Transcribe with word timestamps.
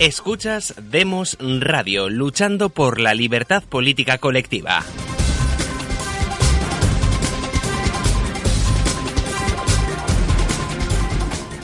Escuchas 0.00 0.74
Demos 0.80 1.36
Radio, 1.38 2.08
luchando 2.08 2.70
por 2.70 2.98
la 2.98 3.12
libertad 3.12 3.62
política 3.62 4.16
colectiva. 4.16 4.80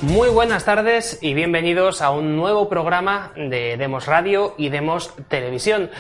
Muy 0.03 0.29
buenas 0.29 0.67
tardes 0.67 1.19
y 1.23 1.33
bienvenidos 1.33 2.03
a 2.03 2.11
un 2.11 2.37
nuevo 2.37 2.69
programa 2.69 3.33
de 3.37 3.79
Demos 3.79 4.05
Radio 4.05 4.55
y 4.59 4.69
Demos 4.69 5.15
Televisión. 5.29 5.91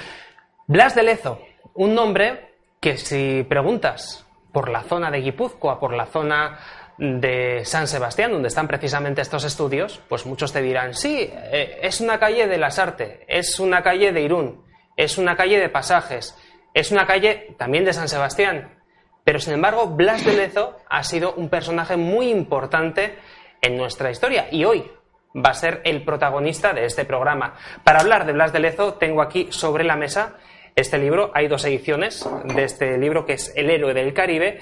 Blas 0.66 0.94
de 0.94 1.04
Lezo, 1.04 1.40
un 1.72 1.94
nombre 1.94 2.50
que 2.80 2.98
si 2.98 3.46
preguntas 3.48 4.26
por 4.52 4.68
la 4.68 4.82
zona 4.82 5.10
de 5.10 5.22
Guipúzcoa, 5.22 5.80
por 5.80 5.94
la 5.94 6.04
zona 6.04 6.58
de 6.98 7.62
San 7.64 7.86
Sebastián, 7.86 8.32
donde 8.32 8.48
están 8.48 8.68
precisamente 8.68 9.20
estos 9.20 9.44
estudios, 9.44 10.00
pues 10.08 10.24
muchos 10.24 10.52
te 10.52 10.62
dirán, 10.62 10.94
sí, 10.94 11.30
eh, 11.32 11.78
es 11.82 12.00
una 12.00 12.18
calle 12.18 12.46
de 12.46 12.58
las 12.58 12.78
Artes, 12.78 13.20
es 13.28 13.60
una 13.60 13.82
calle 13.82 14.12
de 14.12 14.22
Irún, 14.22 14.64
es 14.96 15.18
una 15.18 15.36
calle 15.36 15.58
de 15.58 15.68
Pasajes, 15.68 16.36
es 16.72 16.90
una 16.90 17.06
calle 17.06 17.54
también 17.58 17.84
de 17.84 17.92
San 17.92 18.08
Sebastián. 18.08 18.76
Pero 19.24 19.40
sin 19.40 19.54
embargo, 19.54 19.88
Blas 19.88 20.24
de 20.24 20.34
Lezo 20.34 20.78
ha 20.88 21.02
sido 21.02 21.34
un 21.34 21.48
personaje 21.48 21.96
muy 21.96 22.30
importante 22.30 23.16
en 23.60 23.76
nuestra 23.76 24.10
historia 24.10 24.46
y 24.50 24.64
hoy 24.64 24.90
va 25.34 25.50
a 25.50 25.54
ser 25.54 25.82
el 25.84 26.04
protagonista 26.04 26.72
de 26.72 26.84
este 26.84 27.04
programa. 27.04 27.54
Para 27.84 28.00
hablar 28.00 28.24
de 28.24 28.32
Blas 28.32 28.52
de 28.52 28.60
Lezo, 28.60 28.94
tengo 28.94 29.20
aquí 29.22 29.48
sobre 29.50 29.84
la 29.84 29.96
mesa 29.96 30.36
este 30.76 30.98
libro. 30.98 31.30
Hay 31.34 31.48
dos 31.48 31.64
ediciones 31.64 32.28
de 32.44 32.64
este 32.64 32.98
libro 32.98 33.26
que 33.26 33.32
es 33.32 33.52
El 33.56 33.70
héroe 33.70 33.94
del 33.94 34.14
Caribe 34.14 34.60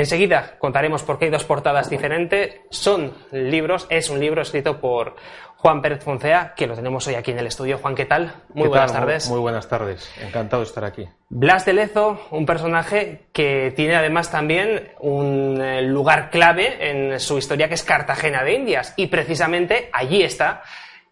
Enseguida 0.00 0.54
contaremos 0.58 1.02
por 1.02 1.18
qué 1.18 1.26
hay 1.26 1.30
dos 1.30 1.44
portadas 1.44 1.90
diferentes. 1.90 2.54
Son 2.70 3.12
libros, 3.32 3.86
es 3.90 4.08
un 4.08 4.18
libro 4.18 4.40
escrito 4.40 4.80
por 4.80 5.14
Juan 5.56 5.82
Pérez 5.82 6.02
Foncea, 6.02 6.54
que 6.56 6.66
lo 6.66 6.74
tenemos 6.74 7.06
hoy 7.06 7.16
aquí 7.16 7.32
en 7.32 7.38
el 7.38 7.46
estudio. 7.46 7.76
Juan, 7.76 7.94
¿qué 7.94 8.06
tal? 8.06 8.32
Muy 8.54 8.68
buenas 8.68 8.94
tardes. 8.94 9.28
Muy, 9.28 9.40
buenas 9.40 9.68
tardes, 9.68 10.10
encantado 10.18 10.62
de 10.62 10.68
estar 10.68 10.84
aquí. 10.84 11.06
Blas 11.28 11.66
de 11.66 11.74
Lezo, 11.74 12.18
un 12.30 12.46
personaje 12.46 13.26
que 13.34 13.74
tiene 13.76 13.94
además 13.94 14.30
también 14.30 14.94
un 15.00 15.60
eh, 15.60 15.82
lugar 15.82 16.30
clave 16.30 16.78
en 16.80 17.20
su 17.20 17.36
historia, 17.36 17.68
que 17.68 17.74
es 17.74 17.82
Cartagena 17.82 18.42
de 18.42 18.54
Indias. 18.54 18.94
Y 18.96 19.08
precisamente 19.08 19.90
allí 19.92 20.22
está 20.22 20.62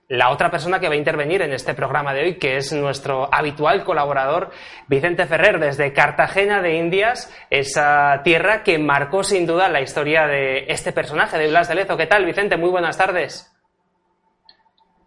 la 0.09 0.31
otra 0.31 0.51
persona 0.51 0.81
que 0.81 0.89
va 0.89 0.95
a 0.95 0.99
intervenir 0.99 1.43
en 1.43 1.53
este 1.53 1.75
programa 1.75 2.15
de 2.15 2.23
hoy, 2.23 2.35
que 2.39 2.57
es 2.57 2.73
nuestro 2.73 3.29
habitual 3.33 3.85
colaborador, 3.85 4.51
Vicente 4.89 5.27
Ferrer, 5.27 5.61
desde 5.61 5.93
Cartagena 5.93 6.63
de 6.63 6.77
Indias, 6.77 7.33
esa 7.51 8.23
tierra 8.25 8.63
que 8.63 8.79
marcó 8.79 9.23
sin 9.23 9.47
duda 9.47 9.69
la 9.69 9.83
historia 9.83 10.27
de 10.27 10.65
este 10.69 10.93
personaje, 10.93 11.37
de 11.37 11.49
Blas 11.49 11.69
de 11.69 11.75
Lezo. 11.75 11.97
¿Qué 11.99 12.07
tal, 12.07 12.25
Vicente? 12.25 12.57
Muy 12.57 12.71
buenas 12.71 12.97
tardes. 12.97 13.55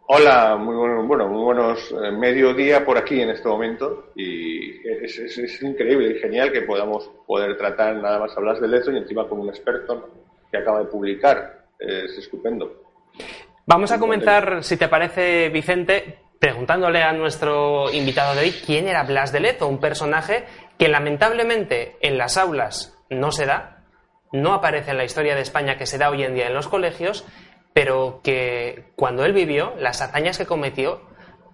Hola, 0.05 0.55
muy 0.57 0.75
bueno, 0.75 1.29
muy 1.29 1.43
buenos 1.45 1.91
eh, 1.91 2.11
mediodía 2.11 2.83
por 2.83 2.97
aquí 2.97 3.21
en 3.21 3.29
este 3.29 3.47
momento 3.47 4.11
y 4.13 4.85
es, 4.85 5.63
increíble 5.63 6.09
y 6.11 6.19
genial 6.19 6.51
que 6.51 6.63
podamos 6.63 7.09
poder 7.25 7.57
tratar 7.57 7.95
nada 7.95 8.19
más 8.19 8.37
a 8.37 8.41
Blas 8.41 8.59
de 8.59 8.67
Lezo 8.67 8.91
y 8.91 8.97
encima 8.97 9.27
con 9.27 9.39
un 9.39 9.47
experto 9.47 10.09
que 10.51 10.57
acaba 10.57 10.79
de 10.79 10.85
publicar. 10.85 11.61
Es 11.79 12.15
estupendo. 12.17 12.80
Vamos 13.71 13.93
a 13.93 13.99
comenzar, 13.99 14.65
si 14.65 14.75
te 14.75 14.89
parece, 14.89 15.47
Vicente, 15.47 16.19
preguntándole 16.39 17.03
a 17.03 17.13
nuestro 17.13 17.89
invitado 17.89 18.35
de 18.35 18.41
hoy 18.41 18.51
quién 18.51 18.89
era 18.89 19.03
Blas 19.03 19.31
de 19.31 19.39
Lezo, 19.39 19.69
un 19.69 19.79
personaje 19.79 20.43
que 20.77 20.89
lamentablemente 20.89 21.95
en 22.01 22.17
las 22.17 22.35
aulas 22.35 22.97
no 23.09 23.31
se 23.31 23.45
da, 23.45 23.85
no 24.33 24.53
aparece 24.53 24.91
en 24.91 24.97
la 24.97 25.05
historia 25.05 25.35
de 25.35 25.41
España 25.41 25.77
que 25.77 25.85
se 25.85 25.97
da 25.97 26.09
hoy 26.09 26.21
en 26.23 26.35
día 26.35 26.47
en 26.47 26.53
los 26.53 26.67
colegios, 26.67 27.23
pero 27.71 28.19
que 28.25 28.91
cuando 28.97 29.23
él 29.23 29.31
vivió, 29.31 29.73
las 29.79 30.01
hazañas 30.01 30.37
que 30.37 30.45
cometió 30.45 31.07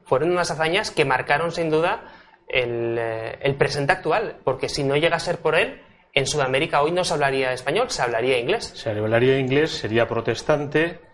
fueron 0.04 0.32
unas 0.32 0.50
hazañas 0.50 0.90
que 0.90 1.06
marcaron 1.06 1.52
sin 1.52 1.70
duda 1.70 2.02
el, 2.48 2.98
eh, 2.98 3.38
el 3.42 3.54
presente 3.58 3.94
actual, 3.94 4.38
porque 4.44 4.70
si 4.70 4.84
no 4.84 4.96
llega 4.96 5.18
a 5.18 5.20
ser 5.20 5.38
por 5.38 5.54
él, 5.54 5.84
en 6.16 6.26
Sudamérica 6.26 6.82
hoy 6.82 6.92
no 6.92 7.04
se 7.04 7.14
hablaría 7.14 7.54
español, 7.54 7.92
se 7.92 8.02
hablaría 8.02 8.40
inglés. 8.40 8.72
Se 8.74 8.90
hablaría 8.90 9.38
inglés, 9.38 9.70
sería 9.70 10.08
protestante, 10.08 11.06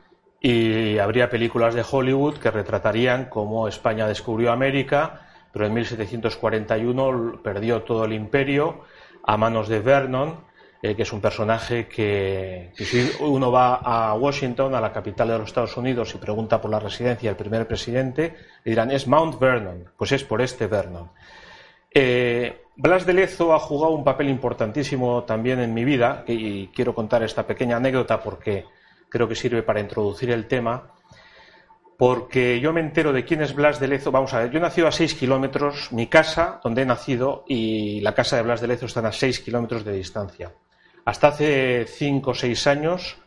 y 0.46 0.98
habría 1.00 1.30
películas 1.30 1.74
de 1.74 1.86
Hollywood 1.90 2.38
que 2.38 2.52
retratarían 2.52 3.30
cómo 3.30 3.70
España 3.70 4.06
descubrió 4.06 4.52
América, 4.52 5.22
pero 5.54 5.66
en 5.66 5.74
1741 5.74 7.40
perdió 7.42 7.84
todo 7.84 8.04
el 8.04 8.12
imperio 8.12 8.82
a 9.24 9.38
manos 9.38 9.70
de 9.70 9.80
Vernon, 9.80 10.42
eh, 10.82 10.96
que 10.98 11.04
es 11.04 11.14
un 11.14 11.22
personaje 11.22 11.88
que, 11.88 12.74
si 12.76 13.10
uno 13.22 13.54
va 13.54 13.76
a 13.76 14.14
Washington, 14.16 14.76
a 14.76 14.82
la 14.82 14.92
capital 14.92 15.30
de 15.30 15.38
los 15.38 15.48
Estados 15.48 15.78
Unidos, 15.78 16.14
y 16.14 16.18
pregunta 16.18 16.60
por 16.60 16.70
la 16.70 16.80
residencia 16.82 17.30
del 17.30 17.38
primer 17.38 17.66
presidente, 17.66 18.36
le 18.66 18.70
dirán, 18.70 18.92
es 18.92 19.08
Mount 19.08 19.40
Vernon, 19.40 19.92
pues 19.96 20.12
es 20.12 20.26
por 20.26 20.42
este 20.42 20.68
Vernon. 20.68 21.10
Eh, 21.90 22.64
Blas 22.76 23.06
de 23.06 23.14
Lezo 23.14 23.54
ha 23.54 23.60
jugado 23.60 23.94
un 23.94 24.04
papel 24.04 24.28
importantísimo 24.28 25.24
también 25.24 25.62
en 25.62 25.74
mi 25.74 25.86
vida, 25.86 26.26
y 26.28 26.68
quiero 26.68 26.94
contar 26.94 27.24
esta 27.24 27.48
pequeña 27.48 27.78
anécdota 27.78 28.20
porque 28.20 28.66
creo 29.14 29.28
que 29.28 29.36
sirve 29.36 29.62
para 29.62 29.80
introducir 29.80 30.32
el 30.32 30.48
tema, 30.48 30.90
porque 32.00 32.60
yo 32.60 32.74
me 32.74 32.82
entero 32.82 33.14
de 33.14 33.24
quién 33.24 33.44
es 33.44 33.54
Blas 33.54 33.80
de 33.80 33.88
Lezo. 33.88 34.12
Vamos 34.12 34.34
a 34.34 34.40
ver, 34.40 34.50
yo 34.50 34.58
he 34.58 34.62
nacido 34.62 34.88
a 34.88 34.92
seis 34.92 35.14
kilómetros, 35.14 35.92
mi 35.92 36.08
casa, 36.08 36.60
donde 36.64 36.82
he 36.82 36.86
nacido, 36.86 37.44
y 37.48 38.02
la 38.02 38.16
casa 38.16 38.38
de 38.38 38.42
Blas 38.42 38.60
de 38.60 38.70
Lezo 38.70 38.88
están 38.88 39.06
a 39.06 39.12
seis 39.12 39.40
kilómetros 39.40 39.86
de 39.86 39.94
distancia. 39.94 40.52
Hasta 41.06 41.28
hace 41.28 41.86
cinco 41.86 42.32
o 42.32 42.34
seis 42.34 42.66
años 42.66 43.18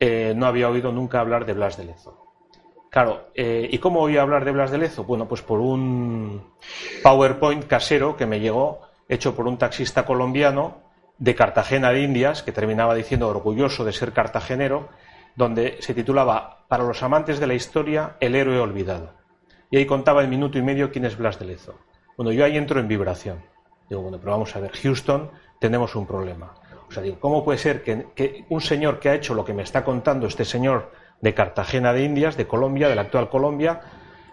eh, 0.00 0.32
no 0.34 0.46
había 0.46 0.68
oído 0.68 0.90
nunca 0.90 1.20
hablar 1.20 1.46
de 1.46 1.52
Blas 1.52 1.76
de 1.76 1.84
Lezo. 1.84 2.20
Claro, 2.90 3.28
eh, 3.36 3.68
¿y 3.70 3.78
cómo 3.78 4.00
oí 4.00 4.16
hablar 4.16 4.44
de 4.44 4.50
Blas 4.50 4.72
de 4.72 4.78
Lezo? 4.78 5.04
Bueno, 5.04 5.28
pues 5.28 5.42
por 5.42 5.60
un 5.60 6.42
PowerPoint 7.04 7.68
casero 7.68 8.16
que 8.16 8.26
me 8.26 8.40
llegó, 8.40 8.80
hecho 9.08 9.36
por 9.36 9.46
un 9.46 9.58
taxista 9.58 10.04
colombiano 10.04 10.82
de 11.18 11.36
Cartagena 11.36 11.92
de 11.92 12.02
Indias, 12.02 12.42
que 12.42 12.50
terminaba 12.50 12.96
diciendo 12.96 13.28
orgulloso 13.28 13.84
de 13.84 13.92
ser 13.92 14.12
cartagenero, 14.12 14.88
donde 15.36 15.76
se 15.80 15.94
titulaba 15.94 16.64
Para 16.68 16.84
los 16.84 17.02
amantes 17.02 17.40
de 17.40 17.46
la 17.46 17.54
historia, 17.54 18.16
el 18.20 18.34
héroe 18.34 18.58
olvidado. 18.58 19.12
Y 19.70 19.76
ahí 19.76 19.86
contaba 19.86 20.22
en 20.22 20.30
minuto 20.30 20.58
y 20.58 20.62
medio 20.62 20.90
quién 20.90 21.04
es 21.04 21.16
Blas 21.16 21.38
de 21.38 21.46
Lezo. 21.46 21.74
Bueno, 22.16 22.32
yo 22.32 22.44
ahí 22.44 22.56
entro 22.56 22.78
en 22.80 22.88
vibración. 22.88 23.42
Digo, 23.88 24.02
bueno, 24.02 24.18
pero 24.18 24.32
vamos 24.32 24.54
a 24.56 24.60
ver, 24.60 24.72
Houston, 24.72 25.30
tenemos 25.58 25.94
un 25.96 26.06
problema. 26.06 26.54
O 26.88 26.92
sea, 26.92 27.02
digo, 27.02 27.18
¿cómo 27.18 27.44
puede 27.44 27.58
ser 27.58 27.82
que, 27.82 28.44
un 28.48 28.60
señor 28.60 29.00
que 29.00 29.08
ha 29.08 29.14
hecho 29.14 29.34
lo 29.34 29.44
que 29.44 29.52
me 29.52 29.62
está 29.62 29.84
contando 29.84 30.26
este 30.26 30.44
señor 30.44 30.92
de 31.20 31.34
Cartagena 31.34 31.92
de 31.92 32.04
Indias, 32.04 32.36
de 32.36 32.46
Colombia, 32.46 32.88
de 32.88 32.94
la 32.94 33.02
actual 33.02 33.28
Colombia, 33.28 33.80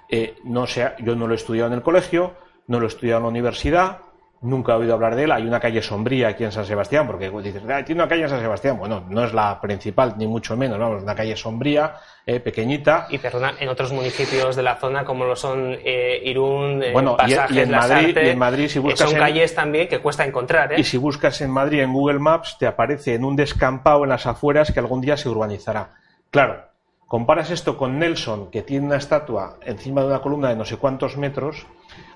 eh, 0.10 0.36
no 0.44 0.68
sea, 0.68 0.96
yo 1.00 1.16
no 1.16 1.28
lo 1.28 1.34
he 1.34 1.38
estudiado 1.38 1.68
en 1.70 1.74
el 1.74 1.82
colegio, 1.82 2.36
no 2.68 2.80
lo 2.80 2.86
he 2.86 2.90
estudiado 2.90 3.20
en 3.20 3.24
la 3.24 3.30
universidad, 3.30 4.00
nunca 4.42 4.74
he 4.74 4.76
oído 4.76 4.94
hablar 4.94 5.16
de 5.16 5.24
él. 5.24 5.32
Hay 5.32 5.44
una 5.44 5.60
calle 5.60 5.82
sombría 5.82 6.30
aquí 6.30 6.44
en 6.44 6.52
San 6.52 6.66
Sebastián, 6.66 7.08
porque 7.08 7.30
dices, 7.30 7.62
tiene 7.86 8.02
una 8.02 8.08
calle 8.08 8.24
en 8.24 8.30
San 8.30 8.42
Sebastián. 8.42 8.78
Bueno, 8.78 9.04
no 9.08 9.24
es 9.24 9.34
la 9.34 9.62
principal, 9.62 10.16
ni 10.18 10.28
mucho 10.28 10.58
menos, 10.58 10.80
vamos, 10.80 11.04
una 11.04 11.16
calle 11.16 11.36
sombría, 11.36 11.96
eh, 12.26 12.40
pequeñita. 12.40 13.08
Y 13.10 13.20
perdona, 13.20 13.54
en 13.60 13.70
otros 13.70 13.92
municipios 13.92 14.56
de 14.56 14.64
la 14.64 14.76
zona, 14.76 15.06
como 15.06 15.26
lo 15.26 15.36
son 15.36 15.78
eh, 15.84 16.22
Irún, 16.26 16.84
eh, 16.84 16.92
bueno, 16.92 17.16
y, 17.26 17.34
en 17.34 17.72
Madrid, 17.72 18.18
y 18.22 18.30
en 18.30 18.40
Madrid, 18.40 18.68
si 18.68 18.80
buscas. 18.80 19.10
Son 19.10 19.18
calles 19.18 19.54
también 19.54 19.88
que 19.88 20.00
cuesta 20.00 20.26
encontrar, 20.26 20.78
Y 20.78 20.84
si 20.84 20.98
buscas 20.98 21.40
en 21.42 21.52
Madrid 21.52 21.82
en 21.82 21.94
Google 21.94 22.20
Maps, 22.20 22.58
te 22.60 22.68
aparece 22.68 23.16
en 23.16 23.24
un 23.24 23.36
descampado 23.36 24.04
en 24.04 24.10
las 24.10 24.26
afueras 24.26 24.72
que 24.72 24.80
algún 24.80 25.02
día 25.02 25.18
se 25.18 25.30
urbanizará. 25.30 25.92
Claro, 26.32 26.66
comparas 27.08 27.52
esto 27.52 27.78
con 27.78 28.00
Nelson, 28.00 28.50
que 28.50 28.62
tiene 28.62 28.88
una 28.88 28.98
estatua 28.98 29.58
encima 29.66 30.02
de 30.02 30.08
una 30.08 30.22
columna 30.22 30.50
de 30.50 30.56
no 30.56 30.66
sé 30.66 30.78
cuántos 30.78 31.18
metros. 31.18 31.68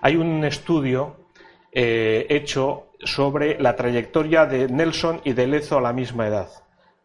Hay 0.02 0.16
un 0.16 0.44
estudio 0.46 1.25
eh, 1.76 2.26
hecho 2.30 2.88
sobre 3.04 3.60
la 3.60 3.76
trayectoria 3.76 4.46
de 4.46 4.70
Nelson 4.70 5.20
y 5.26 5.34
de 5.34 5.46
Lezo 5.46 5.78
a 5.78 5.82
la 5.82 5.92
misma 5.92 6.26
edad. 6.28 6.50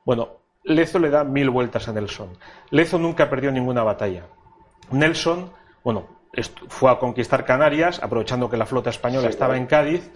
Bueno, 0.04 0.38
Lezo 0.62 1.00
le 1.00 1.10
da 1.10 1.25
mil 1.25 1.50
vueltas 1.50 1.89
a 1.89 1.92
Nelson. 1.92 2.39
Lezo 2.71 2.98
nunca 2.98 3.28
perdió 3.28 3.50
ninguna 3.50 3.83
batalla. 3.83 4.27
Nelson, 4.92 5.50
bueno, 5.83 6.06
fue 6.68 6.91
a 6.91 7.00
conquistar 7.00 7.44
Canarias, 7.44 8.00
aprovechando 8.00 8.48
que 8.48 8.56
la 8.56 8.65
flota 8.65 8.91
española 8.91 9.28
estaba 9.28 9.56
en 9.56 9.66
Cádiz, 9.66 10.09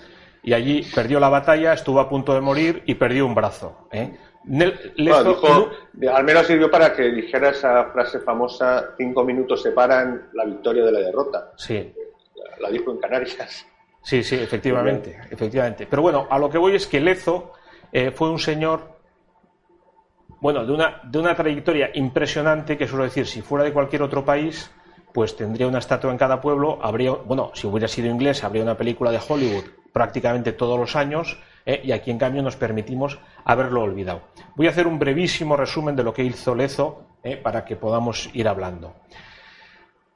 y 0.45 0.53
allí 0.53 0.87
perdió 0.95 1.19
la 1.19 1.29
batalla, 1.29 1.73
estuvo 1.73 1.99
a 1.99 2.09
punto 2.09 2.33
de 2.33 2.41
morir 2.41 2.85
y 2.87 2.95
perdió 2.95 3.27
un 3.27 3.35
brazo. 3.35 3.89
¿eh? 3.91 4.17
al 6.13 6.25
menos 6.25 6.47
sirvió 6.47 6.71
para 6.71 6.93
que 6.93 7.11
dijera 7.11 7.49
esa 7.49 7.87
frase 7.87 8.21
famosa: 8.21 8.95
cinco 8.97 9.25
minutos 9.25 9.63
separan 9.63 10.29
la 10.33 10.45
victoria 10.45 10.85
de 10.85 10.93
la 10.93 11.01
derrota. 11.01 11.53
Sí. 11.57 11.93
la 12.61 12.71
dijo 12.71 12.93
en 12.93 12.99
Canarias. 12.99 13.67
Sí, 14.05 14.23
sí, 14.23 14.37
efectivamente, 14.37 15.19
efectivamente. 15.31 15.87
Pero 15.87 16.03
bueno, 16.03 16.27
a 16.31 16.39
lo 16.39 16.51
que 16.51 16.59
voy 16.59 16.77
es 16.77 16.87
que 16.87 17.01
Lezo 17.01 17.53
eh, 17.91 18.11
fue 18.11 18.31
un 18.31 18.39
señor, 18.39 18.99
bueno, 20.41 20.67
de 20.67 20.73
una, 20.73 21.01
de 21.05 21.19
una 21.19 21.35
trayectoria 21.35 21.91
impresionante, 21.95 22.77
que 22.77 22.87
suelo 22.87 23.05
decir, 23.05 23.27
si 23.27 23.41
fuera 23.41 23.65
de 23.65 23.73
cualquier 23.73 24.03
otro 24.03 24.23
país, 24.23 24.71
pues 25.15 25.35
tendría 25.37 25.67
una 25.67 25.79
estatua 25.79 26.11
en 26.11 26.19
cada 26.19 26.39
pueblo, 26.41 26.79
habría, 26.83 27.13
bueno, 27.13 27.51
si 27.55 27.67
hubiera 27.67 27.89
sido 27.89 28.09
inglés, 28.09 28.45
habría 28.45 28.63
una 28.63 28.77
película 28.77 29.11
de 29.11 29.21
Hollywood 29.27 29.65
prácticamente 29.91 30.53
todos 30.53 30.79
los 30.79 30.97
años, 30.97 31.41
eh, 31.65 31.81
y 31.83 31.93
aquí 31.93 32.11
en 32.11 32.19
cambio 32.19 32.43
nos 32.43 32.57
permitimos 32.57 33.19
haberlo 33.45 33.83
olvidado. 33.83 34.23
Voy 34.55 34.67
a 34.67 34.71
hacer 34.71 34.87
un 34.87 34.99
brevísimo 34.99 35.57
resumen 35.57 35.97
de 35.97 36.03
lo 36.03 36.13
que 36.13 36.25
hizo 36.25 36.55
Lezo 36.55 37.05
eh, 37.23 37.37
para 37.37 37.65
que 37.65 37.77
podamos 37.77 38.29
ir 38.35 38.49
hablando. 38.49 38.97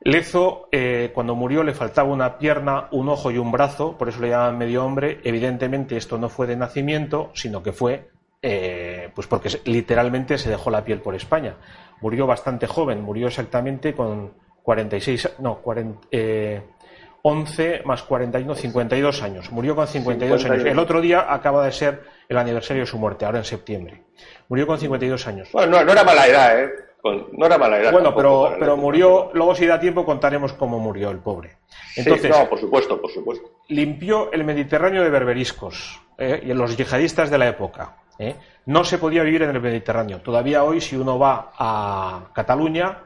Lezo, 0.00 0.68
eh, 0.70 1.10
cuando 1.12 1.34
murió, 1.34 1.64
le 1.64 1.74
faltaba 1.74 2.08
una 2.08 2.38
pierna, 2.38 2.88
un 2.92 3.08
ojo 3.08 3.30
y 3.30 3.38
un 3.38 3.50
brazo, 3.50 3.98
por 3.98 4.08
eso 4.08 4.20
le 4.20 4.30
llaman 4.30 4.58
medio 4.58 4.84
hombre. 4.84 5.20
Evidentemente, 5.24 5.96
esto 5.96 6.18
no 6.18 6.28
fue 6.28 6.46
de 6.46 6.56
nacimiento, 6.56 7.30
sino 7.34 7.62
que 7.62 7.72
fue 7.72 8.08
eh, 8.40 9.10
pues 9.14 9.26
porque 9.26 9.48
literalmente 9.64 10.38
se 10.38 10.50
dejó 10.50 10.70
la 10.70 10.84
piel 10.84 11.00
por 11.00 11.14
España. 11.14 11.56
Murió 12.00 12.26
bastante 12.26 12.66
joven, 12.66 13.02
murió 13.02 13.26
exactamente 13.26 13.94
con 13.94 14.34
46, 14.62 15.36
no, 15.40 15.60
11 15.64 16.04
eh, 16.12 17.82
más 17.84 18.02
41, 18.04 18.54
52 18.54 19.22
años. 19.22 19.50
Murió 19.50 19.74
con 19.74 19.88
52 19.88 20.44
años. 20.44 20.64
El 20.64 20.78
otro 20.78 21.00
día 21.00 21.32
acaba 21.32 21.64
de 21.64 21.72
ser 21.72 22.04
el 22.28 22.38
aniversario 22.38 22.84
de 22.84 22.86
su 22.86 22.98
muerte, 22.98 23.24
ahora 23.24 23.38
en 23.38 23.44
septiembre. 23.44 24.04
Murió 24.48 24.66
con 24.68 24.78
52 24.78 25.26
años. 25.26 25.48
Bueno, 25.52 25.82
no, 25.82 25.92
era 25.92 26.04
mala 26.04 26.26
edad, 26.26 26.60
¿eh? 26.60 26.70
No 27.12 27.46
era 27.46 27.58
mala 27.58 27.80
edad. 27.80 27.92
Bueno, 27.92 28.14
pero, 28.14 28.54
pero 28.58 28.76
murió, 28.76 29.30
luego 29.34 29.54
si 29.54 29.66
da 29.66 29.78
tiempo 29.78 30.04
contaremos 30.04 30.52
cómo 30.52 30.78
murió 30.78 31.10
el 31.10 31.18
pobre. 31.18 31.56
Entonces, 31.96 32.30
no, 32.30 32.48
por 32.48 32.58
supuesto, 32.58 33.00
por 33.00 33.10
supuesto. 33.10 33.50
Limpió 33.68 34.32
el 34.32 34.44
Mediterráneo 34.44 35.02
de 35.02 35.10
berberiscos 35.10 36.00
¿eh? 36.16 36.40
y 36.44 36.52
los 36.52 36.76
yihadistas 36.76 37.30
de 37.30 37.38
la 37.38 37.48
época. 37.48 37.96
¿eh? 38.18 38.34
No 38.66 38.84
se 38.84 38.98
podía 38.98 39.22
vivir 39.22 39.42
en 39.42 39.50
el 39.50 39.60
Mediterráneo. 39.60 40.20
Todavía 40.20 40.64
hoy, 40.64 40.80
si 40.80 40.96
uno 40.96 41.18
va 41.18 41.52
a 41.58 42.30
Cataluña 42.34 43.04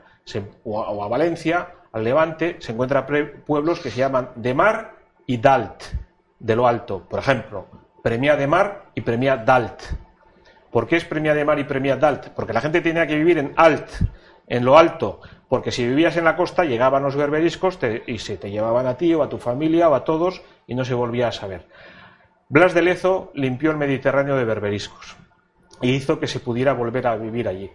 o, 0.65 1.05
a, 1.05 1.09
Valencia, 1.09 1.69
al 1.93 2.05
Levante, 2.05 2.57
se 2.61 2.73
encuentran 2.73 3.07
pueblos 3.47 3.81
que 3.81 3.91
se 3.91 3.99
llaman 3.99 4.31
de 4.37 4.55
mar 4.55 4.97
y 5.27 5.39
dalt, 5.39 5.83
de 6.39 6.57
lo 6.57 6.67
alto. 6.67 7.07
Por 7.09 7.21
ejemplo, 7.21 7.67
Premia 8.03 8.37
de 8.37 8.47
Mar 8.47 8.91
y 8.95 9.01
Premia 9.01 9.37
Dalt. 9.37 9.81
¿Por 10.73 10.89
qué 10.89 10.97
es 10.97 11.05
Premia 11.05 11.35
de 11.35 11.45
Mar 11.45 11.59
y 11.59 11.65
Premia 11.65 11.97
Dalt? 11.97 12.31
Porque 12.31 12.55
la 12.55 12.63
gente 12.63 12.81
tenía 12.81 13.07
que 13.07 13.17
vivir 13.17 13.37
en 13.37 13.53
alt, 13.57 13.87
en 14.49 14.65
lo 14.65 14.79
alto, 14.79 15.21
porque 15.47 15.71
si 15.71 15.87
vivías 15.87 16.17
en 16.17 16.25
la 16.25 16.35
costa 16.35 16.65
llegaban 16.65 17.03
los 17.03 17.15
berberiscos 17.15 17.79
y 18.07 18.19
se 18.19 18.39
te 18.39 18.51
llevaban 18.51 18.87
a 18.87 18.97
ti 18.97 19.13
o 19.13 19.23
a 19.23 19.29
tu 19.29 19.37
familia 19.37 19.91
o 19.91 19.95
a 19.95 20.03
todos 20.03 20.43
y 20.67 20.75
no 20.75 20.87
se 20.87 20.95
volvía 20.95 21.29
a 21.29 21.33
saber. 21.33 21.69
Blas 22.49 22.73
de 22.73 22.81
Lezo 22.81 23.33
limpió 23.35 23.71
el 23.71 23.77
Mediterráneo 23.77 24.35
de 24.35 24.45
berberiscos 24.45 25.17
y 25.83 25.91
hizo 25.91 26.19
que 26.19 26.27
se 26.27 26.41
pudiera 26.41 26.73
volver 26.73 27.07
a 27.07 27.17
vivir 27.17 27.49
allí. 27.49 27.71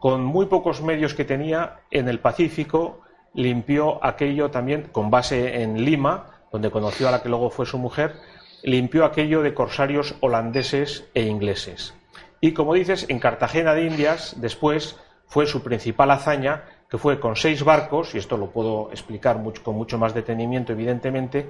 Con 0.00 0.24
muy 0.24 0.46
pocos 0.46 0.82
medios 0.82 1.14
que 1.14 1.24
tenía 1.24 1.82
en 1.92 2.08
el 2.08 2.18
Pacífico, 2.18 3.02
limpió 3.34 4.04
aquello 4.04 4.50
también 4.50 4.88
con 4.90 5.10
base 5.10 5.62
en 5.62 5.84
Lima, 5.84 6.42
donde 6.50 6.72
conoció 6.72 7.06
a 7.06 7.12
la 7.12 7.22
que 7.22 7.28
luego 7.28 7.50
fue 7.50 7.66
su 7.66 7.78
mujer, 7.78 8.16
limpió 8.64 9.04
aquello 9.04 9.42
de 9.42 9.54
corsarios 9.54 10.16
holandeses 10.20 11.08
e 11.14 11.22
ingleses. 11.22 11.94
Y 12.44 12.54
como 12.54 12.74
dices, 12.74 13.06
en 13.08 13.20
Cartagena 13.20 13.72
de 13.72 13.84
Indias, 13.84 14.34
después 14.36 14.98
fue 15.28 15.46
su 15.46 15.62
principal 15.62 16.10
hazaña, 16.10 16.64
que 16.90 16.98
fue 16.98 17.20
con 17.20 17.36
seis 17.36 17.62
barcos, 17.62 18.16
y 18.16 18.18
esto 18.18 18.36
lo 18.36 18.50
puedo 18.50 18.90
explicar 18.90 19.40
con 19.62 19.76
mucho 19.76 19.96
más 19.96 20.12
detenimiento, 20.12 20.72
evidentemente, 20.72 21.48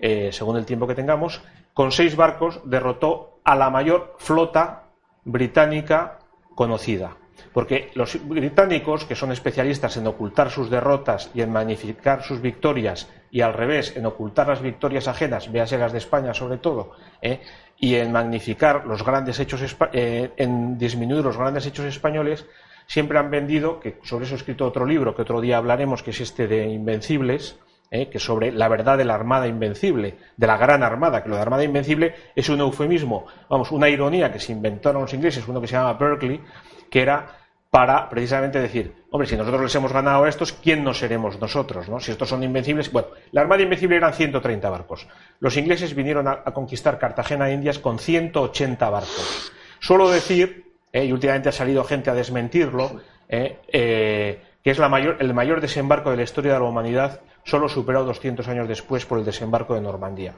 eh, 0.00 0.30
según 0.32 0.56
el 0.56 0.64
tiempo 0.64 0.86
que 0.86 0.94
tengamos, 0.94 1.42
con 1.74 1.92
seis 1.92 2.16
barcos 2.16 2.62
derrotó 2.64 3.40
a 3.44 3.54
la 3.54 3.68
mayor 3.68 4.16
flota 4.16 4.84
británica 5.24 6.20
conocida. 6.54 7.18
Porque 7.52 7.90
los 7.94 8.18
británicos, 8.26 9.04
que 9.04 9.16
son 9.16 9.32
especialistas 9.32 9.98
en 9.98 10.06
ocultar 10.06 10.50
sus 10.50 10.70
derrotas 10.70 11.30
y 11.34 11.42
en 11.42 11.52
magnificar 11.52 12.22
sus 12.22 12.40
victorias, 12.40 13.10
y 13.30 13.40
al 13.42 13.54
revés, 13.54 13.96
en 13.96 14.06
ocultar 14.06 14.48
las 14.48 14.60
victorias 14.60 15.08
ajenas, 15.08 15.50
véase 15.50 15.78
las 15.78 15.92
de 15.92 15.98
España 15.98 16.34
sobre 16.34 16.58
todo, 16.58 16.92
¿eh? 17.22 17.40
y 17.78 17.94
en 17.94 18.12
magnificar 18.12 18.86
los 18.86 19.04
grandes 19.04 19.38
hechos, 19.38 19.76
eh, 19.92 20.32
en 20.36 20.78
disminuir 20.78 21.24
los 21.24 21.36
grandes 21.36 21.66
hechos 21.66 21.86
españoles, 21.86 22.46
siempre 22.86 23.18
han 23.18 23.30
vendido, 23.30 23.78
que 23.80 23.98
sobre 24.02 24.24
eso 24.24 24.34
he 24.34 24.38
escrito 24.38 24.66
otro 24.66 24.84
libro 24.84 25.14
que 25.14 25.22
otro 25.22 25.40
día 25.40 25.58
hablaremos, 25.58 26.02
que 26.02 26.10
es 26.10 26.20
este 26.20 26.48
de 26.48 26.66
Invencibles, 26.66 27.56
¿eh? 27.90 28.08
que 28.08 28.18
sobre 28.18 28.52
la 28.52 28.68
verdad 28.68 28.98
de 28.98 29.04
la 29.04 29.14
Armada 29.14 29.46
Invencible, 29.46 30.16
de 30.36 30.46
la 30.46 30.56
Gran 30.56 30.82
Armada, 30.82 31.22
que 31.22 31.28
lo 31.28 31.36
de 31.36 31.42
Armada 31.42 31.64
Invencible 31.64 32.14
es 32.34 32.48
un 32.48 32.60
eufemismo, 32.60 33.26
vamos, 33.48 33.70
una 33.70 33.88
ironía 33.88 34.32
que 34.32 34.40
se 34.40 34.52
inventaron 34.52 35.02
los 35.02 35.14
ingleses, 35.14 35.46
uno 35.46 35.60
que 35.60 35.68
se 35.68 35.74
llama 35.74 35.94
Berkeley, 35.94 36.40
que 36.90 37.00
era 37.00 37.39
para 37.70 38.08
precisamente 38.08 38.60
decir, 38.60 38.92
hombre, 39.10 39.28
si 39.28 39.36
nosotros 39.36 39.62
les 39.62 39.74
hemos 39.76 39.92
ganado 39.92 40.24
a 40.24 40.28
estos, 40.28 40.52
¿quién 40.52 40.82
no 40.82 40.92
seremos 40.92 41.40
nosotros? 41.40 41.88
¿no? 41.88 42.00
Si 42.00 42.10
estos 42.10 42.28
son 42.28 42.42
invencibles. 42.42 42.90
Bueno, 42.90 43.08
la 43.30 43.42
Armada 43.42 43.62
Invencible 43.62 43.96
eran 43.96 44.12
130 44.12 44.68
barcos. 44.68 45.06
Los 45.38 45.56
ingleses 45.56 45.94
vinieron 45.94 46.26
a, 46.26 46.42
conquistar 46.44 46.98
Cartagena 46.98 47.48
e 47.48 47.54
Indias 47.54 47.78
con 47.78 48.00
180 48.00 48.90
barcos. 48.90 49.52
Suelo 49.78 50.10
decir, 50.10 50.72
¿eh? 50.92 51.04
y 51.04 51.12
últimamente 51.12 51.48
ha 51.48 51.52
salido 51.52 51.84
gente 51.84 52.10
a 52.10 52.14
desmentirlo, 52.14 53.00
¿eh? 53.28 53.58
que 53.70 54.70
es 54.70 54.78
la 54.78 54.88
mayor, 54.88 55.16
el 55.20 55.32
mayor 55.32 55.60
desembarco 55.60 56.10
de 56.10 56.16
la 56.16 56.22
historia 56.24 56.54
de 56.54 56.58
la 56.58 56.64
humanidad 56.64 57.20
solo 57.44 57.68
superado 57.68 58.04
200 58.06 58.46
años 58.48 58.68
después 58.68 59.06
por 59.06 59.18
el 59.18 59.24
desembarco 59.24 59.74
de 59.74 59.80
Normandía. 59.80 60.34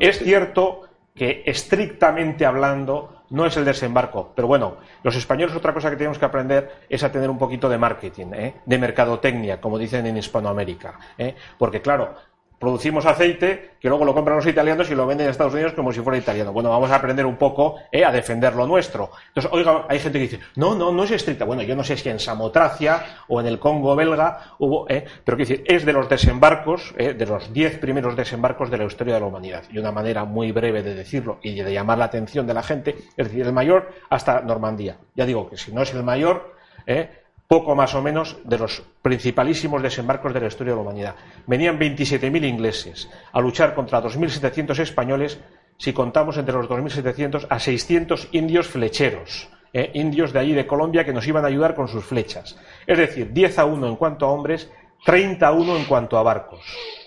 es 0.00 0.18
cierto 0.18 0.82
que 1.14 1.42
estrictamente 1.46 2.46
hablando 2.46 3.22
no 3.30 3.46
es 3.46 3.56
el 3.56 3.64
desembarco, 3.64 4.32
pero 4.34 4.48
bueno, 4.48 4.76
los 5.02 5.16
españoles 5.16 5.54
otra 5.56 5.72
cosa 5.72 5.90
que 5.90 5.96
tenemos 5.96 6.18
que 6.18 6.24
aprender 6.24 6.84
es 6.88 7.02
a 7.02 7.10
tener 7.10 7.30
un 7.30 7.38
poquito 7.38 7.68
de 7.68 7.78
marketing, 7.78 8.26
¿eh? 8.34 8.54
de 8.64 8.78
mercadotecnia, 8.78 9.60
como 9.60 9.78
dicen 9.78 10.06
en 10.06 10.16
Hispanoamérica, 10.16 10.98
¿eh? 11.16 11.34
porque 11.58 11.80
claro, 11.80 12.14
producimos 12.62 13.06
aceite 13.06 13.72
que 13.80 13.88
luego 13.88 14.04
lo 14.04 14.14
compran 14.14 14.36
los 14.36 14.46
italianos 14.46 14.88
y 14.88 14.94
lo 14.94 15.04
venden 15.04 15.26
en 15.26 15.32
Estados 15.32 15.52
Unidos 15.52 15.72
como 15.72 15.92
si 15.92 16.00
fuera 16.00 16.16
italiano. 16.16 16.52
Bueno, 16.52 16.70
vamos 16.70 16.92
a 16.92 16.94
aprender 16.94 17.26
un 17.26 17.34
poco 17.34 17.74
eh, 17.90 18.04
a 18.04 18.12
defender 18.12 18.54
lo 18.54 18.68
nuestro. 18.68 19.10
Entonces, 19.26 19.50
oiga, 19.52 19.84
hay 19.88 19.98
gente 19.98 20.20
que 20.20 20.22
dice, 20.28 20.38
no, 20.54 20.76
no, 20.76 20.92
no 20.92 21.02
es 21.02 21.10
estricta. 21.10 21.44
Bueno, 21.44 21.62
yo 21.62 21.74
no 21.74 21.82
sé 21.82 21.96
si 21.96 22.08
en 22.08 22.20
Samotracia 22.20 23.24
o 23.26 23.40
en 23.40 23.48
el 23.48 23.58
Congo 23.58 23.96
belga 23.96 24.54
hubo, 24.60 24.88
eh, 24.88 25.04
pero 25.24 25.36
quiero 25.36 25.48
decir, 25.48 25.64
es 25.66 25.84
de 25.84 25.92
los 25.92 26.08
desembarcos, 26.08 26.94
eh, 26.96 27.14
de 27.14 27.26
los 27.26 27.52
diez 27.52 27.78
primeros 27.80 28.14
desembarcos 28.14 28.70
de 28.70 28.78
la 28.78 28.84
historia 28.84 29.14
de 29.14 29.20
la 29.20 29.26
humanidad. 29.26 29.64
Y 29.72 29.78
una 29.78 29.90
manera 29.90 30.24
muy 30.24 30.52
breve 30.52 30.84
de 30.84 30.94
decirlo 30.94 31.40
y 31.42 31.60
de 31.60 31.72
llamar 31.72 31.98
la 31.98 32.04
atención 32.04 32.46
de 32.46 32.54
la 32.54 32.62
gente, 32.62 32.94
es 33.16 33.26
decir, 33.26 33.44
el 33.44 33.52
mayor 33.52 33.90
hasta 34.08 34.40
Normandía. 34.40 34.98
Ya 35.16 35.26
digo 35.26 35.50
que 35.50 35.56
si 35.56 35.72
no 35.72 35.82
es 35.82 35.92
el 35.92 36.04
mayor, 36.04 36.54
eh, 36.86 37.21
poco 37.52 37.74
más 37.74 37.94
o 37.94 38.00
menos 38.00 38.38
de 38.44 38.56
los 38.56 38.82
principalísimos 39.02 39.82
desembarcos 39.82 40.32
de 40.32 40.40
la 40.40 40.46
historia 40.46 40.72
de 40.72 40.76
la 40.76 40.82
humanidad. 40.84 41.16
Venían 41.46 41.78
27.000 41.78 42.48
ingleses 42.48 43.10
a 43.30 43.42
luchar 43.42 43.74
contra 43.74 44.02
2.700 44.02 44.78
españoles, 44.78 45.38
si 45.76 45.92
contamos 45.92 46.38
entre 46.38 46.54
los 46.54 46.66
2.700 46.66 47.48
a 47.50 47.58
600 47.58 48.28
indios 48.32 48.68
flecheros, 48.68 49.50
¿eh? 49.74 49.90
indios 49.92 50.32
de 50.32 50.38
allí 50.38 50.54
de 50.54 50.66
Colombia 50.66 51.04
que 51.04 51.12
nos 51.12 51.26
iban 51.26 51.44
a 51.44 51.48
ayudar 51.48 51.74
con 51.74 51.88
sus 51.88 52.06
flechas. 52.06 52.56
Es 52.86 52.96
decir, 52.96 53.34
10 53.34 53.58
a 53.58 53.66
1 53.66 53.86
en 53.86 53.96
cuanto 53.96 54.24
a 54.24 54.30
hombres, 54.30 54.70
30 55.04 55.46
a 55.46 55.52
1 55.52 55.76
en 55.76 55.84
cuanto 55.84 56.16
a 56.16 56.22
barcos. 56.22 56.64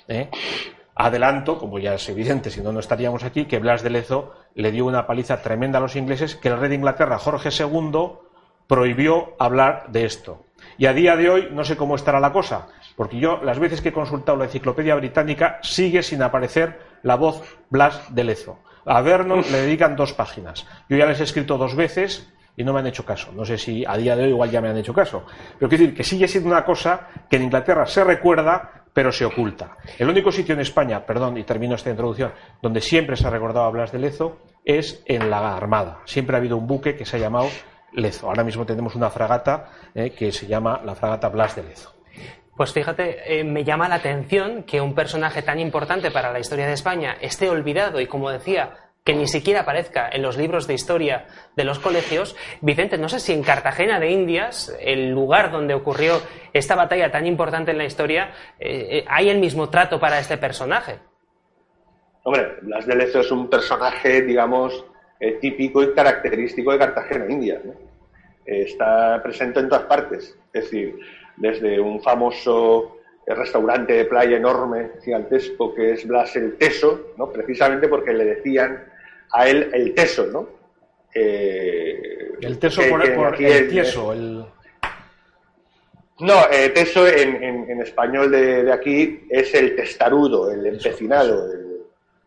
¿eh? 0.08 0.30
Adelanto, 0.94 1.58
como 1.58 1.80
ya 1.80 1.96
es 1.96 2.08
evidente, 2.08 2.52
si 2.52 2.62
no, 2.62 2.72
no 2.72 2.82
estaríamos 2.82 3.24
aquí, 3.24 3.46
que 3.46 3.58
Blas 3.58 3.82
de 3.82 3.90
Lezo 3.90 4.34
le 4.54 4.72
dio 4.72 4.86
una 4.86 5.08
paliza 5.08 5.42
tremenda 5.42 5.80
a 5.80 5.82
los 5.82 5.96
ingleses, 5.96 6.36
que 6.36 6.50
el 6.50 6.60
rey 6.60 6.70
de 6.70 6.76
Inglaterra, 6.76 7.18
Jorge 7.18 7.50
II, 7.50 8.20
prohibió 8.68 9.34
hablar 9.40 9.86
de 9.90 10.06
esto. 10.06 10.45
Y 10.78 10.86
a 10.86 10.94
día 10.94 11.16
de 11.16 11.30
hoy 11.30 11.50
no 11.52 11.64
sé 11.64 11.78
cómo 11.78 11.96
estará 11.96 12.20
la 12.20 12.32
cosa, 12.32 12.68
porque 12.96 13.20
yo 13.20 13.42
las 13.44 13.60
veces 13.60 13.82
que 13.82 13.90
he 13.90 13.94
consultado 13.94 14.38
la 14.38 14.46
enciclopedia 14.46 14.96
británica 14.96 15.60
sigue 15.62 16.04
sin 16.04 16.22
aparecer 16.22 16.80
la 17.04 17.16
voz 17.16 17.44
Blas 17.70 18.14
de 18.14 18.24
Lezo. 18.24 18.60
A 18.86 19.02
Vernon 19.02 19.44
le 19.52 19.62
dedican 19.62 19.96
dos 19.96 20.14
páginas. 20.14 20.66
Yo 20.90 20.98
ya 20.98 21.06
les 21.06 21.20
he 21.20 21.24
escrito 21.24 21.58
dos 21.58 21.76
veces 21.76 22.32
y 22.58 22.64
no 22.64 22.74
me 22.74 22.80
han 22.80 22.88
hecho 22.88 23.06
caso. 23.06 23.32
No 23.32 23.46
sé 23.46 23.58
si 23.58 23.84
a 23.86 23.98
día 23.98 24.16
de 24.16 24.24
hoy 24.24 24.30
igual 24.30 24.52
ya 24.52 24.62
me 24.62 24.70
han 24.70 24.78
hecho 24.78 24.94
caso. 24.94 25.26
Pero 25.58 25.70
quiero 25.70 25.84
decir 25.84 25.98
que 25.98 26.04
sigue 26.04 26.28
siendo 26.28 26.50
una 26.50 26.64
cosa 26.64 27.08
que 27.30 27.38
en 27.38 27.44
Inglaterra 27.44 27.86
se 27.86 28.04
recuerda, 28.04 28.86
pero 28.94 29.12
se 29.12 29.26
oculta. 29.26 29.78
El 29.98 30.10
único 30.10 30.32
sitio 30.32 30.54
en 30.54 30.62
España, 30.62 31.06
perdón, 31.06 31.38
y 31.38 31.44
termino 31.44 31.76
esta 31.76 31.90
introducción, 31.90 32.32
donde 32.62 32.80
siempre 32.80 33.18
se 33.18 33.28
ha 33.28 33.30
recordado 33.30 33.66
a 33.66 33.72
Blas 33.72 33.92
de 33.92 34.00
Lezo 34.00 34.38
es 34.64 35.04
en 35.06 35.30
la 35.30 35.56
Armada. 35.56 36.00
Siempre 36.06 36.36
ha 36.36 36.40
habido 36.40 36.58
un 36.58 36.68
buque 36.68 36.96
que 36.96 37.06
se 37.06 37.18
ha 37.18 37.20
llamado 37.20 37.50
Lezo. 37.96 38.28
Ahora 38.28 38.44
mismo 38.44 38.66
tenemos 38.66 38.96
una 38.96 39.10
fragata 39.10 39.72
eh, 39.94 40.12
que 40.12 40.32
se 40.32 40.48
llama 40.48 40.82
la 40.84 40.96
fragata 40.96 41.30
Blas 41.30 41.56
de 41.56 41.64
Lezo. 41.64 41.94
Pues 42.56 42.72
fíjate, 42.72 43.40
eh, 43.40 43.44
me 43.44 43.64
llama 43.64 43.90
la 43.90 43.96
atención 43.96 44.64
que 44.64 44.80
un 44.80 44.96
personaje 44.96 45.42
tan 45.42 45.60
importante 45.60 46.12
para 46.12 46.32
la 46.32 46.40
historia 46.40 46.68
de 46.68 46.74
España 46.74 47.18
esté 47.20 47.50
olvidado 47.50 48.00
y, 48.00 48.08
como 48.08 48.30
decía, 48.30 48.72
que 49.04 49.14
ni 49.14 49.28
siquiera 49.28 49.62
aparezca 49.62 50.10
en 50.10 50.22
los 50.22 50.38
libros 50.38 50.66
de 50.66 50.74
historia 50.74 51.28
de 51.56 51.66
los 51.66 51.80
colegios. 51.80 52.36
Vicente, 52.62 52.98
no 52.98 53.10
sé 53.10 53.20
si 53.20 53.34
en 53.34 53.44
Cartagena 53.44 54.00
de 54.00 54.10
Indias, 54.10 54.76
el 54.80 55.12
lugar 55.12 55.52
donde 55.52 55.74
ocurrió 55.74 56.22
esta 56.54 56.76
batalla 56.76 57.12
tan 57.12 57.28
importante 57.28 57.72
en 57.72 57.78
la 57.78 57.86
historia, 57.86 58.32
eh, 58.60 59.04
hay 59.08 59.30
el 59.30 59.40
mismo 59.40 59.70
trato 59.70 60.00
para 60.00 60.20
este 60.20 60.38
personaje. 60.38 61.00
Hombre, 62.24 62.56
Blas 62.64 62.88
de 62.88 62.96
Lezo 62.96 63.20
es 63.20 63.32
un 63.32 63.50
personaje, 63.50 64.24
digamos, 64.24 64.86
típico 65.40 65.82
y 65.84 65.94
característico 65.94 66.72
de 66.72 66.78
Cartagena, 66.80 67.26
India. 67.30 67.62
está 68.46 69.22
presente 69.24 69.60
en 69.60 69.70
todas 69.70 69.86
partes. 69.86 70.38
Es 70.54 70.64
decir, 70.64 71.00
desde 71.38 71.80
un 71.80 72.02
famoso 72.02 72.96
restaurante 73.28 73.94
de 73.94 74.06
playa 74.06 74.38
enorme, 74.38 74.92
gigantesco, 75.04 75.74
que 75.74 75.94
es 75.94 76.08
Blas 76.08 76.36
el 76.36 76.58
Teso, 76.58 77.14
¿no? 77.18 77.32
precisamente 77.32 77.88
porque 77.88 78.14
le 78.14 78.26
decían 78.26 78.84
a 79.32 79.48
él 79.48 79.70
el 79.74 79.94
Teso, 79.96 80.28
¿no? 80.28 80.50
Eh, 81.14 82.34
el 82.42 82.60
Teso 82.60 82.82
por, 82.90 83.04
el, 83.42 83.70
tieso, 83.70 84.14
el... 84.14 84.46
No, 86.20 86.50
eh, 86.50 86.70
teso 86.70 87.06
en, 87.08 87.82
español 87.82 88.32
de, 88.32 88.72
aquí 88.72 89.26
es 89.30 89.54
el 89.54 89.76
testarudo, 89.76 90.50
el 90.50 90.66
empecinado, 90.66 91.52
el, 91.52 91.65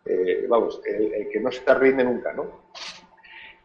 eh, 0.08 0.46
vamos, 0.48 0.80
el, 0.84 1.28
que 1.28 1.40
no 1.40 1.50
se 1.50 1.60
te 1.60 1.74
rinde 1.74 2.04
nunca, 2.04 2.32
¿no? 2.32 2.62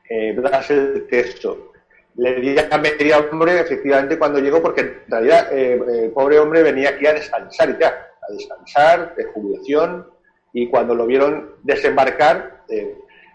Eh, 0.09 0.33
Blas 0.33 0.69
el 0.71 1.07
teso. 1.07 1.71
Le 2.15 2.35
di 2.35 2.55
a 2.57 2.77
media 2.77 3.17
hombre, 3.19 3.59
efectivamente, 3.59 4.19
cuando 4.19 4.39
llegó, 4.39 4.61
porque 4.61 4.81
en 4.81 5.01
realidad 5.07 5.51
eh, 5.51 5.81
el 6.03 6.11
pobre 6.11 6.39
hombre 6.39 6.61
venía 6.61 6.89
aquí 6.89 7.07
a 7.07 7.13
descansar 7.13 7.71
y 7.71 7.81
ya, 7.81 7.87
a 7.89 8.33
descansar, 8.33 9.15
de 9.15 9.23
jubilación, 9.25 10.07
y 10.53 10.67
cuando 10.67 10.93
lo 10.93 11.07
vieron 11.07 11.55
desembarcar, 11.63 12.63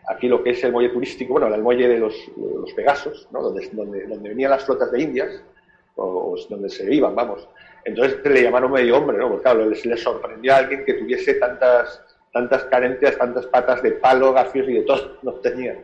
aquí 0.08 0.28
lo 0.28 0.42
que 0.44 0.50
es 0.50 0.62
el 0.62 0.70
muelle 0.70 0.90
turístico, 0.90 1.32
bueno, 1.32 1.52
el 1.52 1.62
muelle 1.62 1.88
de 1.88 1.98
los, 1.98 2.14
Pegasos, 2.76 3.26
¿no? 3.32 3.42
donde, 3.42 3.68
donde, 3.72 4.06
donde 4.06 4.28
venían 4.28 4.50
las 4.52 4.64
flotas 4.64 4.92
de 4.92 5.02
Indias, 5.02 5.42
o, 5.96 6.36
donde 6.48 6.68
se 6.68 6.92
iban, 6.94 7.14
vamos. 7.14 7.48
Entonces 7.84 8.18
le 8.24 8.42
llamaron 8.42 8.72
medio 8.72 8.96
hombre, 8.96 9.18
¿no? 9.18 9.28
Porque 9.28 9.42
claro, 9.42 9.68
les 9.68 10.02
sorprendió 10.02 10.54
a 10.54 10.58
alguien 10.58 10.84
que 10.84 10.94
tuviese 10.94 11.34
tantas, 11.34 12.02
tantas 12.32 12.64
carencias, 12.64 13.16
tantas 13.18 13.46
patas 13.46 13.82
de 13.82 13.92
palo, 13.92 14.32
gafios 14.32 14.68
y 14.68 14.74
de 14.74 14.82
todo, 14.82 15.18
no 15.22 15.32
tenía. 15.34 15.76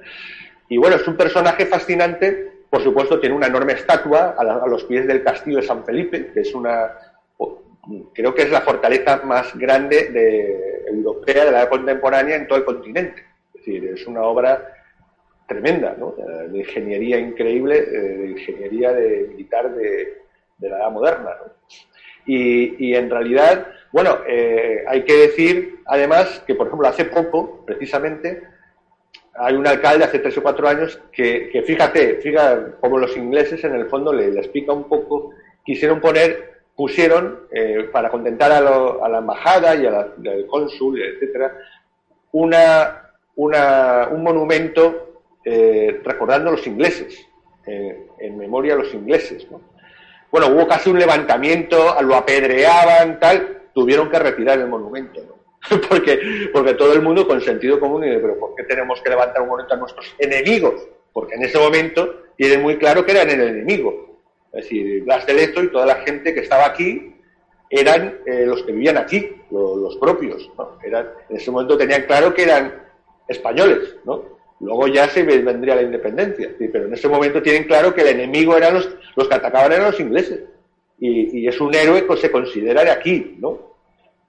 Y 0.68 0.76
bueno, 0.76 0.96
es 0.96 1.06
un 1.06 1.16
personaje 1.16 1.66
fascinante, 1.66 2.52
por 2.70 2.82
supuesto 2.82 3.20
tiene 3.20 3.36
una 3.36 3.46
enorme 3.46 3.74
estatua 3.74 4.34
a, 4.36 4.66
los 4.66 4.84
pies 4.84 5.06
del 5.06 5.22
castillo 5.22 5.58
de 5.58 5.66
San 5.66 5.84
Felipe, 5.84 6.32
que 6.32 6.40
es 6.40 6.54
una, 6.54 6.90
creo 8.12 8.34
que 8.34 8.42
es 8.42 8.50
la 8.50 8.62
fortaleza 8.62 9.20
más 9.24 9.56
grande 9.56 10.08
de, 10.10 10.84
europea 10.88 11.44
de 11.44 11.52
la 11.52 11.60
edad 11.60 11.68
contemporánea 11.68 12.36
en 12.36 12.48
todo 12.48 12.58
el 12.58 12.64
continente. 12.64 13.22
Es 13.54 13.60
decir, 13.60 13.84
es 13.94 14.06
una 14.06 14.22
obra 14.22 14.72
tremenda, 15.46 15.94
¿no? 15.98 16.14
de 16.16 16.58
ingeniería 16.58 17.18
increíble, 17.18 17.78
eh, 17.78 17.98
de 17.98 18.30
ingeniería 18.30 18.92
de, 18.92 19.26
militar 19.28 19.74
de, 19.74 20.22
la 20.60 20.78
edad 20.78 20.90
moderna. 20.90 21.30
¿no? 21.44 21.52
Y, 22.26 22.94
en 22.94 23.10
realidad, 23.10 23.66
bueno, 23.92 24.18
eh, 24.26 24.84
hay 24.86 25.02
que 25.02 25.14
decir 25.14 25.80
además 25.86 26.42
que, 26.46 26.54
por 26.54 26.66
ejemplo, 26.66 26.88
hace 26.88 27.04
poco, 27.04 27.62
precisamente, 27.66 28.42
hay 29.34 29.54
un 29.54 29.66
alcalde 29.66 30.04
hace 30.04 30.20
tres 30.20 30.38
o 30.38 30.42
cuatro 30.42 30.68
años 30.68 31.00
que, 31.12 31.62
fíjate, 31.66 32.16
fíjate 32.16 32.76
como 32.80 32.98
los 32.98 33.16
ingleses 33.16 33.62
en 33.64 33.74
el 33.74 33.86
fondo 33.86 34.12
le, 34.12 34.28
explica 34.38 34.72
un 34.72 34.84
poco, 34.84 35.30
quisieron 35.64 36.00
poner, 36.00 36.62
pusieron, 36.76 37.40
eh, 37.52 37.88
para 37.92 38.10
contentar 38.10 38.52
a, 38.52 38.60
la 39.08 39.18
embajada 39.18 39.74
y 39.74 39.86
al 39.86 40.46
cónsul, 40.48 41.02
etcétera, 41.02 41.56
una, 42.32 43.10
una, 43.36 44.08
un 44.10 44.22
monumento 44.22 45.22
eh, 45.44 46.00
recordando 46.02 46.48
a 46.48 46.52
los 46.52 46.66
ingleses, 46.66 47.26
eh, 47.66 48.06
en 48.18 48.38
memoria 48.38 48.74
a 48.74 48.78
los 48.78 48.94
ingleses. 48.94 49.46
Bueno, 50.34 50.48
hubo 50.48 50.66
casi 50.66 50.90
un 50.90 50.98
levantamiento, 50.98 51.94
lo 52.02 52.16
apedreaban, 52.16 53.20
tal, 53.20 53.68
tuvieron 53.72 54.10
que 54.10 54.18
retirar 54.18 54.58
el 54.58 54.66
monumento, 54.66 55.20
¿no? 55.22 55.80
porque, 55.88 56.50
porque 56.52 56.74
todo 56.74 56.92
el 56.92 57.02
mundo 57.02 57.24
con 57.24 57.40
sentido 57.40 57.78
común 57.78 58.02
dice, 58.02 58.18
pero 58.18 58.36
¿por 58.40 58.56
qué 58.56 58.64
tenemos 58.64 59.00
que 59.00 59.10
levantar 59.10 59.42
un 59.42 59.50
monumento 59.50 59.74
a 59.74 59.76
nuestros 59.76 60.12
enemigos? 60.18 60.88
Porque 61.12 61.36
en 61.36 61.44
ese 61.44 61.56
momento 61.56 62.24
tienen 62.36 62.62
muy 62.62 62.78
claro 62.78 63.06
que 63.06 63.12
eran 63.12 63.30
el 63.30 63.42
enemigo. 63.42 64.18
Es 64.52 64.64
decir, 64.64 65.04
Blas 65.04 65.24
de 65.24 65.34
Leto 65.34 65.62
y 65.62 65.70
toda 65.70 65.86
la 65.86 66.02
gente 66.02 66.34
que 66.34 66.40
estaba 66.40 66.66
aquí 66.66 67.14
eran 67.70 68.18
eh, 68.26 68.44
los 68.44 68.64
que 68.64 68.72
vivían 68.72 68.96
aquí, 68.96 69.36
los, 69.52 69.96
propios. 69.98 70.50
Eran, 70.82 71.10
en 71.28 71.36
ese 71.36 71.52
momento 71.52 71.78
tenían 71.78 72.06
claro 72.06 72.34
que 72.34 72.42
eran 72.42 72.82
españoles, 73.28 73.98
¿no? 74.04 74.33
Luego 74.64 74.86
ya 74.88 75.06
se 75.08 75.22
vendría 75.22 75.74
la 75.74 75.82
independencia, 75.82 76.50
pero 76.72 76.86
en 76.86 76.94
ese 76.94 77.06
momento 77.06 77.42
tienen 77.42 77.64
claro 77.64 77.94
que 77.94 78.00
el 78.00 78.08
enemigo 78.08 78.56
eran 78.56 78.74
los, 78.74 78.86
que 78.86 79.34
atacaban 79.34 79.72
eran 79.72 79.90
los 79.90 80.00
ingleses. 80.00 80.40
Y, 80.98 81.46
es 81.46 81.60
un 81.60 81.74
héroe 81.74 82.06
que 82.06 82.16
se 82.16 82.30
considera 82.30 82.82
de 82.82 82.90
aquí, 82.90 83.36
¿no? 83.38 83.74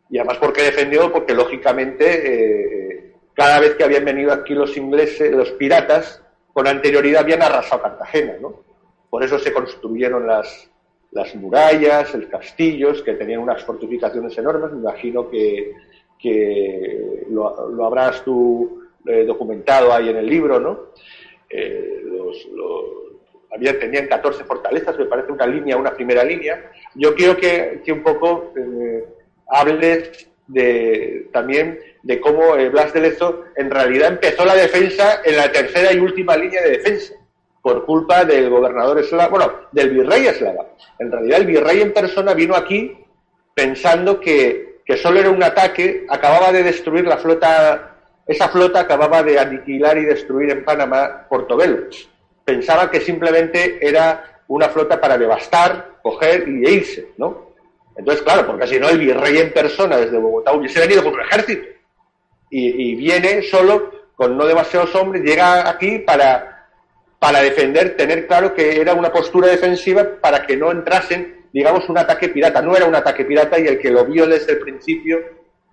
Y 0.10 0.18
además 0.18 0.38
porque 0.40 0.64
defendió, 0.64 1.12
porque 1.12 1.34
lógicamente 1.34 2.06
eh, 2.06 3.14
cada 3.34 3.62
vez 3.62 3.76
que 3.76 3.86
habían 3.86 4.04
venido 4.04 4.34
aquí 4.34 4.54
los 4.54 4.76
ingleses, 4.76 5.32
los 5.32 5.52
piratas, 5.52 6.22
con 6.52 6.68
anterioridad 6.68 7.22
habían 7.22 7.42
arrasado 7.42 7.82
Cartagena, 7.82 8.36
¿no? 8.42 8.62
Por 9.10 9.24
eso 9.24 9.40
se 9.40 9.54
construyeron 9.54 10.28
las, 10.28 10.70
las 11.12 11.34
murallas, 11.36 12.14
los 12.14 12.26
castillos, 12.26 13.02
que 13.04 13.14
tenían 13.14 13.40
unas 13.40 13.64
fortificaciones 13.64 14.38
enormes. 14.38 14.74
Me 14.74 14.80
imagino 14.80 15.30
que, 15.30 15.72
que 16.20 17.26
lo, 17.30 17.70
lo 17.70 17.86
habrás 17.86 18.22
tú 18.26 18.85
eh, 19.08 19.26
documentado 19.26 19.94
ahí 19.94 20.10
en 20.10 20.18
el 20.18 20.26
libro, 20.26 20.60
¿no? 20.60 20.92
Eh, 21.50 22.04
había, 23.54 23.80
tenían 23.80 24.08
14 24.08 24.44
fortalezas, 24.44 24.98
me 24.98 25.06
parece 25.06 25.32
una 25.32 25.48
línea, 25.48 25.78
una 25.78 25.94
primera 25.94 26.24
línea. 26.24 26.72
Yo 26.96 27.16
quiero 27.16 27.38
que, 27.38 27.82
un 27.88 28.04
poco 28.04 28.54
eh, 28.58 29.06
hables 29.48 30.28
de, 30.48 31.30
también 31.32 31.80
de 32.04 32.20
cómo 32.20 32.56
Blas 32.72 32.94
de 32.94 33.02
Lezo 33.02 33.46
en 33.56 33.72
realidad 33.72 34.10
empezó 34.10 34.44
la 34.46 34.56
defensa 34.56 35.22
en 35.24 35.38
la 35.38 35.52
tercera 35.52 35.94
y 35.94 36.00
última 36.00 36.36
línea 36.36 36.62
de 36.62 36.72
defensa 36.72 37.14
por 37.66 37.84
culpa 37.84 38.24
del 38.26 38.48
gobernador 38.52 39.00
eslava, 39.00 39.28
bueno, 39.28 39.52
del 39.72 39.90
virrey 39.90 40.28
eslava. 40.28 40.68
En 41.00 41.12
realidad 41.12 41.40
el 41.40 41.48
virrey 41.48 41.82
en 41.82 41.94
persona 41.94 42.36
vino 42.36 42.56
aquí 42.56 42.96
pensando 43.56 44.20
que, 44.20 44.82
que 44.86 44.98
solo 44.98 45.20
era 45.20 45.32
un 45.32 45.42
ataque, 45.42 46.06
acababa 46.08 46.52
de 46.52 46.62
destruir 46.62 47.08
la 47.08 47.18
flota 47.18 47.95
esa 48.28 48.50
flota 48.50 48.80
acababa 48.80 49.22
de 49.22 49.40
aniquilar 49.40 49.98
y 49.98 50.06
destruir 50.06 50.50
en 50.52 50.66
Panamá 50.66 51.28
Portobelo. 51.30 51.88
Pensaba 52.44 52.90
que 52.90 53.00
simplemente 53.00 53.86
era 53.86 54.42
una 54.48 54.70
flota 54.70 55.00
para 55.00 55.18
devastar, 55.18 55.98
coger 56.02 56.48
y 56.48 56.68
irse, 56.68 57.14
¿no? 57.18 57.54
Entonces, 57.96 58.24
claro, 58.24 58.46
porque 58.46 58.68
si 58.68 58.80
no 58.80 58.90
el 58.90 59.00
virrey 59.00 59.38
en 59.38 59.54
persona 59.54 59.98
desde 59.98 60.18
Bogotá 60.18 60.54
hubiese 60.54 60.80
venido 60.80 61.04
con 61.04 61.14
un 61.14 61.22
ejército 61.22 61.68
y, 62.50 62.96
viene 62.96 63.42
solo 63.44 63.92
con 64.16 64.38
no 64.38 64.46
demasiados 64.46 64.94
hombres, 64.96 65.24
llega 65.24 65.70
aquí 65.70 66.00
para, 66.00 66.68
para 67.20 67.42
defender, 67.42 67.98
tener 67.98 68.28
claro 68.28 68.54
que 68.54 68.80
era 68.80 68.94
una 68.94 69.12
postura 69.12 69.48
defensiva 69.48 70.06
para 70.22 70.46
que 70.46 70.56
no 70.56 70.72
entrasen, 70.72 71.48
digamos, 71.52 71.90
un 71.90 71.98
ataque 71.98 72.30
pirata. 72.30 72.62
No 72.62 72.76
era 72.76 72.86
un 72.86 72.96
ataque 72.96 73.26
pirata 73.26 73.60
y 73.60 73.68
el 73.68 73.80
que 73.80 73.92
lo 73.92 74.06
vio 74.06 74.26
desde 74.26 74.54
el 74.54 74.60
principio 74.60 75.20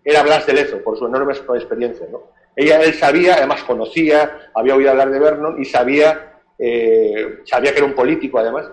era 0.04 0.22
Blas 0.22 0.46
de 0.46 0.54
Lezo, 0.54 0.82
por 0.82 0.98
su 0.98 1.06
enorme 1.06 1.34
experiencia, 1.34 2.06
¿no? 2.10 2.22
Ella, 2.54 2.82
él 2.82 2.94
sabía, 2.94 3.34
además 3.34 3.62
conocía, 3.64 4.50
había 4.54 4.76
oído 4.76 4.90
hablar 4.90 5.10
de 5.10 5.18
Vernon 5.18 5.60
y 5.60 5.64
sabía, 5.64 6.40
eh, 6.58 7.40
sabía 7.44 7.72
que 7.72 7.78
era 7.78 7.86
un 7.86 7.94
político 7.94 8.38
además, 8.38 8.70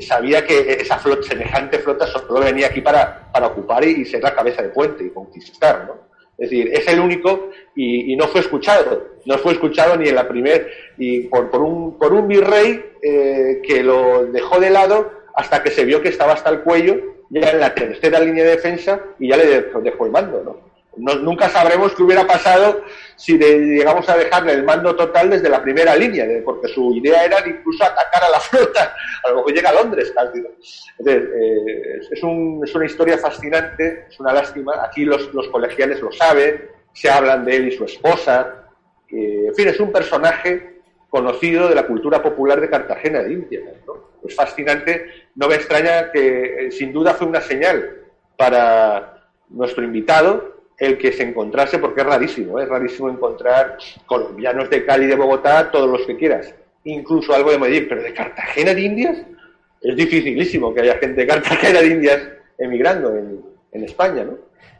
sabía 0.00 0.44
que 0.44 0.72
esa 0.72 0.98
flota, 0.98 1.22
semejante 1.22 1.78
flota 1.78 2.06
solo 2.06 2.40
venía 2.40 2.66
aquí 2.66 2.80
para, 2.80 3.30
ocupar 3.42 3.84
y, 3.84 4.04
ser 4.04 4.22
la 4.22 4.34
cabeza 4.34 4.62
de 4.62 4.68
puente 4.68 5.04
y 5.04 5.10
conquistar, 5.10 5.86
¿no? 5.86 6.08
Es 6.36 6.50
decir, 6.50 6.70
es 6.72 6.86
el 6.86 7.00
único 7.00 7.50
y, 7.74 8.14
no 8.14 8.28
fue 8.28 8.42
escuchado, 8.42 9.16
no 9.24 9.38
fue 9.38 9.52
escuchado 9.52 9.96
ni 9.96 10.08
en 10.08 10.14
la 10.14 10.28
primera, 10.28 10.64
y 10.96 11.22
por, 11.22 11.50
por, 11.50 11.62
un, 11.62 11.98
por 11.98 12.12
un 12.12 12.28
virrey 12.28 12.92
eh, 13.02 13.60
que 13.66 13.82
lo 13.82 14.26
dejó 14.26 14.60
de 14.60 14.70
lado 14.70 15.10
hasta 15.34 15.62
que 15.62 15.70
se 15.70 15.84
vio 15.84 16.00
que 16.00 16.10
estaba 16.10 16.34
hasta 16.34 16.50
el 16.50 16.60
cuello, 16.60 16.96
ya 17.30 17.50
en 17.50 17.60
la 17.60 17.74
tercera 17.74 18.20
línea 18.20 18.44
de 18.44 18.50
defensa 18.50 19.00
y 19.18 19.28
ya 19.28 19.36
le 19.36 19.62
dejó 19.62 20.06
el 20.06 20.12
mando, 20.12 20.42
¿no? 20.44 20.67
Nunca 20.98 21.48
sabremos 21.48 21.94
qué 21.94 22.02
hubiera 22.02 22.26
pasado 22.26 22.82
si 23.16 23.38
llegamos 23.38 24.08
a 24.08 24.16
dejarle 24.16 24.52
el 24.52 24.64
mando 24.64 24.94
total 24.94 25.30
desde 25.30 25.48
la 25.48 25.62
primera 25.62 25.96
línea, 25.96 26.26
porque 26.44 26.68
su 26.68 26.94
idea 26.94 27.24
era 27.24 27.46
incluso 27.46 27.84
atacar 27.84 28.24
a 28.24 28.30
la 28.30 28.40
flota, 28.40 28.94
a 29.24 29.30
lo 29.30 29.36
mejor 29.36 29.52
llega 29.52 29.70
a 29.70 29.74
Londres 29.74 30.12
eh, 31.06 32.00
es, 32.10 32.22
una 32.22 32.86
historia 32.86 33.18
fascinante, 33.18 34.06
es 34.08 34.18
una 34.20 34.32
lástima. 34.32 34.84
Aquí 34.84 35.04
los, 35.04 35.28
colegiales 35.50 36.00
lo 36.00 36.12
saben, 36.12 36.68
se 36.92 37.10
hablan 37.10 37.44
de 37.44 37.56
él 37.56 37.68
y 37.68 37.76
su 37.76 37.84
esposa. 37.84 38.66
en 39.10 39.54
fin, 39.54 39.68
es 39.68 39.80
un 39.80 39.92
personaje 39.92 40.78
conocido 41.08 41.68
de 41.68 41.74
la 41.74 41.86
cultura 41.86 42.22
popular 42.22 42.60
de 42.60 42.70
Cartagena 42.70 43.22
de 43.22 43.32
India. 43.32 43.60
Es 44.26 44.34
fascinante, 44.34 45.28
no 45.36 45.48
me 45.48 45.54
extraña 45.54 46.10
que 46.10 46.66
eh, 46.66 46.70
sin 46.70 46.92
duda 46.92 47.14
fue 47.14 47.26
una 47.26 47.40
señal 47.40 48.02
para 48.36 49.28
nuestro 49.48 49.82
invitado 49.82 50.57
el 50.78 50.96
que 50.96 51.12
se 51.12 51.24
encontrase, 51.24 51.78
porque 51.78 52.02
es 52.02 52.06
rarísimo, 52.06 52.58
¿eh? 52.58 52.62
es 52.62 52.68
rarísimo 52.68 53.10
encontrar 53.10 53.78
colombianos 54.06 54.70
de 54.70 54.84
Cali, 54.84 55.06
de 55.06 55.16
Bogotá, 55.16 55.70
todos 55.70 55.90
los 55.90 56.06
que 56.06 56.16
quieras, 56.16 56.54
incluso 56.84 57.34
algo 57.34 57.50
de 57.50 57.58
Medellín, 57.58 57.86
pero 57.88 58.02
de 58.02 58.14
Cartagena 58.14 58.74
de 58.74 58.82
Indias 58.82 59.18
es 59.82 59.96
dificilísimo 59.96 60.74
que 60.74 60.80
haya 60.82 60.98
gente 60.98 61.20
de 61.20 61.26
Cartagena 61.26 61.80
de 61.80 61.86
Indias 61.86 62.28
emigrando 62.58 63.16
en, 63.16 63.48
España, 63.84 64.24
¿no? 64.24 64.36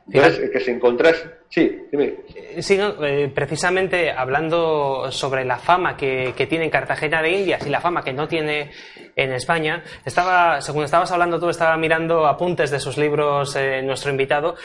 Entonces, 0.09 0.51
que 0.51 0.59
se 0.59 0.73
encontrase. 0.73 1.38
Sí, 1.51 1.87
dime. 1.91 2.15
Eh, 2.35 2.63
sí, 2.63 2.79
eh, 2.79 3.33
precisamente 3.35 4.13
hablando 4.13 5.11
sobre 5.11 5.47
la 5.47 5.57
fama 5.57 5.97
que, 5.97 6.35
tiene 6.49 6.69
Cartagena 6.69 7.23
de 7.23 7.31
Indias 7.31 7.67
y 7.67 7.71
la 7.71 7.81
fama 7.81 8.03
que 8.03 8.13
no 8.13 8.29
tiene 8.29 8.71
en 9.17 9.33
España, 9.33 9.83
estaba, 10.05 10.61
según 10.61 10.85
estabas 10.85 11.11
hablando 11.11 11.41
tú, 11.41 11.49
estaba 11.49 11.77
mirando 11.79 12.27
apuntes 12.27 12.71
de 12.71 12.79
sus 12.79 12.99
libros 12.99 13.57
eh, 13.57 13.83
nuestro 13.83 14.11
invitado, 14.11 14.57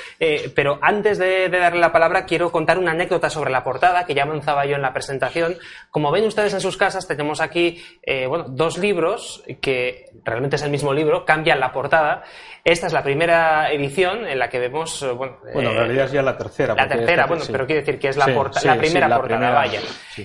pero 0.53 0.77
antes 0.81 1.17
de, 1.17 1.49
darle 1.49 1.79
la 1.79 1.91
palabra 1.91 2.25
quiero 2.25 2.51
contar 2.51 2.77
una 2.77 2.91
anécdota 2.91 3.29
sobre 3.29 3.49
la 3.49 3.63
portada 3.63 4.05
que 4.05 4.13
ya 4.13 4.23
avanzaba 4.23 4.65
yo 4.65 4.75
en 4.75 4.81
la 4.81 4.93
presentación. 4.93 5.55
Como 5.89 6.11
ven 6.11 6.25
ustedes 6.25 6.53
en 6.53 6.61
sus 6.61 6.77
casas, 6.77 7.07
tenemos 7.07 7.41
aquí 7.41 7.81
bueno, 8.27 8.45
dos 8.47 8.77
libros 8.77 9.43
que 9.61 10.05
realmente 10.23 10.57
es 10.57 10.63
el 10.63 10.69
mismo 10.69 10.93
libro, 10.93 11.25
cambian 11.25 11.59
la 11.59 11.71
portada. 11.71 12.23
Esta 12.63 12.87
es 12.87 12.93
la 12.93 13.03
primera 13.03 13.71
edición 13.71 14.25
en 14.25 14.39
la 14.39 14.49
que 14.49 14.59
vemos. 14.59 15.05
Bueno, 15.17 15.37
bueno 15.53 15.71
en 15.71 15.77
realidad 15.77 16.05
es 16.05 16.11
ya 16.11 16.21
la 16.21 16.37
tercera 16.37 16.72
la 16.75 16.87
tercera, 16.87 17.25
bueno, 17.25 17.43
pero 17.51 17.65
quiere 17.65 17.81
decir 17.81 17.99
que 17.99 18.09
es 18.09 18.17
la, 18.17 18.27
la 18.27 18.77
primera 18.77 19.17
portada, 19.17 19.51
vaya. 19.51 19.79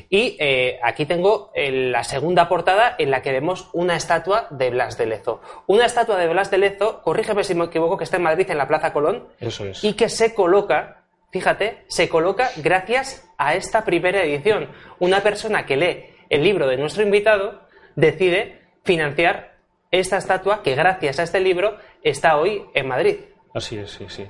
Y 0.08 0.36
eh, 0.38 0.78
aquí 0.82 1.06
tengo 1.06 1.50
eh, 1.54 1.70
la 1.90 2.04
segunda 2.04 2.48
portada 2.48 2.94
en 2.98 3.10
la 3.10 3.22
que 3.22 3.32
vemos 3.32 3.70
una 3.72 3.96
estatua 3.96 4.48
de 4.50 4.70
Blas 4.70 4.98
de 4.98 5.06
Lezo. 5.06 5.40
Una 5.66 5.86
estatua 5.86 6.16
de 6.16 6.28
Blas 6.28 6.50
de 6.50 6.58
Lezo, 6.58 7.02
corrígeme 7.02 7.44
si 7.44 7.54
me 7.54 7.66
equivoco, 7.66 7.96
que 7.96 8.04
está 8.04 8.16
en 8.16 8.24
Madrid, 8.24 8.50
en 8.50 8.58
la 8.58 8.68
Plaza 8.68 8.92
Colón. 8.92 9.28
Eso 9.40 9.64
es. 9.64 9.82
Y 9.84 9.94
que 9.94 10.08
se 10.08 10.34
coloca, 10.34 11.04
fíjate, 11.30 11.84
se 11.88 12.08
coloca 12.08 12.50
gracias 12.56 13.28
a 13.38 13.54
esta 13.54 13.84
primera 13.84 14.22
edición. 14.22 14.70
Una 14.98 15.20
persona 15.20 15.66
que 15.66 15.76
lee 15.76 16.04
el 16.30 16.42
libro 16.42 16.66
de 16.66 16.76
nuestro 16.76 17.02
invitado 17.02 17.62
decide 17.96 18.62
financiar 18.84 19.56
esta 19.90 20.18
estatua 20.18 20.62
que 20.62 20.74
gracias 20.74 21.18
a 21.18 21.22
este 21.22 21.40
libro 21.40 21.76
está 22.02 22.36
hoy 22.36 22.64
en 22.74 22.88
Madrid. 22.88 23.16
Así 23.54 23.78
es, 23.78 23.90
sí, 23.90 24.06
sí. 24.08 24.26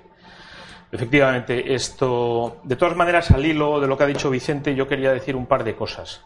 Efectivamente, 0.91 1.75
esto. 1.75 2.61
De 2.65 2.77
todas 2.77 2.97
maneras, 2.97 3.31
al 3.31 3.45
hilo 3.45 3.81
de 3.81 3.87
lo 3.87 3.97
que 3.97 4.05
ha 4.05 4.07
dicho 4.07 4.31
Vicente, 4.31 4.75
yo 4.75 4.89
quería 4.89 5.13
decir 5.13 5.37
un 5.37 5.47
par 5.47 5.65
de 5.65 5.75
cosas. 5.75 6.25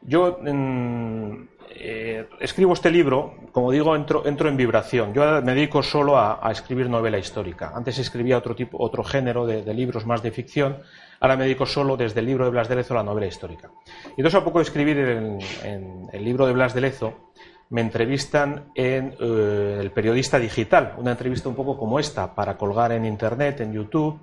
Yo 0.00 0.38
mm, 0.42 1.48
eh, 1.70 2.28
escribo 2.40 2.72
este 2.72 2.90
libro, 2.90 3.34
como 3.52 3.70
digo, 3.70 3.94
entro, 3.94 4.24
en 4.26 4.56
vibración. 4.56 5.14
Yo 5.14 5.40
me 5.42 5.54
dedico 5.54 5.82
solo 5.82 6.18
a, 6.18 6.50
escribir 6.50 6.90
novela 6.90 7.18
histórica. 7.18 7.72
Antes 7.74 7.98
escribía 7.98 8.38
otro 8.38 8.56
tipo, 8.56 8.76
otro 8.80 9.04
género 9.04 9.46
de, 9.46 9.72
libros 9.72 10.04
más 10.04 10.22
de 10.22 10.32
ficción. 10.32 10.78
Ahora 11.20 11.36
me 11.36 11.44
dedico 11.44 11.66
solo 11.66 11.96
desde 11.96 12.18
el 12.18 12.26
libro 12.26 12.44
de 12.44 12.50
Blas 12.50 12.68
de 12.68 12.74
Lezo 12.74 12.94
a 12.94 12.96
la 12.98 13.02
novela 13.04 13.26
histórica. 13.26 13.70
Y 14.16 14.20
entonces 14.20 14.40
a 14.40 14.44
poco 14.44 14.58
de 14.58 14.64
escribir 14.64 14.98
en 14.98 16.08
el 16.12 16.24
libro 16.24 16.46
de 16.46 16.52
Blas 16.52 16.74
de 16.74 16.80
Lezo, 16.80 17.31
me 17.72 17.80
entrevistan 17.80 18.70
en 18.74 19.16
eh, 19.18 19.78
el 19.80 19.90
periodista 19.92 20.38
digital, 20.38 20.94
una 20.98 21.12
entrevista 21.12 21.48
un 21.48 21.54
poco 21.54 21.78
como 21.78 21.98
esta, 21.98 22.34
para 22.34 22.58
colgar 22.58 22.92
en 22.92 23.06
internet, 23.06 23.62
en 23.62 23.72
YouTube. 23.72 24.20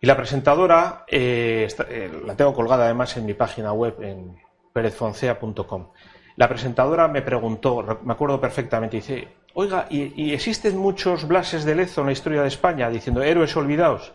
Y 0.00 0.06
la 0.06 0.16
presentadora, 0.16 1.04
eh, 1.08 1.66
eh, 1.88 2.22
la 2.24 2.36
tengo 2.36 2.54
colgada 2.54 2.84
además 2.84 3.16
en 3.16 3.26
mi 3.26 3.34
página 3.34 3.72
web, 3.72 3.96
en 4.02 4.36
perezfoncea.com. 4.72 5.88
La 6.36 6.48
presentadora 6.48 7.08
me 7.08 7.22
preguntó, 7.22 7.98
me 8.04 8.12
acuerdo 8.12 8.40
perfectamente, 8.40 8.98
dice, 8.98 9.26
oiga, 9.54 9.86
¿y, 9.90 10.12
¿y, 10.22 10.32
existen 10.32 10.78
muchos 10.78 11.26
Blases 11.26 11.64
de 11.64 11.74
Lezo 11.74 12.02
en 12.02 12.06
la 12.06 12.12
historia 12.12 12.42
de 12.42 12.48
España 12.48 12.88
diciendo 12.88 13.20
héroes 13.20 13.56
olvidados? 13.56 14.12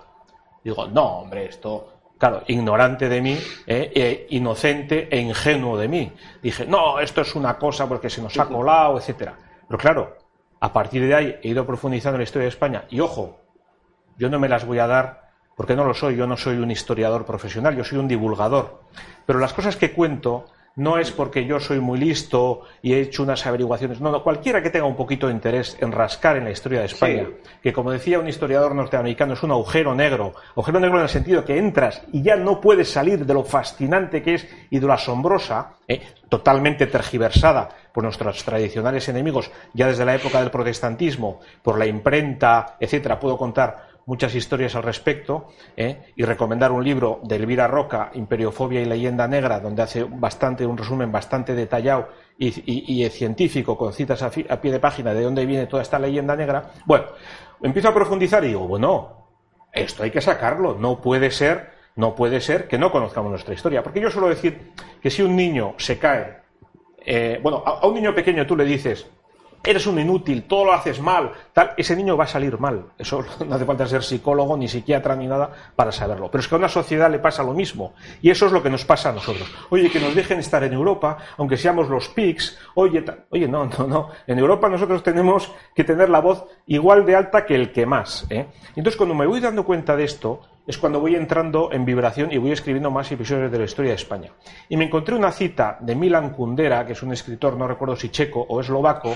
Digo, 0.64 0.88
no, 0.88 1.20
hombre, 1.20 1.48
esto 1.48 1.97
Claro, 2.18 2.44
ignorante 2.48 3.10
de 3.10 3.22
mí, 3.22 3.38
eh, 3.68 3.92
e 3.94 4.36
inocente 4.36 5.08
e 5.12 5.20
ingenuo 5.20 5.78
de 5.78 5.88
mí. 5.88 6.12
Dije, 6.42 6.66
no, 6.66 7.00
esto 7.00 7.22
es 7.22 7.36
una 7.36 7.58
cosa 7.58 7.88
porque 7.88 8.10
se 8.10 8.22
nos 8.22 8.38
ha 8.40 8.46
colado, 8.48 8.98
etcétera. 8.98 9.36
Pero 9.68 9.78
claro, 9.78 10.18
a 10.60 10.74
partir 10.74 11.06
de 11.06 11.14
ahí 11.14 11.40
he 11.44 11.50
ido 11.50 11.66
profundizando 11.66 12.16
en 12.16 12.22
la 12.22 12.24
historia 12.24 12.46
de 12.46 12.50
España. 12.50 12.86
Y 12.90 13.02
ojo, 13.02 13.40
yo 14.18 14.30
no 14.30 14.40
me 14.40 14.50
las 14.50 14.66
voy 14.66 14.80
a 14.80 14.88
dar 14.88 15.28
porque 15.56 15.76
no 15.76 15.84
lo 15.84 15.94
soy, 15.94 16.16
yo 16.16 16.28
no 16.28 16.38
soy 16.38 16.58
un 16.58 16.72
historiador 16.72 17.26
profesional, 17.26 17.76
yo 17.76 17.84
soy 17.84 17.98
un 18.00 18.08
divulgador. 18.08 18.82
Pero 19.26 19.40
las 19.40 19.54
cosas 19.54 19.76
que 19.76 19.92
cuento 19.92 20.46
no 20.78 21.00
es 21.00 21.12
porque 21.12 21.46
yo 21.46 21.60
soy 21.60 21.80
muy 21.80 21.98
listo 21.98 22.62
y 22.84 22.94
he 22.94 23.02
hecho 23.02 23.24
unas 23.24 23.46
averiguaciones. 23.48 24.00
No, 24.00 24.12
no, 24.12 24.24
cualquiera 24.24 24.62
que 24.62 24.70
tenga 24.70 24.86
un 24.86 24.96
poquito 24.96 25.28
de 25.28 25.34
interés 25.34 25.76
en 25.82 25.92
rascar 25.92 26.38
en 26.38 26.44
la 26.44 26.52
historia 26.52 26.82
de 26.82 26.86
España, 26.86 27.28
que 27.64 27.74
como 27.74 27.92
decía 27.92 28.20
un 28.20 28.28
historiador 28.28 28.76
norteamericano, 28.76 29.34
es 29.34 29.42
un 29.42 29.50
agujero 29.52 29.96
negro. 29.96 30.36
Agujero 30.52 30.80
negro 30.80 30.98
en 30.98 31.04
el 31.04 31.10
sentido 31.10 31.44
que 31.44 31.58
entras 31.58 32.04
y 32.14 32.22
ya 32.22 32.36
no 32.36 32.62
puedes 32.62 32.92
salir 32.92 33.26
de 33.26 33.34
lo 33.34 33.44
fascinante 33.44 34.22
que 34.22 34.36
es 34.36 34.48
y 34.70 34.78
de 34.78 34.86
lo 34.86 34.94
asombrosa, 34.94 35.78
¿eh? 35.88 36.00
totalmente 36.30 36.86
tergiversada 36.86 37.70
por 37.92 38.04
nuestros 38.04 38.44
tradicionales 38.44 39.10
enemigos, 39.10 39.50
ya 39.74 39.88
desde 39.88 40.06
la 40.06 40.14
época 40.14 40.40
del 40.40 40.52
protestantismo, 40.52 41.40
por 41.64 41.80
la 41.80 41.88
imprenta, 41.88 42.76
etcétera. 42.80 43.20
Puedo 43.20 43.36
contar 43.36 43.87
muchas 44.08 44.34
historias 44.36 44.74
al 44.76 44.84
respecto 44.84 45.50
¿eh? 45.76 46.14
y 46.16 46.24
recomendar 46.24 46.72
un 46.72 46.84
libro 46.84 47.20
de 47.24 47.36
Elvira 47.36 47.68
Roca, 47.68 48.10
Imperiofobia 48.14 48.82
y 48.82 48.86
leyenda 48.86 49.28
negra, 49.28 49.60
donde 49.60 49.84
hace 49.84 50.06
bastante 50.06 50.66
un 50.66 50.78
resumen 50.78 51.12
bastante 51.12 51.54
detallado 51.54 52.08
y, 52.40 53.08
científico 53.10 53.78
con 53.78 53.92
citas 53.94 54.24
a, 54.24 54.32
pie 54.32 54.72
de 54.72 54.80
página 54.80 55.14
de 55.14 55.24
dónde 55.24 55.46
viene 55.46 55.68
toda 55.68 55.84
esta 55.84 56.00
leyenda 56.00 56.36
negra. 56.38 56.72
Bueno, 56.86 57.06
empiezo 57.62 57.90
a 57.90 57.94
profundizar 57.94 58.44
y 58.46 58.48
digo, 58.48 58.66
bueno, 58.66 59.28
esto 59.74 60.04
hay 60.04 60.12
que 60.12 60.22
sacarlo, 60.22 60.76
no 60.76 61.02
puede 61.02 61.30
ser, 61.30 61.72
no 61.98 62.16
puede 62.16 62.40
ser 62.40 62.70
que 62.70 62.78
no 62.78 62.92
conozcamos 62.92 63.30
nuestra 63.30 63.54
historia, 63.54 63.84
porque 63.84 64.00
yo 64.00 64.10
suelo 64.10 64.30
decir 64.30 64.72
que 65.02 65.10
si 65.10 65.22
un 65.22 65.36
niño 65.36 65.74
se 65.78 66.00
cae, 66.00 66.38
eh, 67.06 67.40
bueno, 67.44 67.62
a 67.66 67.86
un 67.86 67.96
niño 67.96 68.16
pequeño 68.16 68.48
tú 68.48 68.56
le 68.56 68.64
dices, 68.64 69.06
eres 69.68 69.86
un 69.86 70.00
inútil, 70.00 70.44
todo 70.44 70.66
lo 70.66 70.74
haces 70.74 71.00
mal, 71.02 71.32
tal, 71.54 71.72
ese 71.78 71.96
niño 71.96 72.16
va 72.16 72.24
a 72.24 72.28
salir 72.28 72.58
mal. 72.60 72.86
Eso 72.98 73.24
no 73.48 73.56
hace 73.56 73.66
falta 73.66 73.86
ser 73.86 74.04
psicólogo, 74.04 74.56
ni 74.58 74.68
psiquiatra, 74.68 75.16
ni 75.16 75.28
nada 75.28 75.52
para 75.76 75.92
saberlo. 75.92 76.32
Pero 76.32 76.42
es 76.42 76.48
que 76.48 76.56
a 76.56 76.58
una 76.58 76.70
sociedad 76.70 77.12
le 77.12 77.20
pasa 77.20 77.44
lo 77.44 77.54
mismo. 77.54 77.94
Y 78.22 78.30
eso 78.30 78.46
es 78.46 78.52
lo 78.52 78.64
que 78.64 78.70
nos 78.70 78.86
pasa 78.86 79.10
a 79.10 79.14
nosotros. 79.14 79.48
Oye, 79.70 79.90
que 79.90 80.00
nos 80.00 80.16
dejen 80.16 80.40
estar 80.40 80.64
en 80.64 80.74
Europa, 80.74 81.18
aunque 81.38 81.58
seamos 81.58 81.90
los 81.90 82.10
PICs. 82.10 82.58
Oye, 82.76 83.04
oye, 83.30 83.48
no, 83.48 83.66
no, 83.66 83.88
no. 83.88 84.10
En 84.26 84.40
Europa 84.40 84.70
nosotros 84.70 85.04
tenemos 85.04 85.52
que 85.76 85.84
tener 85.84 86.10
la 86.10 86.20
voz 86.20 86.46
igual 86.68 87.06
de 87.06 87.16
alta 87.16 87.46
que 87.46 87.56
el 87.56 87.72
que 87.72 87.86
más. 87.86 88.26
¿eh? 88.30 88.48
Entonces, 88.70 88.96
cuando 88.98 89.16
me 89.16 89.28
voy 89.28 89.40
dando 89.40 89.66
cuenta 89.66 89.96
de 89.96 90.06
esto, 90.06 90.42
es 90.68 90.78
cuando 90.78 91.00
voy 91.00 91.16
entrando 91.16 91.72
en 91.72 91.86
vibración 91.86 92.32
y 92.32 92.38
voy 92.38 92.52
escribiendo 92.52 92.92
más 92.92 93.10
episodios 93.12 93.50
de 93.50 93.58
la 93.58 93.64
historia 93.64 93.92
de 93.92 93.96
España. 93.96 94.32
Y 94.68 94.76
me 94.76 94.86
encontré 94.86 95.16
una 95.16 95.32
cita 95.32 95.78
de 95.80 95.96
Milan 95.96 96.32
Kundera, 96.32 96.86
que 96.86 96.92
es 96.92 97.02
un 97.02 97.14
escritor, 97.14 97.56
no 97.56 97.68
recuerdo 97.68 97.96
si 97.96 98.10
checo 98.10 98.46
o 98.48 98.60
eslovaco, 98.60 99.16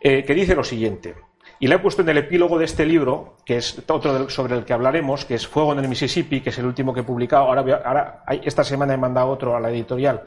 eh, 0.00 0.24
que 0.24 0.34
dice 0.34 0.54
lo 0.54 0.64
siguiente. 0.64 1.14
Y 1.58 1.68
le 1.68 1.74
he 1.74 1.78
puesto 1.78 2.00
en 2.00 2.08
el 2.08 2.16
epílogo 2.16 2.58
de 2.58 2.64
este 2.64 2.86
libro, 2.86 3.36
que 3.44 3.58
es 3.58 3.82
otro 3.86 4.30
sobre 4.30 4.56
el 4.56 4.64
que 4.64 4.72
hablaremos, 4.72 5.26
que 5.26 5.34
es 5.34 5.46
Fuego 5.46 5.74
en 5.74 5.80
el 5.80 5.88
Mississippi, 5.88 6.40
que 6.40 6.48
es 6.48 6.58
el 6.58 6.64
último 6.64 6.94
que 6.94 7.00
he 7.00 7.04
publicado. 7.04 7.44
Ahora, 7.44 7.82
ahora 7.84 8.24
esta 8.42 8.64
semana 8.64 8.94
he 8.94 8.96
mandado 8.96 9.28
otro 9.28 9.54
a 9.54 9.60
la 9.60 9.70
editorial 9.70 10.22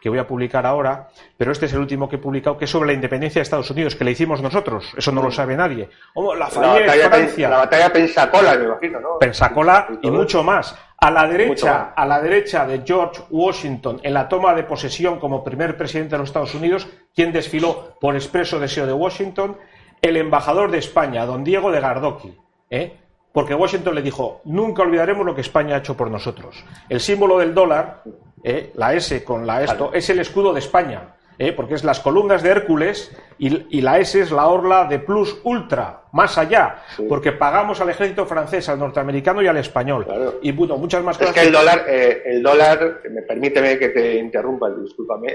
que 0.00 0.08
voy 0.08 0.18
a 0.18 0.26
publicar 0.26 0.66
ahora, 0.66 1.08
pero 1.36 1.52
este 1.52 1.66
es 1.66 1.72
el 1.72 1.80
último 1.80 2.08
que 2.08 2.16
he 2.16 2.18
publicado, 2.18 2.56
que 2.56 2.64
es 2.64 2.70
sobre 2.70 2.88
la 2.88 2.92
independencia 2.92 3.40
de 3.40 3.42
Estados 3.44 3.70
Unidos, 3.70 3.96
que 3.96 4.04
le 4.04 4.12
hicimos 4.12 4.42
nosotros. 4.42 4.92
Eso 4.96 5.12
no 5.12 5.22
lo 5.22 5.30
sabe 5.30 5.56
nadie. 5.56 5.88
la, 6.14 6.46
batalla, 6.46 7.48
la 7.48 7.56
batalla 7.58 7.92
Pensacola, 7.92 8.54
me 8.54 8.64
imagino, 8.64 9.00
¿no? 9.00 9.18
Pensacola 9.18 9.88
y 10.02 10.10
mucho 10.10 10.42
más. 10.42 10.76
A 11.00 11.10
la 11.12 11.28
derecha, 11.28 11.92
a 11.94 12.04
la 12.06 12.20
derecha 12.20 12.66
de 12.66 12.82
George 12.84 13.22
Washington, 13.30 14.00
en 14.02 14.14
la 14.14 14.28
toma 14.28 14.54
de 14.54 14.64
posesión 14.64 15.20
como 15.20 15.44
primer 15.44 15.76
presidente 15.76 16.12
de 16.12 16.18
los 16.18 16.28
Estados 16.30 16.54
Unidos, 16.54 16.88
quien 17.14 17.32
desfiló 17.32 17.94
por 18.00 18.16
expreso 18.16 18.58
deseo 18.58 18.84
de 18.84 18.92
Washington, 18.92 19.56
el 20.02 20.16
embajador 20.16 20.70
de 20.70 20.78
España, 20.78 21.24
don 21.24 21.44
Diego 21.44 21.70
de 21.70 21.80
Gardoqui, 21.80 22.36
¿eh? 22.70 22.96
Porque 23.32 23.54
Washington 23.54 23.94
le 23.94 24.02
dijo, 24.02 24.40
nunca 24.44 24.82
olvidaremos 24.82 25.24
lo 25.24 25.34
que 25.34 25.42
España 25.42 25.76
ha 25.76 25.78
hecho 25.78 25.96
por 25.96 26.10
nosotros. 26.10 26.64
El 26.88 27.00
símbolo 27.00 27.38
del 27.38 27.54
dólar, 27.54 28.02
¿eh? 28.42 28.72
la 28.74 28.94
S 28.94 29.22
con 29.24 29.46
la 29.46 29.62
esto, 29.62 29.92
es 29.92 30.08
el 30.10 30.18
escudo 30.20 30.52
de 30.52 30.60
España. 30.60 31.14
¿eh? 31.38 31.52
porque 31.52 31.74
es 31.74 31.84
las 31.84 32.00
columnas 32.00 32.42
de 32.42 32.50
Hércules 32.50 33.12
y, 33.38 33.80
la 33.80 33.98
S 33.98 34.20
es 34.20 34.30
la 34.32 34.48
orla 34.48 34.86
de 34.86 34.98
Plus 34.98 35.38
Ultra, 35.44 36.02
más 36.12 36.36
allá, 36.36 36.82
porque 37.08 37.32
pagamos 37.32 37.80
al 37.80 37.90
ejército 37.90 38.26
francés, 38.26 38.68
al 38.68 38.78
norteamericano 38.78 39.40
y 39.40 39.46
al 39.46 39.56
español. 39.56 40.06
Y 40.42 40.52
bueno, 40.52 40.76
muchas 40.76 41.02
más 41.04 41.16
cosas. 41.16 41.36
Es 41.36 41.40
que 41.40 41.46
el 41.46 41.52
dólar, 41.52 41.84
eh, 41.88 42.22
el 42.26 42.42
dólar, 42.42 43.02
me 43.10 43.22
permíteme 43.22 43.78
que 43.78 43.90
te 43.90 44.16
interrumpa, 44.16 44.68
discúlpame, 44.70 45.32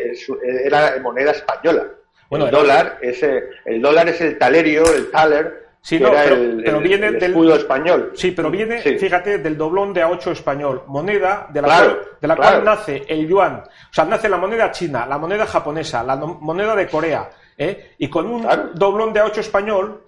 era 0.65 0.97
moneda 1.01 1.31
española. 1.31 1.85
Bueno, 2.29 2.45
el, 2.45 2.51
dólar 2.51 2.97
es, 3.01 3.23
el 3.23 3.81
dólar 3.81 4.09
es 4.09 4.19
el 4.19 4.37
talerio, 4.37 4.83
el 4.93 5.11
taler 5.11 5.62
Sí, 5.85 5.99
no, 5.99 6.11
pero, 6.11 6.79
viene 6.79 7.11
del 7.11 7.23
escudo 7.23 7.55
español. 7.55 8.13
Sí, 8.15 8.31
pero 8.31 8.49
viene, 8.49 8.79
fíjate, 8.79 9.39
del 9.39 9.57
doblón 9.57 9.93
de 9.93 10.05
A8 10.05 10.31
español, 10.31 10.83
moneda 10.87 11.47
de 11.51 11.61
la, 11.61 11.67
cual, 11.67 11.99
de 12.21 12.27
la 12.29 12.35
cual 12.37 12.63
nace 12.63 13.03
el 13.05 13.27
yuan. 13.27 13.55
O 13.57 13.93
sea, 13.93 14.05
nace 14.05 14.29
la 14.29 14.37
moneda 14.37 14.71
china, 14.71 15.05
la 15.05 15.17
moneda 15.17 15.45
japonesa, 15.45 16.01
la 16.01 16.15
moneda 16.15 16.73
de 16.73 16.87
Corea. 16.87 17.29
¿eh? 17.57 17.95
Y 17.97 18.09
con 18.09 18.27
un 18.27 18.47
doblón 18.75 19.11
de 19.11 19.23
A8 19.23 19.39
español 19.39 20.05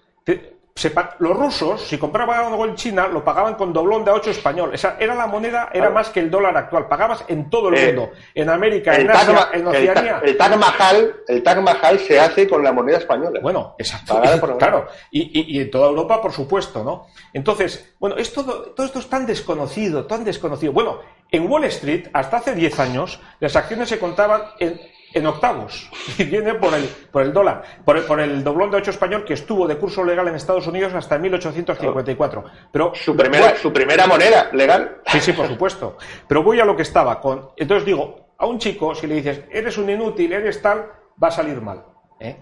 los 1.19 1.37
rusos, 1.37 1.87
si 1.87 1.97
compraban 1.97 2.51
algo 2.51 2.65
en 2.65 2.75
China, 2.75 3.07
lo 3.07 3.23
pagaban 3.23 3.55
con 3.55 3.71
doblón 3.71 4.03
de 4.03 4.11
8 4.11 4.31
español. 4.31 4.71
Esa 4.73 4.97
era 4.99 5.15
la 5.15 5.25
moneda, 5.25 5.69
era 5.71 5.89
más 5.89 6.09
que 6.09 6.19
el 6.19 6.29
dólar 6.29 6.57
actual. 6.57 6.89
Pagabas 6.89 7.23
en 7.29 7.49
todo 7.49 7.69
el 7.69 7.75
eh, 7.75 7.85
mundo, 7.87 8.11
en 8.33 8.49
América, 8.49 8.93
en 8.93 9.09
Asia, 9.09 9.51
en 9.53 9.65
Oceanía. 9.65 10.21
El, 10.21 10.35
Taj 10.35 10.57
Mahal, 10.57 11.15
el 11.29 11.41
Taj 11.41 11.61
Mahal 11.61 11.99
se 11.99 12.19
hace 12.19 12.45
con 12.45 12.61
la 12.61 12.73
moneda 12.73 12.97
española. 12.97 13.39
Bueno, 13.41 13.73
exacto. 13.77 14.21
claro. 14.59 14.87
Y, 15.11 15.61
en 15.61 15.71
toda 15.71 15.87
Europa, 15.87 16.21
por 16.21 16.33
supuesto, 16.33 16.83
¿no? 16.83 17.07
Entonces, 17.31 17.95
bueno, 17.97 18.17
es 18.17 18.33
todo, 18.33 18.73
todo 18.73 18.85
esto 18.85 18.99
es 18.99 19.07
tan 19.07 19.25
desconocido, 19.25 20.05
tan 20.05 20.25
desconocido. 20.25 20.73
Bueno, 20.73 20.99
en 21.31 21.49
Wall 21.49 21.63
Street, 21.65 22.09
hasta 22.11 22.37
hace 22.37 22.53
10 22.53 22.79
años, 22.81 23.21
las 23.39 23.55
acciones 23.55 23.87
se 23.87 23.97
contaban 23.97 24.41
en 24.59 24.77
en 25.13 25.25
octavos 25.25 25.89
y 26.17 26.23
viene 26.25 26.55
por 26.55 26.73
el, 26.73 26.83
por 27.11 27.23
el 27.23 27.33
dólar, 27.33 27.63
por 27.83 27.97
el, 27.97 28.03
por 28.03 28.19
el 28.19 28.43
doblón 28.43 28.71
de 28.71 28.77
8 28.77 28.91
español 28.91 29.23
que 29.25 29.33
estuvo 29.33 29.67
de 29.67 29.77
curso 29.77 30.03
legal 30.03 30.27
en 30.27 30.35
Estados 30.35 30.67
Unidos 30.67 30.93
hasta 30.93 31.17
1854. 31.17 32.43
Pero 32.71 32.93
su 32.93 33.15
primera, 33.15 33.55
su 33.57 33.71
primera 33.71 34.07
moneda 34.07 34.49
legal. 34.53 34.97
Sí, 35.07 35.19
sí, 35.19 35.33
por 35.33 35.47
supuesto. 35.47 35.97
Pero 36.27 36.43
voy 36.43 36.59
a 36.59 36.65
lo 36.65 36.75
que 36.75 36.81
estaba 36.83 37.19
con. 37.21 37.49
Entonces 37.55 37.85
digo, 37.85 38.33
a 38.37 38.45
un 38.45 38.59
chico, 38.59 38.93
si 38.95 39.07
le 39.07 39.15
dices, 39.15 39.41
eres 39.51 39.77
un 39.77 39.89
inútil, 39.89 40.33
eres 40.33 40.61
tal, 40.61 40.85
va 41.21 41.29
a 41.29 41.31
salir 41.31 41.61
mal. 41.61 41.85
¿eh? 42.19 42.37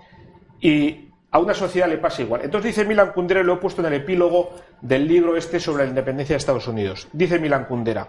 Y 0.59 1.09
a 1.31 1.39
una 1.39 1.53
sociedad 1.53 1.87
le 1.87 1.97
pasa 1.97 2.21
igual. 2.21 2.41
Entonces 2.43 2.75
dice 2.75 2.87
Milan 2.87 3.11
Kundera, 3.11 3.43
lo 3.43 3.53
he 3.53 3.57
puesto 3.57 3.81
en 3.81 3.87
el 3.87 3.93
epílogo 3.93 4.51
del 4.81 5.07
libro 5.07 5.35
este 5.35 5.59
sobre 5.59 5.83
la 5.83 5.89
independencia 5.89 6.33
de 6.33 6.37
Estados 6.37 6.67
Unidos. 6.67 7.07
Dice 7.11 7.39
Milan 7.39 7.65
Kundera, 7.65 8.07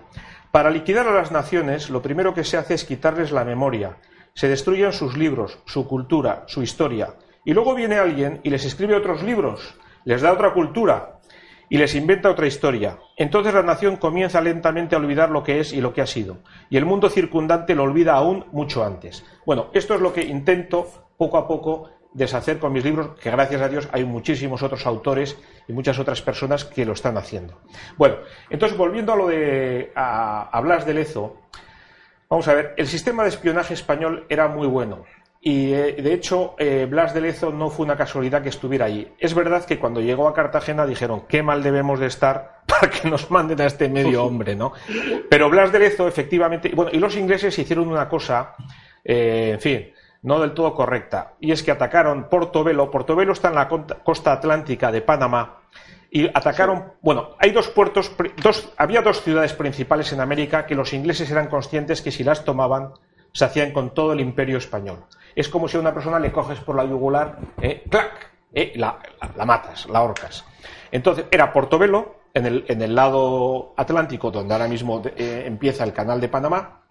para 0.51 0.71
liquidar 0.71 1.09
a 1.09 1.12
las 1.12 1.33
naciones, 1.33 1.90
lo 1.90 2.03
primero 2.03 2.35
que 2.35 2.45
se 2.45 2.57
hace 2.57 2.75
es 2.75 2.85
quitarles 2.85 3.33
la 3.33 3.45
memoria 3.45 3.97
se 4.35 4.49
destruyen 4.49 4.92
sus 4.92 5.16
libros, 5.16 5.59
su 5.64 5.87
cultura, 5.87 6.44
su 6.47 6.62
historia. 6.62 7.14
Y 7.44 7.55
luego 7.55 7.75
viene 7.75 7.97
alguien 7.97 8.40
y 8.42 8.51
les 8.51 8.64
escribe 8.64 8.97
otros 8.97 9.23
libros, 9.23 9.77
les 10.05 10.23
da 10.23 10.33
otra 10.33 10.53
cultura 10.53 11.20
y 11.68 11.79
les 11.79 11.94
inventa 11.94 12.31
otra 12.31 12.47
historia. 12.47 12.99
Entonces 13.16 13.55
la 13.55 13.62
nación 13.62 13.97
comienza 13.97 14.40
lentamente 14.40 14.94
a 14.94 14.99
olvidar 14.99 15.31
lo 15.31 15.42
que 15.42 15.61
es 15.61 15.73
y 15.73 15.81
lo 15.81 15.92
que 15.92 16.03
ha 16.03 16.07
sido. 16.07 16.38
Y 16.68 16.77
el 16.77 16.85
mundo 16.85 17.09
circundante 17.09 17.75
lo 17.75 17.85
olvida 17.85 18.14
aún 18.14 18.44
mucho 18.53 18.85
antes. 18.85 19.25
Bueno, 19.47 19.70
esto 19.73 19.94
es 19.94 20.01
lo 20.01 20.12
que 20.12 20.23
intento 20.23 20.88
poco 21.16 21.38
a 21.38 21.47
poco 21.47 21.90
deshacer 22.12 22.59
con 22.59 22.73
mis 22.73 22.85
libros, 22.85 23.18
que 23.20 23.31
gracias 23.31 23.61
a 23.61 23.68
Dios 23.68 23.88
hay 23.92 24.05
muchísimos 24.05 24.62
otros 24.62 24.87
autores 24.87 25.37
y 25.68 25.73
muchas 25.73 25.99
otras 25.99 26.23
personas 26.23 26.64
que 26.64 26.85
lo 26.85 26.92
están 26.92 27.18
haciendo. 27.18 27.61
Bueno, 27.97 28.16
entonces 28.51 28.79
volviendo 28.79 29.12
a 29.12 29.16
lo 29.16 29.27
de 29.27 29.92
a, 29.97 30.61
Blas 30.62 30.87
de 30.87 30.94
Lezo, 30.94 31.37
Vamos 32.29 32.49
a 32.49 32.55
ver, 32.55 32.75
el 32.77 32.87
sistema 32.87 33.23
de 33.23 33.29
espionaje 33.29 33.75
español 33.75 34.27
era 34.29 34.49
muy 34.49 34.67
bueno. 34.67 35.05
Y 35.47 35.75
eh, 35.75 35.93
de 35.93 36.15
hecho, 36.15 36.55
eh, 36.59 36.87
Blas 36.89 37.13
de 37.13 37.21
Lezo 37.21 37.53
no 37.53 37.69
fue 37.69 37.85
una 37.85 37.99
casualidad 37.99 38.43
que 38.43 38.49
estuviera 38.49 38.87
allí. 38.87 39.07
Es 39.19 39.35
verdad 39.35 39.63
que 39.67 39.79
cuando 39.79 40.01
llegó 40.01 40.27
a 40.27 40.33
Cartagena 40.33 40.87
dijeron 40.87 41.27
qué 41.29 41.43
mal 41.43 41.63
debemos 41.63 42.01
de 42.01 42.07
estar 42.07 42.63
para 42.67 42.89
que 42.89 43.11
nos 43.11 43.31
manden 43.31 43.61
a 43.61 43.67
este 43.67 43.91
medio 43.91 44.25
hombre, 44.25 44.57
¿no? 44.57 44.73
Pero 45.29 45.51
Blas 45.51 45.71
de 45.71 45.81
Lezo, 45.81 46.09
efectivamente, 46.09 46.73
bueno, 46.75 46.91
y 46.95 46.99
los 46.99 47.15
ingleses 47.17 47.59
hicieron 47.59 47.89
una 47.89 48.09
cosa, 48.09 48.55
eh, 49.05 49.51
en 49.53 49.61
fin, 49.61 49.93
no 50.23 50.41
del 50.41 50.55
todo 50.55 50.75
correcta, 50.75 51.35
y 51.39 51.53
es 51.53 51.63
que 51.63 51.71
atacaron 51.71 52.31
Portobelo. 52.31 52.91
Portobelo 52.91 53.35
está 53.35 53.49
en 53.49 53.57
la 53.57 53.69
costa 53.69 54.33
atlántica 54.33 54.91
de 54.91 55.03
Panamá 55.03 55.63
y 56.14 56.29
atacaron. 56.33 56.92
Bueno, 57.03 57.31
hay 57.40 57.50
dos 57.50 57.68
puertos, 57.68 58.12
dos, 58.40 58.72
había 58.77 59.03
dos 59.03 59.20
ciudades 59.20 59.53
principales 59.53 60.12
en 60.12 60.20
América 60.20 60.64
que 60.64 60.77
los 60.77 60.92
ingleses 60.92 61.29
eran 61.29 61.48
conscientes 61.48 62.03
que 62.03 62.12
si 62.12 62.22
las 62.22 62.44
tomaban 62.44 62.92
se 63.33 63.44
hacían 63.44 63.72
con 63.72 63.92
todo 63.92 64.12
el 64.12 64.20
imperio 64.20 64.59
español. 64.59 65.07
Es 65.35 65.48
como 65.48 65.66
si 65.66 65.77
a 65.77 65.81
una 65.81 65.92
persona 65.92 66.20
le 66.20 66.31
coges 66.31 66.61
por 66.61 66.77
la 66.77 66.85
yugular, 66.85 67.38
eh, 67.61 67.83
¡clac! 67.90 68.31
Eh, 68.55 68.74
la, 68.77 69.00
matas, 69.44 69.88
la 69.88 70.03
horcas. 70.03 70.44
Entonces, 70.92 71.24
era 71.33 71.53
Portobelo, 71.53 72.14
en 72.33 72.46
el, 72.46 72.64
en 72.68 72.81
el 72.81 72.94
lado 72.94 73.74
atlántico, 73.77 74.31
donde 74.31 74.55
ahora 74.55 74.68
mismo 74.68 75.03
eh, 75.16 75.42
empieza 75.46 75.83
el 75.83 75.92
canal 75.92 76.20
de 76.20 76.29
Panamá, 76.29 76.83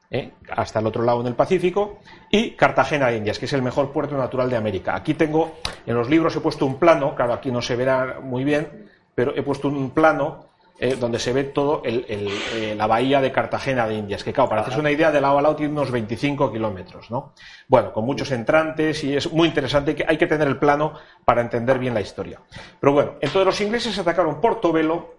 hasta 0.51 0.79
el 0.79 0.85
otro 0.85 1.01
lado 1.01 1.21
en 1.21 1.27
el 1.27 1.33
Pacífico, 1.33 1.99
y 2.29 2.51
Cartagena 2.51 3.07
de 3.07 3.17
Indias, 3.17 3.39
que 3.39 3.45
es 3.45 3.53
el 3.53 3.63
mejor 3.63 3.91
puerto 3.91 4.17
natural 4.17 4.49
de 4.49 4.57
América. 4.57 4.95
Aquí 4.95 5.13
tengo, 5.13 5.53
en 5.87 5.95
los 5.95 6.09
libros 6.09 6.35
he 6.35 6.41
puesto 6.41 6.65
un 6.65 6.77
plano, 6.77 7.15
claro, 7.15 7.33
aquí 7.33 7.51
no 7.51 7.61
se 7.61 7.75
verá 7.75 8.19
muy 8.21 8.43
bien, 8.43 8.82
pero 9.15 9.35
he 9.35 9.43
puesto 9.43 9.67
un 9.67 9.91
plano 9.91 10.53
eh, 10.79 10.95
donde 10.95 11.19
se 11.19 11.31
ve 11.33 11.43
todo 11.43 11.81
eh, 11.85 12.73
la 12.75 12.87
bahía 12.87 13.21
de 13.21 13.31
Cartagena 13.31 13.87
de 13.87 13.95
Indias, 13.95 14.23
que 14.23 14.33
claro, 14.33 14.49
para 14.49 14.61
hacerse 14.61 14.79
una 14.79 14.91
idea, 14.91 15.11
de 15.11 15.21
lado 15.21 15.37
a 15.37 15.41
lado 15.41 15.55
tiene 15.55 15.71
unos 15.71 15.91
25 15.91 16.51
kilómetros, 16.51 17.11
¿no? 17.11 17.33
Bueno, 17.67 17.93
con 17.93 18.05
muchos 18.05 18.31
entrantes 18.31 19.03
y 19.03 19.15
es 19.15 19.31
muy 19.31 19.47
interesante, 19.47 19.95
que 19.95 20.03
hay 20.07 20.17
que 20.17 20.27
tener 20.27 20.47
el 20.47 20.57
plano 20.57 20.93
para 21.25 21.41
entender 21.41 21.77
bien 21.77 21.93
la 21.93 22.01
historia. 22.01 22.41
Pero 22.79 22.91
bueno, 22.91 23.11
entonces 23.21 23.45
los 23.45 23.61
ingleses 23.61 23.97
atacaron 23.99 24.41
Portobelo 24.41 25.13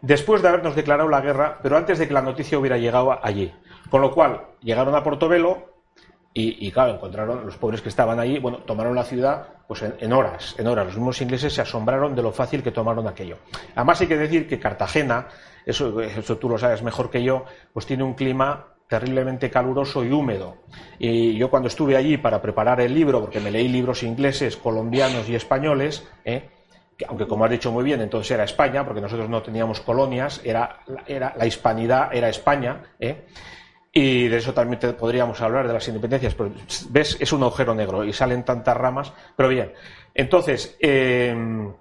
después 0.00 0.40
de 0.40 0.48
habernos 0.48 0.76
declarado 0.76 1.08
la 1.08 1.20
guerra, 1.20 1.58
pero 1.62 1.76
antes 1.76 1.98
de 1.98 2.06
que 2.06 2.14
la 2.14 2.22
noticia 2.22 2.58
hubiera 2.58 2.78
llegado 2.78 3.18
allí. 3.22 3.52
Con 3.90 4.00
lo 4.00 4.12
cual, 4.12 4.46
llegaron 4.60 4.94
a 4.94 5.02
Portobelo, 5.02 5.77
y, 6.40 6.70
claro, 6.70 6.94
encontraron 6.94 7.44
los 7.44 7.56
pobres 7.56 7.82
que 7.82 7.88
estaban 7.88 8.20
allí, 8.20 8.38
bueno, 8.38 8.58
tomaron 8.58 8.94
la 8.94 9.02
ciudad 9.02 9.48
pues 9.66 9.82
en, 9.82 10.12
horas, 10.12 10.54
en 10.56 10.68
horas. 10.68 10.86
Los 10.86 10.96
mismos 10.96 11.20
ingleses 11.20 11.52
se 11.52 11.60
asombraron 11.60 12.14
de 12.14 12.22
lo 12.22 12.30
fácil 12.30 12.62
que 12.62 12.70
tomaron 12.70 13.08
aquello. 13.08 13.38
Además 13.74 14.00
hay 14.00 14.06
que 14.06 14.16
decir 14.16 14.46
que 14.46 14.58
Cartagena, 14.58 15.26
eso, 15.66 16.00
eso 16.00 16.38
tú 16.38 16.48
lo 16.48 16.56
sabes 16.56 16.82
mejor 16.82 17.10
que 17.10 17.24
yo, 17.24 17.44
pues 17.72 17.86
tiene 17.86 18.04
un 18.04 18.14
clima 18.14 18.66
terriblemente 18.88 19.50
caluroso 19.50 20.04
y 20.04 20.12
húmedo. 20.12 20.58
Y 20.98 21.36
yo 21.36 21.50
cuando 21.50 21.68
estuve 21.68 21.96
allí 21.96 22.16
para 22.16 22.40
preparar 22.40 22.80
el 22.80 22.94
libro, 22.94 23.20
porque 23.20 23.40
me 23.40 23.50
leí 23.50 23.68
libros 23.68 24.02
ingleses, 24.02 24.56
colombianos 24.56 25.28
y 25.28 25.34
españoles, 25.34 26.06
¿eh? 26.24 26.48
aunque 27.06 27.26
como 27.26 27.44
has 27.44 27.50
dicho 27.50 27.70
muy 27.70 27.84
bien, 27.84 28.00
entonces 28.00 28.30
era 28.30 28.44
España, 28.44 28.84
porque 28.84 29.00
nosotros 29.00 29.28
no 29.28 29.42
teníamos 29.42 29.80
colonias, 29.80 30.40
era, 30.44 30.80
era 31.06 31.34
la 31.36 31.46
hispanidad 31.46 32.14
era 32.14 32.28
España, 32.28 32.82
¿eh? 32.98 33.26
Y 33.92 34.28
de 34.28 34.36
eso 34.36 34.52
también 34.52 34.94
podríamos 34.96 35.40
hablar 35.40 35.66
de 35.66 35.72
las 35.72 35.88
independencias, 35.88 36.34
pero 36.34 36.52
ves, 36.90 37.16
es 37.18 37.32
un 37.32 37.42
agujero 37.42 37.74
negro 37.74 38.04
y 38.04 38.12
salen 38.12 38.44
tantas 38.44 38.76
ramas. 38.76 39.12
Pero 39.34 39.48
bien, 39.48 39.72
entonces, 40.14 40.76
em, 40.80 41.72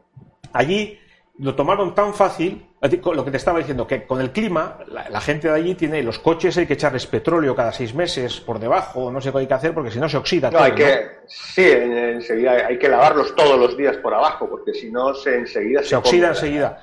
allí 0.53 0.97
lo 1.39 1.55
tomaron 1.55 1.93
tan 1.93 2.13
fácil, 2.13 2.65
lo 2.81 3.25
que 3.25 3.31
te 3.31 3.37
estaba 3.37 3.59
diciendo, 3.59 3.85
que 3.85 4.05
con 4.05 4.19
el 4.21 4.31
clima, 4.31 4.79
la, 4.87 5.21
gente 5.21 5.47
de 5.47 5.53
allí 5.53 5.75
tiene 5.75 6.01
los 6.01 6.19
coches, 6.19 6.57
hay 6.57 6.65
que 6.65 6.73
echarles 6.73 7.05
petróleo 7.05 7.55
cada 7.55 7.71
seis 7.71 7.93
meses 7.93 8.39
por 8.39 8.59
debajo, 8.59 9.11
no 9.11 9.21
sé 9.21 9.31
qué 9.31 9.39
hay 9.39 9.47
que 9.47 9.53
hacer 9.53 9.73
porque 9.73 9.91
si 9.91 9.99
no 9.99 10.09
se 10.09 10.17
oxida 10.17 10.49
no, 10.49 10.59
Hay 10.59 10.73
que, 10.73 11.17
Sí, 11.27 11.69
enseguida 11.69 12.67
hay 12.67 12.79
que 12.79 12.87
lavarlos 12.87 13.35
todos 13.35 13.59
los 13.59 13.77
días 13.77 13.97
por 13.97 14.13
abajo 14.13 14.49
porque 14.49 14.73
si 14.73 14.89
no 14.91 15.13
se 15.13 15.35
enseguida 15.35 15.83
se, 15.83 15.95
oxida 15.95 16.29
enseguida. 16.29 16.81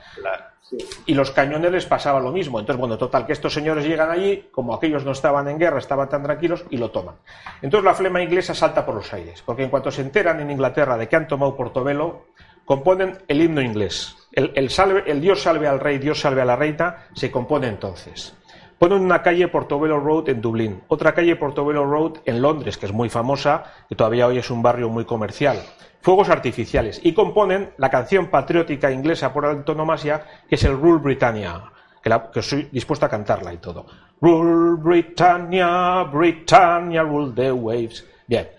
Y 1.06 1.14
los 1.14 1.30
cañones 1.30 1.70
les 1.70 1.86
pasaba 1.86 2.18
lo 2.20 2.32
mismo. 2.32 2.58
Entonces, 2.58 2.80
bueno, 2.80 2.98
total, 2.98 3.26
que 3.26 3.32
estos 3.32 3.52
señores 3.52 3.84
llegan 3.84 4.10
allí, 4.10 4.48
como 4.50 4.74
aquellos 4.74 5.04
no 5.04 5.12
estaban 5.12 5.46
en 5.48 5.58
guerra, 5.58 5.78
estaban 5.78 6.08
tan 6.08 6.22
tranquilos 6.22 6.64
y 6.70 6.78
lo 6.78 6.90
toman. 6.90 7.16
Entonces 7.62 7.84
la 7.84 7.94
flema 7.94 8.22
inglesa 8.22 8.54
salta 8.54 8.84
por 8.84 8.94
los 8.94 9.12
aires, 9.12 9.42
porque 9.44 9.62
en 9.62 9.70
cuanto 9.70 9.90
se 9.90 10.02
enteran 10.02 10.40
en 10.40 10.50
Inglaterra 10.50 10.96
de 10.96 11.08
que 11.08 11.16
han 11.16 11.28
tomado 11.28 11.56
Portobelo, 11.56 12.24
componen 12.64 13.18
el 13.28 13.42
himno 13.42 13.60
inglés. 13.60 14.16
El, 14.34 15.20
Dios 15.20 15.42
salve 15.42 15.68
al 15.68 15.80
rey, 15.80 15.98
Dios 15.98 16.20
salve 16.20 16.40
a 16.40 16.44
la 16.44 16.56
reina, 16.56 17.06
se 17.14 17.30
compone 17.30 17.68
entonces. 17.68 18.34
Ponen 18.78 19.00
una 19.00 19.22
calle 19.22 19.48
Portobello 19.48 20.00
Road 20.00 20.28
en 20.28 20.40
Dublín, 20.40 20.82
otra 20.88 21.14
calle 21.14 21.36
Portobello 21.36 21.84
Road 21.84 22.18
en 22.24 22.42
Londres, 22.42 22.76
que 22.76 22.86
es 22.86 22.92
muy 22.92 23.08
famosa, 23.08 23.64
que 23.88 23.94
todavía 23.94 24.26
hoy 24.26 24.38
es 24.38 24.50
un 24.50 24.62
barrio 24.62 24.88
muy 24.88 25.04
comercial 25.04 25.58
fuegos 26.04 26.28
artificiales 26.28 27.00
y 27.02 27.14
componen 27.14 27.72
la 27.78 27.88
canción 27.88 28.26
patriótica 28.26 28.90
inglesa 28.90 29.32
por 29.32 29.46
antonomasia 29.46 30.22
que 30.46 30.56
es 30.56 30.64
el 30.64 30.78
Rule 30.78 31.00
Britannia, 31.00 31.62
que, 32.02 32.10
la, 32.10 32.30
que 32.30 32.40
estoy 32.40 32.68
dispuesto 32.70 33.06
a 33.06 33.08
cantarla 33.08 33.54
y 33.54 33.56
todo. 33.56 33.86
Rule 34.20 34.76
Britannia, 34.82 36.02
Britannia, 36.02 37.02
rule 37.02 37.32
the 37.34 37.50
waves. 37.50 38.06
Bien, 38.26 38.50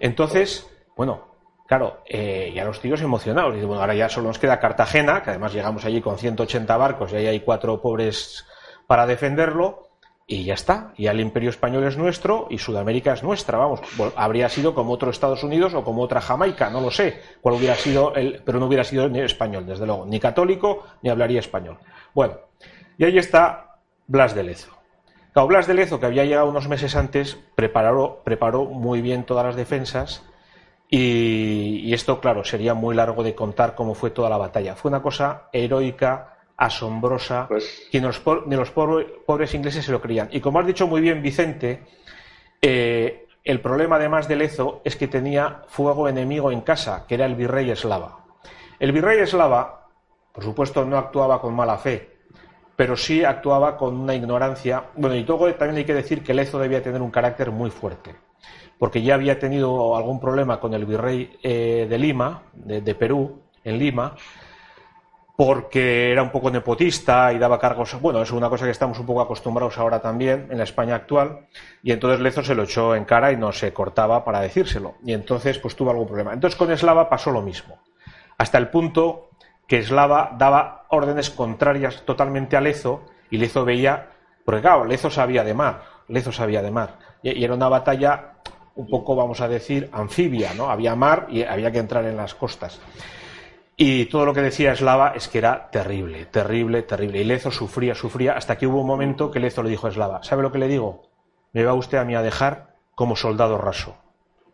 entonces, 0.00 0.66
bueno, 0.96 1.35
claro, 1.66 2.02
eh, 2.06 2.52
ya 2.54 2.64
los 2.64 2.80
tíos 2.80 3.00
emocionados. 3.02 3.56
Y 3.56 3.64
bueno, 3.64 3.80
ahora 3.80 3.94
ya 3.94 4.08
solo 4.08 4.28
nos 4.28 4.38
queda 4.38 4.58
Cartagena, 4.58 5.22
que 5.22 5.30
además 5.30 5.52
llegamos 5.52 5.84
allí 5.84 6.00
con 6.00 6.18
180 6.18 6.76
barcos 6.76 7.12
y 7.12 7.16
ahí 7.16 7.26
hay 7.26 7.40
cuatro 7.40 7.80
pobres 7.80 8.46
para 8.86 9.06
defenderlo 9.06 9.86
y 10.26 10.44
ya 10.44 10.54
está. 10.54 10.92
Ya 10.98 11.12
el 11.12 11.20
imperio 11.20 11.50
español 11.50 11.84
es 11.84 11.96
nuestro 11.96 12.48
y 12.50 12.58
Sudamérica 12.58 13.12
es 13.12 13.22
nuestra. 13.22 13.58
Vamos, 13.58 13.80
habría 14.16 14.48
sido 14.48 14.74
como 14.74 14.92
otro 14.92 15.10
Estados 15.10 15.44
Unidos 15.44 15.74
o 15.74 15.84
como 15.84 16.02
otra 16.02 16.20
Jamaica, 16.20 16.70
no 16.70 16.80
lo 16.80 16.90
sé 16.90 17.20
cuál 17.40 17.54
hubiera 17.54 17.76
sido 17.76 18.14
el, 18.14 18.42
pero 18.44 18.58
no 18.58 18.66
hubiera 18.66 18.84
sido 18.84 19.08
ni 19.08 19.20
español, 19.20 19.66
desde 19.66 19.86
luego, 19.86 20.04
ni 20.06 20.18
católico 20.18 20.84
ni 21.02 21.10
hablaría 21.10 21.40
español. 21.40 21.78
Bueno, 22.14 22.38
y 22.98 23.04
ahí 23.04 23.18
está 23.18 23.78
Blas 24.06 24.34
de 24.34 24.42
Lezo. 24.42 24.72
Claro, 25.32 25.48
Blas 25.48 25.66
de 25.66 25.74
Lezo, 25.74 26.00
que 26.00 26.06
había 26.06 26.24
llegado 26.24 26.48
unos 26.48 26.68
meses 26.68 26.96
antes, 26.96 27.38
preparó, 27.54 28.22
preparó 28.24 28.64
muy 28.64 29.02
bien 29.02 29.24
todas 29.24 29.44
las 29.44 29.54
defensas 29.54 30.24
y, 30.88 31.80
y 31.84 31.92
esto, 31.92 32.20
claro, 32.20 32.44
sería 32.44 32.74
muy 32.74 32.94
largo 32.94 33.22
de 33.22 33.34
contar 33.34 33.74
cómo 33.74 33.94
fue 33.94 34.10
toda 34.10 34.30
la 34.30 34.36
batalla. 34.36 34.76
Fue 34.76 34.88
una 34.88 35.02
cosa 35.02 35.48
heroica, 35.52 36.36
asombrosa 36.56 37.46
pues... 37.48 37.88
que 37.90 38.00
ni 38.00 38.06
los, 38.06 38.22
los 38.24 38.70
pobres, 38.70 39.54
ingleses 39.54 39.84
se 39.84 39.92
lo 39.92 40.00
creían. 40.00 40.28
Y 40.32 40.40
como 40.40 40.60
has 40.60 40.66
dicho 40.66 40.86
muy 40.86 41.00
bien, 41.00 41.22
Vicente, 41.22 41.84
eh, 42.62 43.26
el 43.44 43.60
problema 43.60 43.96
además 43.96 44.26
de 44.28 44.36
Lezo 44.36 44.80
es 44.84 44.96
que 44.96 45.08
tenía 45.08 45.62
fuego 45.68 46.08
enemigo 46.08 46.50
en 46.50 46.62
casa, 46.62 47.04
que 47.06 47.14
era 47.14 47.26
el 47.26 47.34
virrey 47.34 47.70
eslava. 47.70 48.24
El 48.78 48.92
virrey 48.92 49.20
eslava, 49.20 49.88
por 50.32 50.44
supuesto, 50.44 50.84
no 50.84 50.98
actuaba 50.98 51.40
con 51.40 51.54
mala 51.54 51.78
fe, 51.78 52.16
pero 52.74 52.96
sí 52.96 53.24
actuaba 53.24 53.76
con 53.76 53.96
una 53.96 54.14
ignorancia. 54.14 54.84
Bueno, 54.96 55.16
y 55.16 55.24
luego 55.24 55.52
también 55.54 55.78
hay 55.78 55.84
que 55.84 55.94
decir 55.94 56.22
que 56.22 56.34
Lezo 56.34 56.58
debía 56.58 56.82
tener 56.82 57.02
un 57.02 57.10
carácter 57.10 57.50
muy 57.50 57.70
fuerte, 57.70 58.14
porque 58.78 59.02
ya 59.02 59.14
había 59.14 59.38
tenido 59.38 59.96
algún 59.96 60.20
problema 60.20 60.60
con 60.60 60.74
el 60.74 60.84
virrey 60.84 61.38
eh, 61.42 61.86
de 61.88 61.98
Lima, 61.98 62.42
de 62.54 62.94
Perú, 62.94 63.40
en 63.64 63.78
Lima, 63.78 64.16
porque 65.36 66.10
era 66.10 66.22
un 66.22 66.30
poco 66.30 66.50
nepotista 66.50 67.32
y 67.32 67.38
daba 67.38 67.58
cargos. 67.58 68.00
Bueno, 68.00 68.22
es 68.22 68.30
una 68.30 68.48
cosa 68.48 68.64
que 68.64 68.70
estamos 68.70 68.98
un 68.98 69.04
poco 69.04 69.20
acostumbrados 69.20 69.76
ahora 69.76 70.00
también 70.00 70.48
en 70.50 70.58
la 70.58 70.64
España 70.64 70.94
actual. 70.94 71.46
Y 71.82 71.92
entonces 71.92 72.20
Lezo 72.20 72.42
se 72.42 72.54
lo 72.54 72.62
echó 72.62 72.94
en 72.94 73.04
cara 73.04 73.32
y 73.32 73.36
no 73.36 73.52
se 73.52 73.72
cortaba 73.74 74.24
para 74.24 74.40
decírselo. 74.40 74.94
Y 75.04 75.12
entonces, 75.12 75.58
pues 75.58 75.76
tuvo 75.76 75.90
algún 75.90 76.06
problema. 76.06 76.32
Entonces 76.32 76.56
con 76.56 76.72
Eslava 76.72 77.10
pasó 77.10 77.30
lo 77.30 77.42
mismo. 77.42 77.78
Hasta 78.38 78.56
el 78.56 78.68
punto 78.68 79.28
que 79.68 79.78
Eslava 79.78 80.34
daba 80.38 80.86
órdenes 80.88 81.28
contrarias 81.28 82.02
totalmente 82.06 82.56
a 82.56 82.62
Lezo 82.62 83.04
y 83.30 83.36
Lezo 83.36 83.66
veía. 83.66 84.08
Porque 84.42 84.62
claro, 84.62 84.86
Lezo 84.86 85.10
sabía 85.10 85.44
de 85.44 85.52
mar. 85.52 85.82
Lezo 86.08 86.32
sabía 86.32 86.62
de 86.62 86.70
mar. 86.70 86.98
Y 87.22 87.44
era 87.44 87.52
una 87.52 87.68
batalla 87.68 88.36
un 88.76 88.86
poco, 88.88 89.16
vamos 89.16 89.40
a 89.40 89.48
decir, 89.48 89.88
anfibia, 89.92 90.54
¿no? 90.54 90.70
Había 90.70 90.94
mar 90.94 91.26
y 91.30 91.42
había 91.42 91.72
que 91.72 91.78
entrar 91.78 92.04
en 92.04 92.16
las 92.16 92.34
costas. 92.34 92.80
Y 93.76 94.06
todo 94.06 94.24
lo 94.24 94.32
que 94.32 94.40
decía 94.40 94.72
Eslava 94.72 95.12
es 95.14 95.28
que 95.28 95.38
era 95.38 95.68
terrible, 95.70 96.26
terrible, 96.26 96.82
terrible. 96.82 97.20
Y 97.20 97.24
Lezo 97.24 97.50
sufría, 97.50 97.94
sufría, 97.94 98.32
hasta 98.32 98.56
que 98.56 98.66
hubo 98.66 98.80
un 98.80 98.86
momento 98.86 99.30
que 99.30 99.40
Lezo 99.40 99.62
le 99.62 99.70
dijo 99.70 99.86
a 99.86 99.90
Eslava, 99.90 100.22
¿sabe 100.22 100.42
lo 100.42 100.50
que 100.50 100.58
le 100.58 100.68
digo? 100.68 101.02
Me 101.52 101.64
va 101.64 101.74
usted 101.74 101.98
a 101.98 102.04
mí 102.04 102.14
a 102.14 102.22
dejar 102.22 102.74
como 102.94 103.16
soldado 103.16 103.58
raso. 103.58 103.96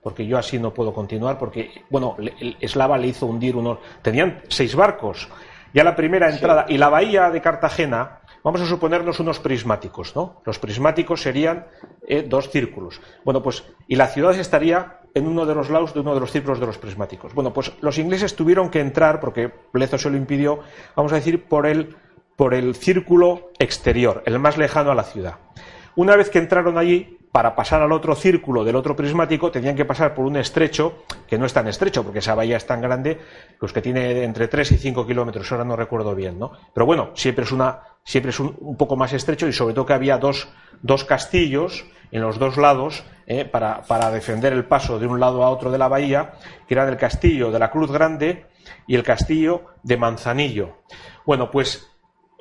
Porque 0.03 0.27
yo 0.27 0.39
así 0.39 0.59
no 0.59 0.75
puedo 0.75 0.93
continuar, 0.93 1.39
porque, 1.39 1.85
bueno, 1.89 2.17
Eslava 2.61 2.99
le 2.99 3.09
hizo 3.09 3.27
hundir 3.27 3.55
unos... 3.55 3.79
Tenían 4.03 4.43
seis 4.49 4.75
barcos. 4.75 5.29
Ya 5.73 5.85
la 5.85 5.95
primera 5.95 6.29
entrada, 6.29 6.67
y 6.69 6.77
la 6.77 6.89
bahía 6.89 7.31
de 7.31 7.41
Cartagena, 7.41 8.22
vamos 8.43 8.61
a 8.61 8.67
suponernos 8.67 9.21
unos 9.21 9.39
prismáticos, 9.39 10.15
¿no? 10.17 10.41
Los 10.45 10.59
prismáticos 10.59 11.23
serían 11.23 11.67
eh, 12.07 12.23
dos 12.23 12.51
círculos. 12.51 13.01
Bueno, 13.25 13.43
pues, 13.43 13.65
y 13.89 13.97
la 13.97 14.09
ciudad 14.09 14.39
estaría 14.39 15.01
en 15.15 15.27
uno 15.27 15.47
de 15.47 15.55
los 15.55 15.71
lados 15.71 15.95
de 15.95 16.01
uno 16.01 16.15
de 16.15 16.21
los 16.21 16.33
círculos 16.33 16.61
de 16.61 16.67
los 16.67 16.79
prismáticos. 16.79 17.35
Bueno, 17.35 17.53
pues 17.53 17.73
los 17.81 17.99
ingleses 17.99 18.35
tuvieron 18.35 18.71
que 18.71 18.81
entrar, 18.81 19.21
porque 19.21 19.53
Lezo 19.73 19.99
se 19.99 20.11
lo 20.11 20.17
impidió, 20.17 20.61
vamos 20.97 21.13
a 21.13 21.17
decir, 21.17 21.45
por 21.45 21.67
el, 21.67 21.97
por 22.37 22.55
el 22.55 22.75
círculo 22.75 23.51
exterior, 23.59 24.23
el 24.27 24.39
más 24.39 24.57
lejano 24.57 24.91
a 24.91 24.95
la 24.95 25.05
ciudad. 25.05 25.37
Una 25.95 26.17
vez 26.17 26.31
que 26.31 26.39
entraron 26.39 26.79
allí, 26.79 27.19
para 27.33 27.57
pasar 27.57 27.81
al 27.81 27.93
otro 27.93 28.15
círculo 28.15 28.63
del 28.63 28.77
otro 28.77 28.95
prismático, 28.95 29.51
tenían 29.51 29.75
que 29.75 29.87
pasar 29.87 30.15
por 30.15 30.27
un 30.27 30.37
estrecho, 30.37 31.05
que 31.27 31.39
no 31.39 31.47
es 31.47 31.53
tan 31.55 31.67
estrecho, 31.67 32.05
porque 32.05 32.19
esa 32.19 32.35
bahía 32.35 32.59
es 32.59 32.67
tan 32.67 32.83
grande, 32.83 33.19
pues 33.59 33.73
que 33.73 33.81
tiene 33.81 34.23
entre 34.23 34.49
3 34.49 34.73
y 34.73 34.77
5 34.77 35.07
kilómetros, 35.07 35.51
ahora 35.51 35.65
no 35.65 35.75
recuerdo 35.75 36.15
bien, 36.15 36.39
¿no? 36.39 36.53
Pero 36.75 36.85
bueno, 36.85 37.11
siempre 37.15 37.45
es, 37.45 37.53
una, 37.53 37.81
siempre 38.05 38.31
es 38.31 38.39
un, 38.39 38.77
poco 38.77 38.97
más 38.97 39.15
estrecho 39.15 39.49
y 39.49 39.53
sobre 39.55 39.75
todo 39.75 39.87
que 39.87 39.95
había 39.95 40.19
dos, 40.19 40.49
dos 40.83 41.05
castillos 41.05 41.87
en 42.11 42.21
los 42.21 42.39
dos 42.39 42.59
lados 42.59 43.03
eh, 43.27 43.47
para, 43.47 44.11
defender 44.11 44.53
el 44.53 44.67
paso 44.67 44.99
de 44.99 45.07
un 45.07 45.19
lado 45.19 45.43
a 45.43 45.49
otro 45.49 45.71
de 45.71 45.79
la 45.79 45.89
bahía, 45.89 46.35
que 46.69 46.75
eran 46.75 46.91
el 46.91 46.99
castillo 46.99 47.51
de 47.51 47.59
la 47.59 47.71
Cruz 47.71 47.91
Grande 47.91 48.45
y 48.87 48.95
el 48.95 49.03
castillo 49.03 49.63
de 49.83 49.97
Manzanillo. 49.97 50.83
Bueno, 51.25 51.51
pues 51.51 51.92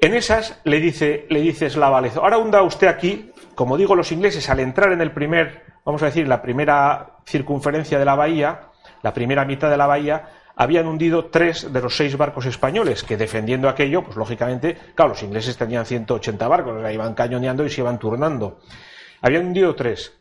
en 0.01 0.15
esas 0.15 0.59
le 0.63 0.79
dice, 0.79 1.27
le 1.29 1.41
dice 1.41 1.69
Slavalezo, 1.69 2.23
ahora 2.23 2.39
hunda 2.39 2.63
usted 2.63 2.87
aquí, 2.87 3.31
como 3.53 3.77
digo 3.77 3.95
los 3.95 4.11
ingleses, 4.11 4.49
al 4.49 4.59
entrar 4.59 4.91
en 4.91 5.01
el 5.01 5.11
primer, 5.11 5.61
vamos 5.85 6.01
a 6.01 6.05
decir, 6.05 6.27
la 6.27 6.41
primera 6.41 7.17
circunferencia 7.25 7.99
de 7.99 8.05
la 8.05 8.15
bahía, 8.15 8.61
la 9.03 9.13
primera 9.13 9.45
mitad 9.45 9.69
de 9.69 9.77
la 9.77 9.85
bahía, 9.85 10.29
habían 10.55 10.87
hundido 10.87 11.25
tres 11.25 11.71
de 11.71 11.81
los 11.81 11.95
seis 11.95 12.17
barcos 12.17 12.47
españoles, 12.47 13.03
que 13.03 13.15
defendiendo 13.15 13.69
aquello, 13.69 14.03
pues 14.03 14.17
lógicamente, 14.17 14.75
claro, 14.95 15.09
los 15.09 15.23
ingleses 15.23 15.55
tenían 15.55 15.85
180 15.85 16.47
barcos, 16.47 16.81
la 16.81 16.91
iban 16.91 17.13
cañoneando 17.13 17.63
y 17.63 17.69
se 17.69 17.81
iban 17.81 17.99
turnando. 17.99 18.59
Habían 19.21 19.45
hundido 19.45 19.75
tres. 19.75 20.17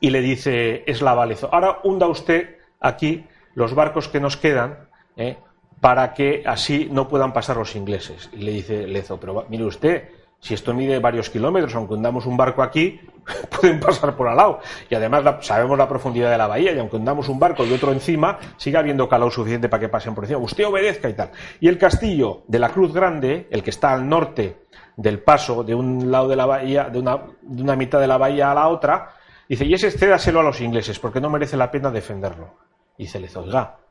Y 0.00 0.10
le 0.10 0.20
dice 0.20 0.84
Eslava 0.86 1.26
Lezo, 1.26 1.48
ahora 1.52 1.78
hunda 1.82 2.06
usted 2.06 2.58
aquí 2.80 3.26
los 3.54 3.74
barcos 3.74 4.08
que 4.08 4.20
nos 4.20 4.36
quedan, 4.36 4.88
¿eh? 5.16 5.38
Para 5.84 6.14
que 6.14 6.42
así 6.46 6.88
no 6.90 7.06
puedan 7.08 7.34
pasar 7.34 7.58
los 7.58 7.76
ingleses. 7.76 8.30
Y 8.32 8.38
le 8.38 8.52
dice 8.52 8.86
Lezo, 8.86 9.20
pero 9.20 9.44
mire 9.50 9.64
usted, 9.66 10.08
si 10.40 10.54
esto 10.54 10.72
mide 10.72 10.98
varios 10.98 11.28
kilómetros, 11.28 11.74
aunque 11.74 11.92
hundamos 11.92 12.24
un 12.24 12.38
barco 12.38 12.62
aquí, 12.62 13.02
pueden 13.60 13.80
pasar 13.80 14.16
por 14.16 14.28
al 14.28 14.38
lado. 14.38 14.60
Y 14.88 14.94
además 14.94 15.44
sabemos 15.44 15.76
la 15.76 15.86
profundidad 15.86 16.30
de 16.30 16.38
la 16.38 16.46
bahía, 16.46 16.72
y 16.72 16.78
aunque 16.78 16.96
hundamos 16.96 17.28
un 17.28 17.38
barco 17.38 17.66
y 17.66 17.72
otro 17.74 17.92
encima, 17.92 18.38
sigue 18.56 18.78
habiendo 18.78 19.06
calor 19.10 19.30
suficiente 19.30 19.68
para 19.68 19.78
que 19.78 19.90
pasen 19.90 20.14
por 20.14 20.24
encima. 20.24 20.40
Usted 20.40 20.66
obedezca 20.66 21.10
y 21.10 21.12
tal. 21.12 21.32
Y 21.60 21.68
el 21.68 21.76
castillo 21.76 22.44
de 22.48 22.60
la 22.60 22.70
Cruz 22.70 22.94
Grande, 22.94 23.46
el 23.50 23.62
que 23.62 23.68
está 23.68 23.92
al 23.92 24.08
norte 24.08 24.62
del 24.96 25.18
paso 25.18 25.64
de 25.64 25.74
un 25.74 26.10
lado 26.10 26.28
de 26.28 26.36
la 26.36 26.46
bahía, 26.46 26.84
de 26.84 26.98
una, 26.98 27.76
mitad 27.76 28.00
de 28.00 28.06
la 28.06 28.16
bahía 28.16 28.50
a 28.50 28.54
la 28.54 28.68
otra, 28.68 29.10
dice, 29.46 29.66
y 29.66 29.74
ese 29.74 29.90
cédaselo 29.90 30.40
a 30.40 30.44
los 30.44 30.62
ingleses, 30.62 30.98
porque 30.98 31.20
no 31.20 31.28
merece 31.28 31.58
la 31.58 31.70
pena 31.70 31.90
defenderlo. 31.90 32.54
Y 32.96 33.06
se 33.06 33.20
les 33.20 33.36
oiga. 33.36 33.83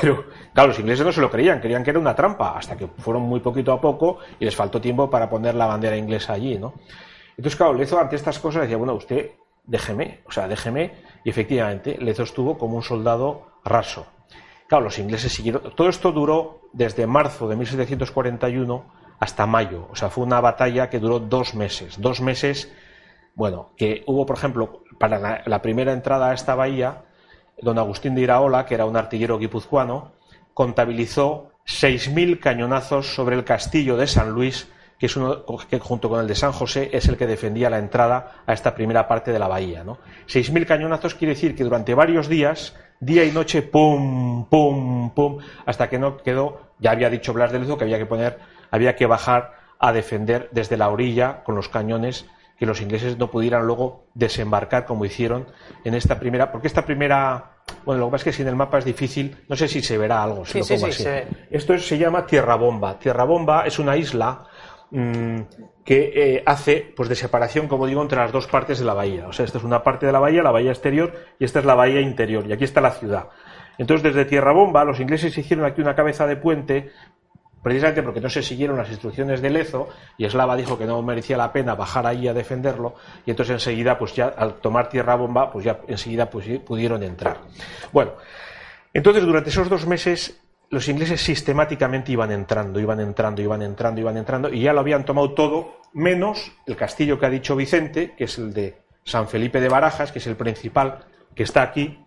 Pero, 0.00 0.24
claro, 0.52 0.68
los 0.68 0.78
ingleses 0.78 1.04
no 1.04 1.12
se 1.12 1.20
lo 1.20 1.30
creían, 1.30 1.60
creían 1.60 1.82
que 1.82 1.90
era 1.90 1.98
una 1.98 2.14
trampa, 2.14 2.56
hasta 2.56 2.76
que 2.76 2.86
fueron 2.86 3.22
muy 3.22 3.40
poquito 3.40 3.72
a 3.72 3.80
poco 3.80 4.18
y 4.38 4.44
les 4.44 4.54
faltó 4.54 4.80
tiempo 4.80 5.08
para 5.10 5.28
poner 5.28 5.54
la 5.54 5.66
bandera 5.66 5.96
inglesa 5.96 6.34
allí, 6.34 6.58
¿no? 6.58 6.74
Entonces, 7.30 7.56
claro, 7.56 7.74
Lezo 7.74 7.98
ante 7.98 8.16
estas 8.16 8.38
cosas 8.38 8.62
decía, 8.62 8.76
bueno, 8.76 8.94
usted 8.94 9.30
déjeme, 9.64 10.20
o 10.26 10.32
sea, 10.32 10.48
déjeme, 10.48 10.92
y 11.24 11.30
efectivamente 11.30 11.96
Lezo 12.00 12.24
estuvo 12.24 12.58
como 12.58 12.76
un 12.76 12.82
soldado 12.82 13.46
raso. 13.64 14.06
Claro, 14.68 14.84
los 14.84 14.98
ingleses 14.98 15.32
siguieron. 15.32 15.62
Todo 15.74 15.88
esto 15.88 16.12
duró 16.12 16.60
desde 16.72 17.06
marzo 17.06 17.48
de 17.48 17.56
1741 17.56 18.84
hasta 19.18 19.46
mayo. 19.46 19.88
O 19.90 19.96
sea, 19.96 20.10
fue 20.10 20.24
una 20.24 20.40
batalla 20.40 20.90
que 20.90 20.98
duró 20.98 21.20
dos 21.20 21.54
meses. 21.54 22.00
Dos 22.00 22.20
meses, 22.20 22.72
bueno, 23.34 23.70
que 23.76 24.04
hubo, 24.06 24.26
por 24.26 24.36
ejemplo, 24.36 24.82
para 24.98 25.42
la, 25.44 25.62
primera 25.62 25.92
entrada 25.92 26.30
a 26.30 26.34
esta 26.34 26.54
bahía, 26.54 27.04
don 27.60 27.78
Agustín 27.78 28.14
de 28.14 28.22
Iraola, 28.22 28.66
que 28.66 28.74
era 28.74 28.86
un 28.86 28.96
artillero 28.96 29.38
guipuzcoano, 29.38 30.12
contabilizó 30.54 31.50
6.000 31.66 32.40
cañonazos 32.40 33.14
sobre 33.14 33.36
el 33.36 33.44
castillo 33.44 33.96
de 33.96 34.06
San 34.06 34.30
Luis, 34.30 34.68
que 34.98 35.06
es 35.06 35.16
uno 35.16 35.44
que 35.70 35.78
junto 35.78 36.08
con 36.08 36.20
el 36.20 36.26
de 36.26 36.34
San 36.34 36.52
José 36.52 36.90
es 36.92 37.06
el 37.08 37.16
que 37.16 37.26
defendía 37.26 37.70
la 37.70 37.78
entrada 37.78 38.42
a 38.46 38.52
esta 38.52 38.74
primera 38.74 39.06
parte 39.06 39.32
de 39.32 39.38
la 39.38 39.46
bahía. 39.46 39.84
¿no? 39.84 39.98
6.000 40.26 40.66
cañonazos 40.66 41.14
quiere 41.14 41.34
decir 41.34 41.54
que 41.54 41.64
durante 41.64 41.94
varios 41.94 42.28
días, 42.28 42.74
día 42.98 43.24
y 43.24 43.30
noche, 43.30 43.62
pum, 43.62 44.46
pum, 44.46 45.10
pum, 45.10 45.38
hasta 45.66 45.88
que 45.88 45.98
no 45.98 46.16
quedó, 46.16 46.72
ya 46.78 46.90
había 46.90 47.10
dicho 47.10 47.32
Blas 47.32 47.52
de 47.52 47.60
Lezo 47.60 47.78
que 47.78 47.84
había 47.84 47.98
que 47.98 48.06
poner 48.06 48.38
había 48.70 48.96
que 48.96 49.06
bajar 49.06 49.54
a 49.78 49.92
defender 49.92 50.48
desde 50.52 50.76
la 50.76 50.88
orilla 50.88 51.42
con 51.44 51.54
los 51.54 51.68
cañones 51.68 52.26
que 52.58 52.66
los 52.66 52.80
ingleses 52.80 53.16
no 53.16 53.30
pudieran 53.30 53.66
luego 53.66 54.06
desembarcar 54.14 54.84
como 54.84 55.04
hicieron 55.04 55.46
en 55.84 55.94
esta 55.94 56.18
primera, 56.18 56.50
porque 56.50 56.66
esta 56.66 56.84
primera, 56.84 57.52
bueno, 57.84 58.00
lo 58.00 58.06
que 58.06 58.12
pasa 58.12 58.22
es 58.22 58.24
que 58.24 58.32
si 58.32 58.42
en 58.42 58.48
el 58.48 58.56
mapa 58.56 58.78
es 58.78 58.84
difícil, 58.84 59.44
no 59.48 59.54
sé 59.54 59.68
si 59.68 59.80
se 59.80 59.96
verá 59.96 60.22
algo, 60.22 60.44
si 60.44 60.58
lo 60.58 60.66
pongo 60.66 60.86
así. 60.86 61.04
Esto 61.50 61.78
se 61.78 61.98
llama 61.98 62.26
Tierra 62.26 62.56
Bomba. 62.56 62.98
Tierra 62.98 63.24
Bomba 63.24 63.64
es 63.64 63.78
una 63.78 63.96
isla 63.96 64.44
mm, 64.90 65.40
que 65.84 66.12
eh, 66.14 66.42
hace 66.44 66.92
pues 66.96 67.08
de 67.08 67.14
separación, 67.14 67.68
como 67.68 67.86
digo, 67.86 68.02
entre 68.02 68.18
las 68.18 68.32
dos 68.32 68.48
partes 68.48 68.80
de 68.80 68.84
la 68.84 68.94
bahía. 68.94 69.28
O 69.28 69.32
sea, 69.32 69.44
esta 69.44 69.58
es 69.58 69.64
una 69.64 69.84
parte 69.84 70.06
de 70.06 70.12
la 70.12 70.18
bahía, 70.18 70.42
la 70.42 70.50
bahía 70.50 70.70
exterior, 70.70 71.14
y 71.38 71.44
esta 71.44 71.60
es 71.60 71.64
la 71.64 71.76
bahía 71.76 72.00
interior, 72.00 72.44
y 72.44 72.52
aquí 72.52 72.64
está 72.64 72.80
la 72.80 72.90
ciudad. 72.90 73.28
Entonces, 73.78 74.02
desde 74.02 74.24
Tierra 74.24 74.52
Bomba, 74.52 74.84
los 74.84 74.98
ingleses 74.98 75.38
hicieron 75.38 75.64
aquí 75.64 75.80
una 75.80 75.94
cabeza 75.94 76.26
de 76.26 76.36
puente 76.36 76.90
precisamente 77.62 78.02
porque 78.02 78.20
no 78.20 78.30
se 78.30 78.42
siguieron 78.42 78.76
las 78.76 78.88
instrucciones 78.88 79.40
de 79.40 79.50
Lezo 79.50 79.88
y 80.16 80.24
Eslava 80.24 80.56
dijo 80.56 80.78
que 80.78 80.86
no 80.86 81.02
merecía 81.02 81.36
la 81.36 81.52
pena 81.52 81.74
bajar 81.74 82.06
ahí 82.06 82.28
a 82.28 82.34
defenderlo 82.34 82.94
y 83.26 83.30
entonces 83.30 83.54
enseguida 83.54 83.98
pues 83.98 84.14
ya 84.14 84.28
al 84.28 84.54
tomar 84.54 84.88
tierra 84.88 85.16
bomba 85.16 85.50
pues 85.50 85.64
ya 85.64 85.80
enseguida 85.88 86.30
pues, 86.30 86.46
pudieron 86.60 87.02
entrar. 87.02 87.38
Bueno 87.92 88.12
entonces 88.92 89.24
durante 89.24 89.50
esos 89.50 89.68
dos 89.68 89.86
meses 89.86 90.40
los 90.70 90.88
ingleses 90.88 91.20
sistemáticamente 91.20 92.12
iban 92.12 92.30
entrando 92.30 92.78
iban 92.78 93.00
entrando 93.00 93.42
iban 93.42 93.62
entrando 93.62 94.00
iban 94.00 94.16
entrando 94.16 94.48
y 94.52 94.60
ya 94.62 94.72
lo 94.72 94.80
habían 94.80 95.04
tomado 95.04 95.32
todo 95.32 95.80
menos 95.92 96.52
el 96.66 96.76
castillo 96.76 97.18
que 97.18 97.26
ha 97.26 97.30
dicho 97.30 97.56
Vicente 97.56 98.14
que 98.16 98.24
es 98.24 98.38
el 98.38 98.52
de 98.52 98.78
San 99.04 99.28
Felipe 99.28 99.60
de 99.60 99.68
Barajas 99.68 100.12
que 100.12 100.18
es 100.18 100.26
el 100.26 100.36
principal 100.36 101.06
que 101.34 101.42
está 101.42 101.62
aquí 101.62 101.98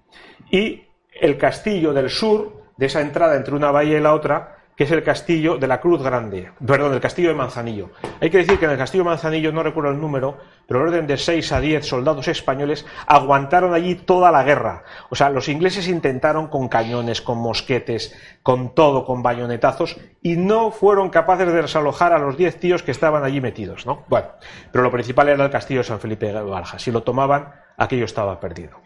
y 0.49 0.83
el 1.19 1.37
castillo 1.37 1.93
del 1.93 2.09
sur 2.09 2.61
de 2.77 2.85
esa 2.85 3.01
entrada 3.01 3.35
entre 3.35 3.55
una 3.55 3.71
bahía 3.71 3.97
y 3.97 4.01
la 4.01 4.13
otra 4.13 4.60
que 4.81 4.85
es 4.85 4.91
el 4.91 5.03
castillo 5.03 5.59
de 5.59 5.67
la 5.67 5.79
Cruz 5.79 6.01
Grande, 6.01 6.53
perdón, 6.65 6.91
el 6.95 6.99
castillo 6.99 7.29
de 7.29 7.35
Manzanillo. 7.35 7.91
Hay 8.19 8.31
que 8.31 8.39
decir 8.39 8.57
que 8.57 8.65
en 8.65 8.71
el 8.71 8.79
castillo 8.79 9.03
de 9.03 9.11
Manzanillo, 9.11 9.51
no 9.51 9.61
recuerdo 9.61 9.91
el 9.91 10.01
número, 10.01 10.39
pero 10.67 10.81
el 10.81 10.87
orden 10.87 11.05
de 11.05 11.17
6 11.17 11.51
a 11.51 11.59
10 11.59 11.85
soldados 11.85 12.27
españoles 12.27 12.83
aguantaron 13.05 13.75
allí 13.75 13.93
toda 13.93 14.31
la 14.31 14.43
guerra. 14.43 14.83
O 15.11 15.15
sea, 15.15 15.29
los 15.29 15.49
ingleses 15.49 15.87
intentaron 15.87 16.47
con 16.47 16.67
cañones, 16.67 17.21
con 17.21 17.37
mosquetes, 17.37 18.19
con 18.41 18.73
todo, 18.73 19.05
con 19.05 19.21
bayonetazos, 19.21 19.99
y 20.23 20.35
no 20.35 20.71
fueron 20.71 21.11
capaces 21.11 21.45
de 21.45 21.61
desalojar 21.61 22.11
a 22.11 22.17
los 22.17 22.35
10 22.35 22.59
tíos 22.59 22.81
que 22.81 22.89
estaban 22.89 23.23
allí 23.23 23.39
metidos, 23.39 23.85
¿no? 23.85 24.05
Bueno, 24.07 24.29
pero 24.71 24.83
lo 24.83 24.89
principal 24.89 25.29
era 25.29 25.45
el 25.45 25.51
castillo 25.51 25.81
de 25.81 25.83
San 25.83 25.99
Felipe 25.99 26.33
de 26.33 26.41
Barja. 26.41 26.79
Si 26.79 26.91
lo 26.91 27.03
tomaban, 27.03 27.53
aquello 27.77 28.05
estaba 28.05 28.39
perdido. 28.39 28.79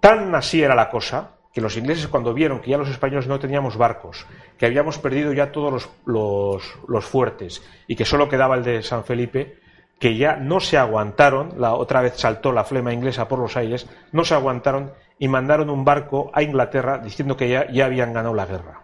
Tan 0.00 0.34
así 0.34 0.60
era 0.60 0.74
la 0.74 0.90
cosa 0.90 1.34
que 1.54 1.60
los 1.60 1.76
ingleses 1.76 2.08
cuando 2.08 2.34
vieron 2.34 2.60
que 2.60 2.70
ya 2.70 2.76
los 2.76 2.90
españoles 2.90 3.28
no 3.28 3.38
teníamos 3.38 3.76
barcos, 3.76 4.26
que 4.58 4.66
habíamos 4.66 4.98
perdido 4.98 5.32
ya 5.32 5.52
todos 5.52 5.88
los, 6.04 7.04
fuertes 7.04 7.62
y 7.86 7.94
que 7.94 8.04
solo 8.04 8.28
quedaba 8.28 8.56
el 8.56 8.64
de 8.64 8.82
San 8.82 9.04
Felipe, 9.04 9.60
que 10.00 10.16
ya 10.16 10.34
no 10.34 10.58
se 10.58 10.76
aguantaron, 10.76 11.54
la 11.58 11.74
otra 11.74 12.02
vez 12.02 12.16
saltó 12.16 12.50
la 12.50 12.64
flema 12.64 12.92
inglesa 12.92 13.28
por 13.28 13.38
los 13.38 13.56
aires, 13.56 13.88
no 14.10 14.24
se 14.24 14.34
aguantaron 14.34 14.92
y 15.16 15.28
mandaron 15.28 15.70
un 15.70 15.84
barco 15.84 16.32
a 16.34 16.42
Inglaterra 16.42 16.98
diciendo 16.98 17.36
que 17.36 17.48
ya, 17.48 17.70
ya 17.70 17.86
habían 17.86 18.12
ganado 18.12 18.34
la 18.34 18.46
guerra. 18.46 18.82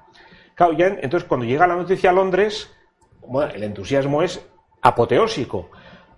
entonces 0.56 1.28
cuando 1.28 1.46
llega 1.46 1.66
la 1.66 1.74
noticia 1.74 2.10
a 2.10 2.12
Londres, 2.12 2.72
bueno, 3.26 3.52
el 3.52 3.64
entusiasmo 3.64 4.22
es 4.22 4.46
apoteósico 4.80 5.70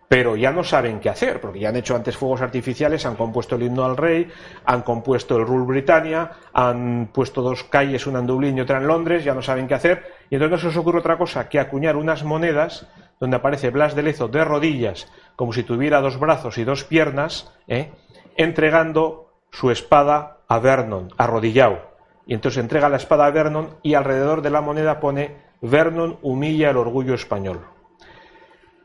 pero 0.08 0.36
ya 0.36 0.52
no 0.52 0.62
saben 0.62 1.00
qué 1.00 1.08
hacer, 1.08 1.40
porque 1.40 1.60
ya 1.60 1.70
han 1.70 1.76
hecho 1.76 1.96
antes 1.96 2.16
fuegos 2.16 2.42
artificiales, 2.42 3.06
han 3.06 3.16
compuesto 3.16 3.56
el 3.56 3.62
himno 3.62 3.84
al 3.84 3.96
rey, 3.96 4.30
han 4.66 4.82
compuesto 4.82 5.36
el 5.36 5.46
Rule 5.46 5.64
Britannia, 5.64 6.32
han 6.52 7.08
puesto 7.12 7.40
dos 7.40 7.64
calles, 7.64 8.06
una 8.06 8.18
en 8.18 8.26
Dublín 8.26 8.58
y 8.58 8.60
otra 8.60 8.78
en 8.78 8.86
Londres, 8.86 9.24
ya 9.24 9.34
no 9.34 9.40
saben 9.40 9.66
qué 9.66 9.74
hacer, 9.74 10.04
y 10.28 10.34
entonces 10.34 10.60
se 10.60 10.66
os 10.68 10.76
ocurre 10.76 10.98
otra 10.98 11.16
cosa, 11.16 11.48
que 11.48 11.58
acuñar 11.58 11.96
unas 11.96 12.24
monedas 12.24 12.86
donde 13.20 13.36
aparece 13.36 13.70
Blas 13.70 13.94
de 13.94 14.02
Lezo 14.02 14.28
de 14.28 14.44
rodillas, 14.44 15.10
como 15.36 15.52
si 15.52 15.62
tuviera 15.62 16.00
dos 16.00 16.18
brazos 16.18 16.58
y 16.58 16.64
dos 16.64 16.84
piernas, 16.84 17.50
¿eh? 17.66 17.92
entregando 18.36 19.32
su 19.50 19.70
espada 19.70 20.38
a 20.48 20.58
Vernon, 20.58 21.10
arrodillado. 21.16 21.92
Y 22.26 22.34
entonces 22.34 22.60
entrega 22.60 22.88
la 22.88 22.96
espada 22.96 23.26
a 23.26 23.30
Vernon 23.30 23.76
y 23.82 23.94
alrededor 23.94 24.42
de 24.42 24.50
la 24.50 24.60
moneda 24.60 25.00
pone 25.00 25.36
Vernon 25.60 26.18
humilla 26.22 26.70
el 26.70 26.76
orgullo 26.76 27.14
español. 27.14 27.60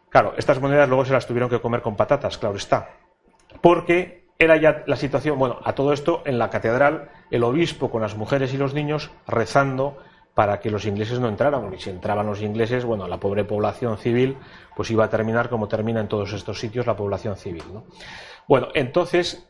Claro, 0.10 0.34
estas 0.38 0.62
monedas 0.62 0.88
luego 0.88 1.06
se 1.06 1.14
las 1.14 1.28
tuvieron 1.28 1.50
que 1.50 1.60
comer 1.60 1.82
con 1.82 1.96
patatas, 1.96 2.38
claro 2.38 2.56
está. 2.56 2.90
Porque 3.62 4.28
era 4.40 4.58
ya 4.58 4.84
la 4.86 4.96
situación, 4.96 5.38
bueno, 5.38 5.60
a 5.64 5.74
todo 5.74 5.94
esto 5.94 6.22
en 6.26 6.38
la 6.38 6.50
catedral, 6.50 7.10
el 7.32 7.44
obispo 7.44 7.90
con 7.90 8.02
las 8.02 8.16
mujeres 8.16 8.54
y 8.54 8.58
los 8.58 8.74
niños 8.74 9.12
rezando 9.28 9.98
para 10.34 10.60
que 10.60 10.70
los 10.70 10.86
ingleses 10.86 11.20
no 11.20 11.28
entraran, 11.28 11.62
porque 11.62 11.80
si 11.80 11.90
entraban 11.90 12.28
los 12.28 12.42
ingleses, 12.42 12.86
bueno, 12.86 13.08
la 13.08 13.20
pobre 13.20 13.44
población 13.44 13.98
civil, 13.98 14.38
pues 14.76 14.92
iba 14.92 15.06
a 15.06 15.10
terminar 15.10 15.50
como 15.50 15.68
termina 15.68 16.00
en 16.00 16.08
todos 16.08 16.32
estos 16.34 16.60
sitios 16.60 16.86
la 16.86 16.96
población 16.96 17.36
civil. 17.36 17.64
¿no? 17.74 17.86
Bueno, 18.48 18.68
entonces 18.76 19.50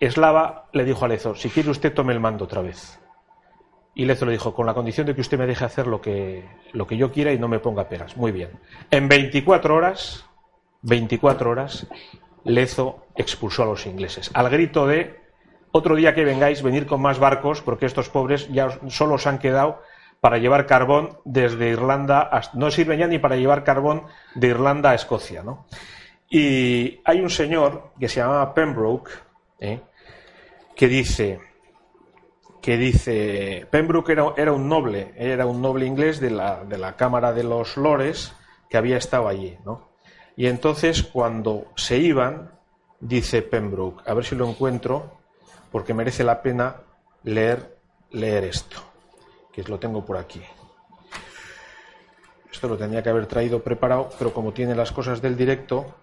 Eslava 0.00 0.68
le 0.72 0.84
dijo 0.84 1.04
a 1.04 1.08
Lezo, 1.08 1.34
si 1.34 1.50
quiere 1.50 1.68
usted 1.68 1.92
tome 1.92 2.14
el 2.14 2.20
mando 2.20 2.46
otra 2.46 2.62
vez. 2.62 2.98
Y 3.94 4.04
Lezo 4.04 4.26
le 4.26 4.32
dijo, 4.32 4.54
con 4.54 4.66
la 4.66 4.74
condición 4.74 5.06
de 5.06 5.14
que 5.14 5.20
usted 5.20 5.38
me 5.38 5.46
deje 5.46 5.64
hacer 5.64 5.86
lo 5.86 6.00
que, 6.00 6.44
lo 6.72 6.86
que 6.86 6.96
yo 6.96 7.12
quiera 7.12 7.32
y 7.32 7.38
no 7.38 7.48
me 7.48 7.60
ponga 7.60 7.88
pegas. 7.88 8.16
Muy 8.16 8.32
bien. 8.32 8.50
En 8.90 9.08
24 9.08 9.74
horas, 9.74 10.24
24 10.82 11.50
horas, 11.50 11.86
Lezo 12.44 13.06
expulsó 13.16 13.62
a 13.62 13.66
los 13.66 13.86
ingleses. 13.86 14.30
Al 14.34 14.50
grito 14.50 14.86
de, 14.86 15.20
otro 15.70 15.96
día 15.96 16.14
que 16.14 16.24
vengáis, 16.24 16.62
venir 16.62 16.86
con 16.86 17.02
más 17.02 17.18
barcos, 17.18 17.62
porque 17.62 17.86
estos 17.86 18.08
pobres 18.08 18.48
ya 18.48 18.78
solo 18.88 19.18
se 19.18 19.28
han 19.28 19.38
quedado 19.38 19.80
para 20.20 20.38
llevar 20.38 20.66
carbón 20.66 21.18
desde 21.24 21.68
Irlanda, 21.68 22.20
a, 22.20 22.42
no 22.54 22.70
sirven 22.70 22.98
ya 22.98 23.06
ni 23.06 23.18
para 23.18 23.36
llevar 23.36 23.64
carbón 23.64 24.04
de 24.34 24.48
Irlanda 24.48 24.90
a 24.90 24.94
Escocia. 24.94 25.42
¿no? 25.42 25.66
Y 26.30 27.00
hay 27.04 27.20
un 27.20 27.28
señor 27.28 27.92
que 27.98 28.08
se 28.08 28.20
llamaba 28.20 28.54
Pembroke, 28.54 29.10
¿eh? 29.60 29.80
que 30.74 30.88
dice, 30.88 31.40
que 32.64 32.78
dice, 32.78 33.66
Pembroke 33.70 34.12
era, 34.12 34.52
un 34.52 34.70
noble, 34.70 35.12
era 35.18 35.44
un 35.44 35.60
noble 35.60 35.84
inglés 35.84 36.18
de 36.18 36.30
la, 36.30 36.64
de 36.64 36.78
la 36.78 36.96
Cámara 36.96 37.34
de 37.34 37.44
los 37.44 37.76
Lores 37.76 38.32
que 38.70 38.78
había 38.78 38.96
estado 38.96 39.28
allí, 39.28 39.58
¿no? 39.66 39.90
Y 40.34 40.46
entonces 40.46 41.02
cuando 41.02 41.66
se 41.76 41.98
iban, 41.98 42.58
dice 43.00 43.42
Pembroke, 43.42 44.02
a 44.08 44.14
ver 44.14 44.24
si 44.24 44.34
lo 44.34 44.48
encuentro, 44.48 45.18
porque 45.70 45.92
merece 45.92 46.24
la 46.24 46.40
pena 46.40 46.76
leer, 47.22 47.76
leer 48.12 48.44
esto, 48.44 48.78
que 49.52 49.62
lo 49.64 49.78
tengo 49.78 50.02
por 50.02 50.16
aquí. 50.16 50.40
Esto 52.50 52.66
lo 52.66 52.78
tenía 52.78 53.02
que 53.02 53.10
haber 53.10 53.26
traído 53.26 53.62
preparado, 53.62 54.08
pero 54.18 54.32
como 54.32 54.54
tiene 54.54 54.74
las 54.74 54.90
cosas 54.90 55.20
del 55.20 55.36
directo, 55.36 55.96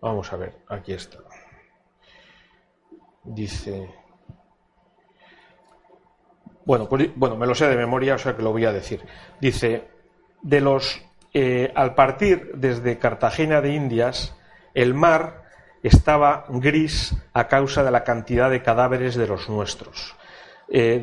vamos 0.00 0.32
a 0.32 0.36
ver, 0.36 0.64
aquí 0.66 0.94
está. 0.94 1.18
Dice, 3.22 4.01
bueno, 6.64 6.88
pues, 6.88 7.10
bueno, 7.16 7.36
me 7.36 7.46
lo 7.46 7.54
sé 7.54 7.68
de 7.68 7.76
memoria, 7.76 8.14
o 8.14 8.18
sea 8.18 8.36
que 8.36 8.42
lo 8.42 8.52
voy 8.52 8.64
a 8.64 8.72
decir. 8.72 9.00
Dice, 9.40 9.88
de 10.42 10.60
los, 10.60 11.02
eh, 11.32 11.72
al 11.74 11.94
partir 11.94 12.52
desde 12.54 12.98
Cartagena 12.98 13.60
de 13.60 13.72
Indias, 13.72 14.36
el 14.74 14.94
mar 14.94 15.42
estaba 15.82 16.44
gris 16.48 17.14
a 17.32 17.48
causa 17.48 17.82
de 17.82 17.90
la 17.90 18.04
cantidad 18.04 18.50
de 18.50 18.62
cadáveres 18.62 19.16
de 19.16 19.26
los 19.26 19.48
nuestros. 19.48 20.14
Eh, 20.68 21.02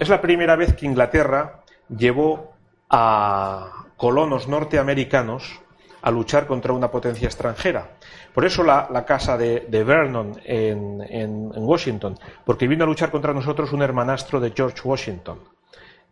es 0.00 0.08
la 0.08 0.20
primera 0.20 0.56
vez 0.56 0.74
que 0.74 0.86
Inglaterra 0.86 1.62
llevó 1.88 2.52
a 2.88 3.86
colonos 3.96 4.48
norteamericanos 4.48 5.60
a 6.02 6.10
luchar 6.10 6.46
contra 6.46 6.72
una 6.72 6.90
potencia 6.90 7.26
extranjera. 7.26 7.90
Por 8.34 8.44
eso 8.44 8.62
la, 8.62 9.04
casa 9.06 9.36
de, 9.36 9.84
Vernon 9.84 10.40
en, 10.44 11.52
Washington, 11.56 12.18
porque 12.44 12.66
vino 12.66 12.84
a 12.84 12.86
luchar 12.86 13.10
contra 13.10 13.34
nosotros 13.34 13.72
un 13.72 13.82
hermanastro 13.82 14.40
de 14.40 14.52
George 14.52 14.80
Washington, 14.82 15.40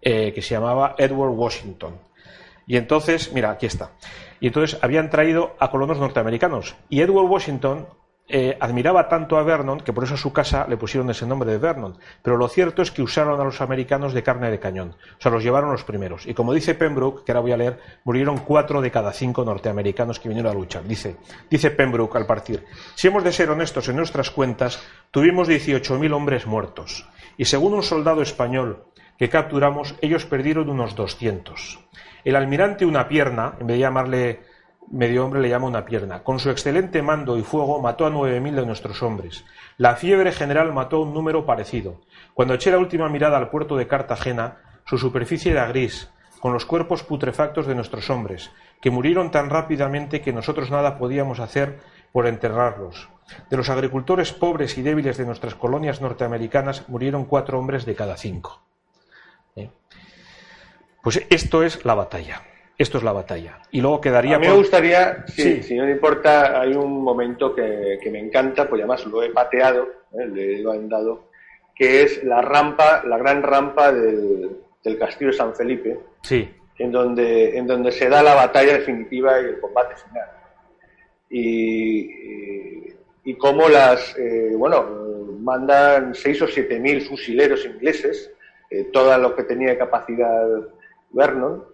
eh, 0.03 0.33
que 0.33 0.43
se 0.43 0.55
llamaba 0.55 0.95
Edward 0.99 1.33
Washington. 1.33 1.95
Y 2.67 2.77
entonces, 2.77 3.33
mira, 3.33 3.51
aquí 3.51 3.67
está. 3.67 3.93
Y 4.39 4.49
entonces 4.49 4.79
habían 4.83 5.11
traído 5.11 5.57
a 5.59 5.71
colonos 5.71 5.99
norteamericanos. 5.99 6.77
Y 6.89 7.01
Edward 7.01 7.27
Washington 7.29 7.87
eh, 8.33 8.57
admiraba 8.61 9.09
tanto 9.09 9.37
a 9.37 9.43
Vernon 9.43 9.81
que 9.81 9.93
por 9.93 10.05
eso 10.05 10.15
a 10.15 10.17
su 10.17 10.33
casa 10.33 10.67
le 10.69 10.77
pusieron 10.77 11.11
ese 11.11 11.27
nombre 11.27 11.51
de 11.51 11.59
Vernon. 11.59 11.99
Pero 12.23 12.37
lo 12.37 12.49
cierto 12.49 12.83
es 12.83 12.91
que 12.91 13.03
usaron 13.03 13.41
a 13.41 13.45
los 13.45 13.61
americanos 13.61 14.15
de 14.15 14.23
carne 14.23 14.51
de 14.51 14.61
cañón. 14.61 14.95
O 15.19 15.21
sea, 15.21 15.33
los 15.33 15.43
llevaron 15.43 15.73
los 15.73 15.85
primeros. 15.85 16.27
Y 16.27 16.35
como 16.35 16.53
dice 16.53 16.75
Pembroke, 16.75 17.25
que 17.25 17.33
ahora 17.33 17.41
voy 17.41 17.53
a 17.53 17.57
leer, 17.57 17.81
murieron 18.05 18.39
cuatro 18.39 18.81
de 18.81 18.91
cada 18.91 19.13
cinco 19.13 19.45
norteamericanos 19.45 20.21
que 20.21 20.29
vinieron 20.29 20.53
a 20.53 20.55
luchar. 20.55 20.85
Dice, 20.85 21.17
dice 21.51 21.71
Pembroke 21.71 22.17
al 22.17 22.27
partir, 22.27 22.65
si 22.95 23.09
hemos 23.09 23.25
de 23.25 23.33
ser 23.33 23.51
honestos 23.51 23.89
en 23.89 23.97
nuestras 23.97 24.31
cuentas, 24.31 24.83
tuvimos 25.11 25.49
18.000 25.49 26.13
hombres 26.15 26.47
muertos. 26.47 27.09
Y 27.37 27.47
según 27.47 27.75
un 27.75 27.83
soldado 27.83 28.23
español 28.23 28.85
que 29.19 29.29
capturamos, 29.29 29.95
ellos 30.01 30.25
perdieron 30.25 30.71
unos 30.71 30.95
200. 30.95 31.81
El 32.25 32.37
almirante 32.37 32.87
una 32.87 33.09
pierna, 33.09 33.55
en 33.61 33.67
vez 33.67 33.77
de 33.77 33.81
llamarle 33.81 34.41
medio 34.91 35.25
hombre 35.25 35.41
le 35.41 35.49
llama 35.49 35.67
una 35.67 35.85
pierna. 35.85 36.23
Con 36.23 36.39
su 36.39 36.51
excelente 36.51 37.03
mando 37.03 37.39
y 37.39 37.43
fuego 37.43 37.81
mató 37.81 38.07
a 38.07 38.11
nueve 38.11 38.41
mil 38.41 38.57
de 38.57 38.67
nuestros 38.67 39.03
hombres. 39.03 39.45
La 39.77 39.97
fiebre 39.97 40.33
general 40.33 40.73
mató 40.73 41.01
un 41.01 41.15
número 41.15 41.47
parecido. 41.47 42.01
Cuando 42.35 42.55
eché 42.55 42.71
la 42.71 42.79
última 42.79 43.09
mirada 43.09 43.37
al 43.37 43.51
puerto 43.51 43.77
de 43.77 43.87
Cartagena, 43.87 44.59
su 44.85 44.99
superficie 44.99 45.53
era 45.53 45.67
gris, 45.67 46.11
con 46.41 46.53
los 46.53 46.65
cuerpos 46.65 47.03
putrefactos 47.03 47.67
de 47.67 47.75
nuestros 47.75 48.11
hombres, 48.11 48.51
que 48.81 48.91
murieron 48.91 49.31
tan 49.31 49.51
rápidamente 49.51 50.23
que 50.23 50.33
nosotros 50.33 50.71
nada 50.71 50.99
podíamos 50.99 51.39
hacer 51.39 51.81
por 52.13 52.27
enterrarlos. 52.27 53.09
De 53.49 53.57
los 53.57 53.69
agricultores 53.69 54.33
pobres 54.33 54.77
y 54.79 54.83
débiles 54.83 55.17
de 55.17 55.27
nuestras 55.27 55.55
colonias 55.55 56.01
norteamericanas 56.01 56.89
murieron 56.89 57.25
cuatro 57.27 57.59
hombres 57.59 57.85
de 57.85 57.95
cada 57.95 58.17
cinco. 58.17 58.63
¿Eh? 59.55 59.71
Pues 61.03 61.25
esto 61.31 61.63
es 61.63 61.85
la 61.85 61.95
batalla. 61.95 62.43
Esto 62.81 62.97
es 62.97 63.05
la 63.05 63.13
batalla. 63.13 63.59
Y 63.73 63.83
luego 63.83 64.01
quedaría. 64.01 64.37
A 64.37 64.39
mí 64.39 64.47
me 64.47 64.55
gustaría, 64.55 65.27
si 65.27 65.75
no 65.77 65.85
me 65.85 65.91
importa, 65.91 66.63
hay 66.63 66.73
un 66.73 67.03
momento 67.05 67.55
que, 67.55 67.99
me 68.11 68.19
encanta, 68.19 68.67
pues 68.67 68.81
además 68.81 69.05
lo 69.05 69.23
he 69.23 69.29
pateado, 69.29 69.87
¿eh? 70.19 70.27
le 70.27 70.63
lo 70.63 70.73
han 70.73 70.89
dado, 70.89 71.29
que 71.75 72.05
es 72.05 72.25
la 72.25 72.41
rampa, 72.41 73.03
la 73.05 73.19
gran 73.19 73.43
rampa 73.43 73.93
del, 73.93 74.57
castillo 74.99 75.31
de 75.31 75.37
San 75.37 75.55
Felipe. 75.55 76.01
Sí. 76.23 76.49
En 76.79 76.91
donde, 76.91 77.59
en 77.59 77.67
donde 77.67 77.93
se 77.93 78.09
da 78.09 78.23
la 78.23 78.35
batalla 78.35 78.79
definitiva 78.79 79.39
y 79.43 79.45
el 79.45 79.61
combate 79.61 79.97
final. 79.97 80.29
Y, 81.29 82.95
y, 83.25 83.35
cómo 83.37 83.69
las, 83.69 84.17
eh, 84.19 84.55
bueno, 84.57 85.37
mandan 85.39 86.15
seis 86.15 86.41
o 86.41 86.47
siete 86.47 86.79
mil 86.79 87.03
fusileros 87.03 87.67
ingleses, 87.67 88.33
eh, 88.71 88.85
todo 88.85 89.19
lo 89.19 89.37
que 89.37 89.43
tenía 89.43 89.77
capacidad 89.77 90.49
Vernon, 91.13 91.65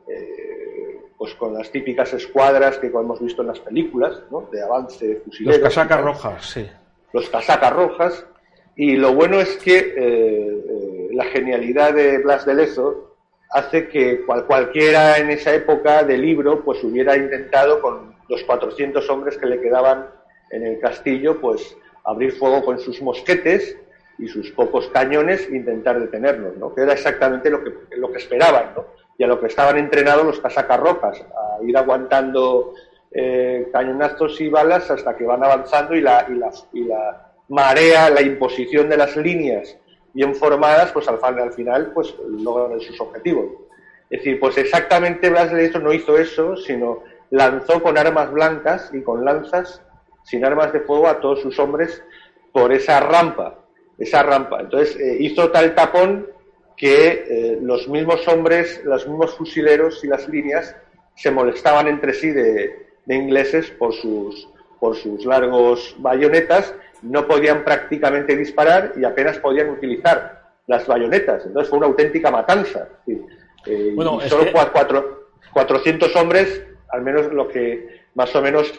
pues 1.19 1.35
con 1.35 1.55
las 1.55 1.71
típicas 1.71 2.13
escuadras 2.13 2.79
que 2.79 2.89
hemos 2.89 3.21
visto 3.21 3.43
en 3.43 3.49
las 3.49 3.61
películas, 3.61 4.23
¿no? 4.31 4.49
de 4.53 4.63
avance 4.63 5.23
fusileros. 5.25 5.61
Los 5.61 5.69
casacas 5.69 6.01
rojas, 6.03 6.47
sí. 6.47 6.67
Los 7.13 7.29
casacas 7.31 7.73
rojas. 7.73 8.27
Y 8.75 8.97
lo 8.97 9.15
bueno 9.15 9.41
es 9.41 9.57
que 9.57 9.79
eh, 9.79 9.95
eh, 9.97 11.09
la 11.13 11.25
genialidad 11.25 11.95
de 11.95 12.19
Blas 12.19 12.45
de 12.45 12.55
Lezo 12.55 13.15
hace 13.51 13.89
que 13.89 14.25
cualquiera 14.27 15.17
en 15.19 15.31
esa 15.31 15.55
época 15.55 16.03
de 16.03 16.19
libro 16.19 16.63
pues 16.65 16.83
hubiera 16.85 17.17
intentado 17.17 17.81
con 17.81 18.15
los 18.29 18.43
400 18.45 19.09
hombres 19.09 19.39
que 19.39 19.47
le 19.47 19.61
quedaban 19.61 20.09
en 20.51 20.67
el 20.67 20.81
castillo 20.81 21.41
pues 21.41 21.77
abrir 22.05 22.33
fuego 22.33 22.65
con 22.65 22.79
sus 22.79 23.01
mosquetes 23.01 23.79
y 24.19 24.29
sus 24.29 24.51
pocos 24.51 24.89
cañones 24.89 25.49
e 25.49 25.57
intentar 25.57 26.01
detenernos, 26.01 26.57
¿no? 26.57 26.75
que 26.75 26.83
era 26.83 26.93
exactamente 26.93 27.51
lo 27.51 27.63
que, 27.63 27.73
lo 27.97 28.11
que 28.13 28.19
esperaban. 28.19 28.73
¿no? 28.77 28.85
Y 29.19 29.25
a 29.25 29.27
lo 29.27 29.41
que 29.41 29.47
estaban 29.47 29.79
entrenados 29.79 30.27
los 30.27 30.41
casacarrojas, 30.41 31.21
a 31.21 31.63
ir 31.65 31.77
aguantando 31.77 32.75
eh, 33.11 33.69
cañonazos 33.73 34.41
y 34.41 34.49
balas 34.49 34.91
hasta 34.91 35.17
que 35.17 35.25
van 35.25 35.43
avanzando 35.43 35.95
y 35.95 36.01
la, 36.03 36.27
marea, 37.49 38.11
la 38.11 38.21
imposición 38.21 38.89
de 38.89 38.97
las 38.97 39.17
líneas 39.17 39.77
bien 40.13 40.35
formadas, 40.35 40.93
pues 40.93 41.09
al, 41.09 41.19
al 41.23 41.53
final 41.53 41.93
pues 41.95 42.15
logran 42.29 42.81
sus 42.81 43.01
objetivos. 43.01 43.47
Es 44.11 44.21
decir, 44.21 44.39
pues 44.39 44.57
exactamente 44.59 45.31
Lezo 45.31 45.79
no 45.79 45.93
hizo 45.93 46.17
eso, 46.17 46.57
sino 46.57 47.03
lanzó 47.31 47.83
con 47.83 47.99
armas 47.99 48.31
blancas 48.31 48.91
y 48.93 49.03
con 49.03 49.25
lanzas 49.25 49.83
sin 50.23 50.45
armas 50.45 50.73
de 50.73 50.81
fuego 50.81 51.09
a 51.09 51.21
todos 51.21 51.41
sus 51.41 51.59
hombres 51.59 52.03
por 52.53 52.73
esa 52.73 53.01
rampa, 53.01 53.59
esa 53.99 54.23
rampa. 54.23 54.61
Entonces 54.61 54.97
eh, 54.97 55.17
hizo 55.21 55.51
tal 55.51 55.75
tapón 55.75 56.27
que 56.77 57.25
eh, 57.29 57.59
los 57.63 57.89
mismos 57.89 58.27
hombres, 58.29 58.83
los 58.85 59.07
mismos 59.09 59.35
fusileros 59.35 60.05
y 60.05 60.09
las 60.09 60.29
líneas 60.29 60.77
se 61.15 61.31
molestaban 61.31 61.89
entre 61.89 62.13
sí 62.13 62.31
de, 62.31 62.85
ingleses 63.09 63.71
por 63.71 63.95
sus, 63.95 64.49
por 64.81 64.97
sus 64.97 65.25
largos 65.25 65.95
bayonetas, 65.99 66.75
no 67.03 67.27
podían 67.27 67.65
prácticamente 67.65 68.37
disparar 68.37 68.93
y 68.97 69.05
apenas 69.05 69.39
podían 69.39 69.71
utilizar 69.71 70.51
las 70.67 70.87
bayonetas. 70.87 71.47
Entonces 71.47 71.71
fue 71.71 71.79
una 71.79 71.87
auténtica 71.87 72.31
matanza. 72.31 72.89
Eh, 73.07 73.93
bueno, 73.95 74.21
solo 74.23 74.51
cuatro, 74.53 75.29
400 75.53 76.15
hombres, 76.17 76.63
al 76.91 77.03
menos 77.03 77.33
lo 77.33 77.49
que 77.49 78.05
más 78.15 78.35
o 78.35 78.43
menos 78.43 78.73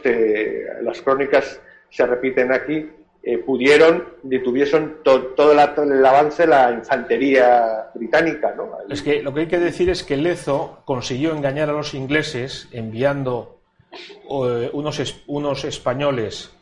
las 0.81 1.01
crónicas 1.01 1.61
se 1.89 2.05
repiten 2.05 2.51
aquí, 2.51 2.89
eh, 3.29 3.39
pudieron, 3.39 4.05
detuviesen 4.23 4.99
todo 5.03 5.51
el, 5.51 6.05
avance 6.05 6.43
de 6.43 6.47
la 6.47 6.71
infantería 6.71 7.89
británica. 7.93 8.53
¿no? 8.55 8.69
Es 8.89 9.01
que 9.01 9.21
lo 9.21 9.33
que 9.33 9.41
hay 9.41 9.47
que 9.47 9.59
decir 9.59 9.89
es 9.89 10.05
que 10.05 10.15
Lezo 10.15 10.77
consiguió 10.85 11.33
engañar 11.35 11.69
a 11.69 11.73
los 11.73 11.93
ingleses 11.93 12.69
enviando 12.71 13.59
eh, 13.91 14.69
unos, 14.71 15.23
unos 15.27 15.65
españoles 15.65 16.55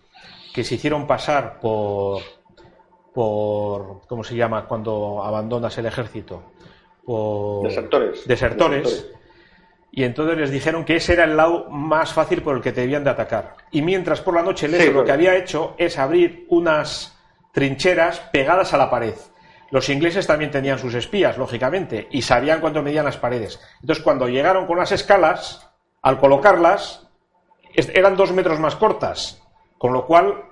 que 0.55 0.63
se 0.63 0.74
hicieron 0.74 1.05
pasar 1.05 1.59
por, 1.59 2.24
por, 3.13 4.01
¿cómo 4.07 4.24
se 4.24 4.36
llama? 4.36 4.66
Cuando 4.66 5.24
abandonas 5.24 5.78
el 5.78 5.86
ejército. 5.86 6.41
Por 7.05 7.68
desertores. 7.68 8.28
desertores 8.28 9.11
y 9.98 10.04
entonces 10.04 10.38
les 10.38 10.52
dijeron 10.52 10.84
que 10.84 10.98
ese 10.98 11.14
era 11.14 11.24
el 11.24 11.38
lado 11.38 11.70
más 11.70 12.12
fácil 12.12 12.41
por 12.41 12.58
el 12.58 12.62
que 12.62 12.74
debían 12.74 13.06
de 13.06 13.12
atacar. 13.12 13.56
Y 13.72 13.82
mientras 13.82 14.20
por 14.20 14.36
la 14.36 14.43
noche 14.43 14.68
Lezo 14.68 14.91
lo 14.91 15.06
que 15.06 15.14
había 15.14 15.38
hecho 15.38 15.74
es 15.78 15.98
abrir 15.98 16.46
unas 16.50 17.18
trincheras 17.54 18.20
pegadas 18.20 18.74
a 18.74 18.78
la 18.78 18.89
pared. 18.89 19.14
Los 19.72 19.88
ingleses 19.88 20.28
también 20.28 20.52
tenían 20.52 20.80
sus 20.80 20.93
espías, 20.96 21.38
lógicamente, 21.38 22.10
y 22.12 22.24
sabían 22.24 22.60
cuánto 22.60 22.84
medían 22.84 23.06
las 23.06 23.16
paredes. 23.16 23.58
Entonces, 23.80 24.04
cuando 24.04 24.28
llegaron 24.28 24.68
con 24.68 24.78
las 24.78 24.91
escalas, 24.91 25.66
al 26.02 26.20
colocarlas, 26.20 27.08
eran 27.74 28.18
dos 28.18 28.34
metros 28.34 28.60
más 28.60 28.76
cortas. 28.76 29.41
Con 29.78 29.93
lo 29.93 30.06
cual, 30.06 30.43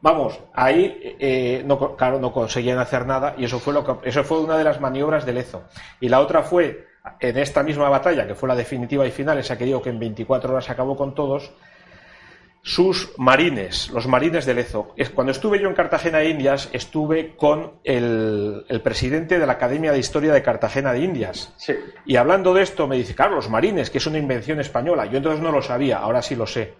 vamos, 0.00 0.40
ahí 0.54 0.98
eh, 1.20 1.62
no, 1.66 1.94
claro, 1.94 2.18
no 2.18 2.32
conseguían 2.32 2.78
hacer 2.78 3.04
nada, 3.04 3.34
y 3.36 3.44
eso 3.44 3.58
fue, 3.58 3.74
lo 3.74 3.84
que, 3.84 4.08
eso 4.08 4.24
fue 4.24 4.40
una 4.40 4.56
de 4.56 4.64
las 4.64 4.80
maniobras 4.80 5.26
de 5.26 5.34
Lezo. 5.34 5.64
Y 6.00 6.08
la 6.08 6.20
otra 6.20 6.42
fue 6.42 6.87
en 7.20 7.38
esta 7.38 7.62
misma 7.62 7.88
batalla, 7.88 8.26
que 8.26 8.34
fue 8.34 8.48
la 8.48 8.54
definitiva 8.54 9.06
y 9.06 9.10
final, 9.10 9.38
esa 9.38 9.56
que 9.56 9.64
digo 9.64 9.82
que 9.82 9.90
en 9.90 9.98
24 9.98 10.52
horas 10.52 10.70
acabó 10.70 10.96
con 10.96 11.14
todos, 11.14 11.52
sus 12.62 13.12
marines, 13.16 13.88
los 13.90 14.06
marines 14.06 14.44
de 14.44 14.54
Lezo. 14.54 14.94
Cuando 15.14 15.30
estuve 15.32 15.60
yo 15.60 15.68
en 15.68 15.74
Cartagena 15.74 16.18
de 16.18 16.28
Indias, 16.28 16.68
estuve 16.72 17.34
con 17.36 17.74
el, 17.84 18.64
presidente 18.82 19.38
de 19.38 19.46
la 19.46 19.54
Academia 19.54 19.92
de 19.92 19.98
Historia 19.98 20.32
de 20.32 20.42
Cartagena 20.42 20.92
de 20.92 21.00
Indias. 21.00 21.54
Y 22.04 22.16
hablando 22.16 22.52
de 22.52 22.62
esto, 22.62 22.86
me 22.86 22.96
dice, 22.96 23.14
claro, 23.14 23.36
los 23.36 23.48
marines, 23.48 23.90
que 23.90 23.98
es 23.98 24.06
una 24.06 24.18
invención 24.18 24.60
española. 24.60 25.06
Yo 25.06 25.16
entonces 25.16 25.40
no 25.40 25.50
lo 25.50 25.62
sabía, 25.62 25.98
ahora 25.98 26.20
sí 26.20 26.36
lo 26.36 26.46
sé. 26.46 26.74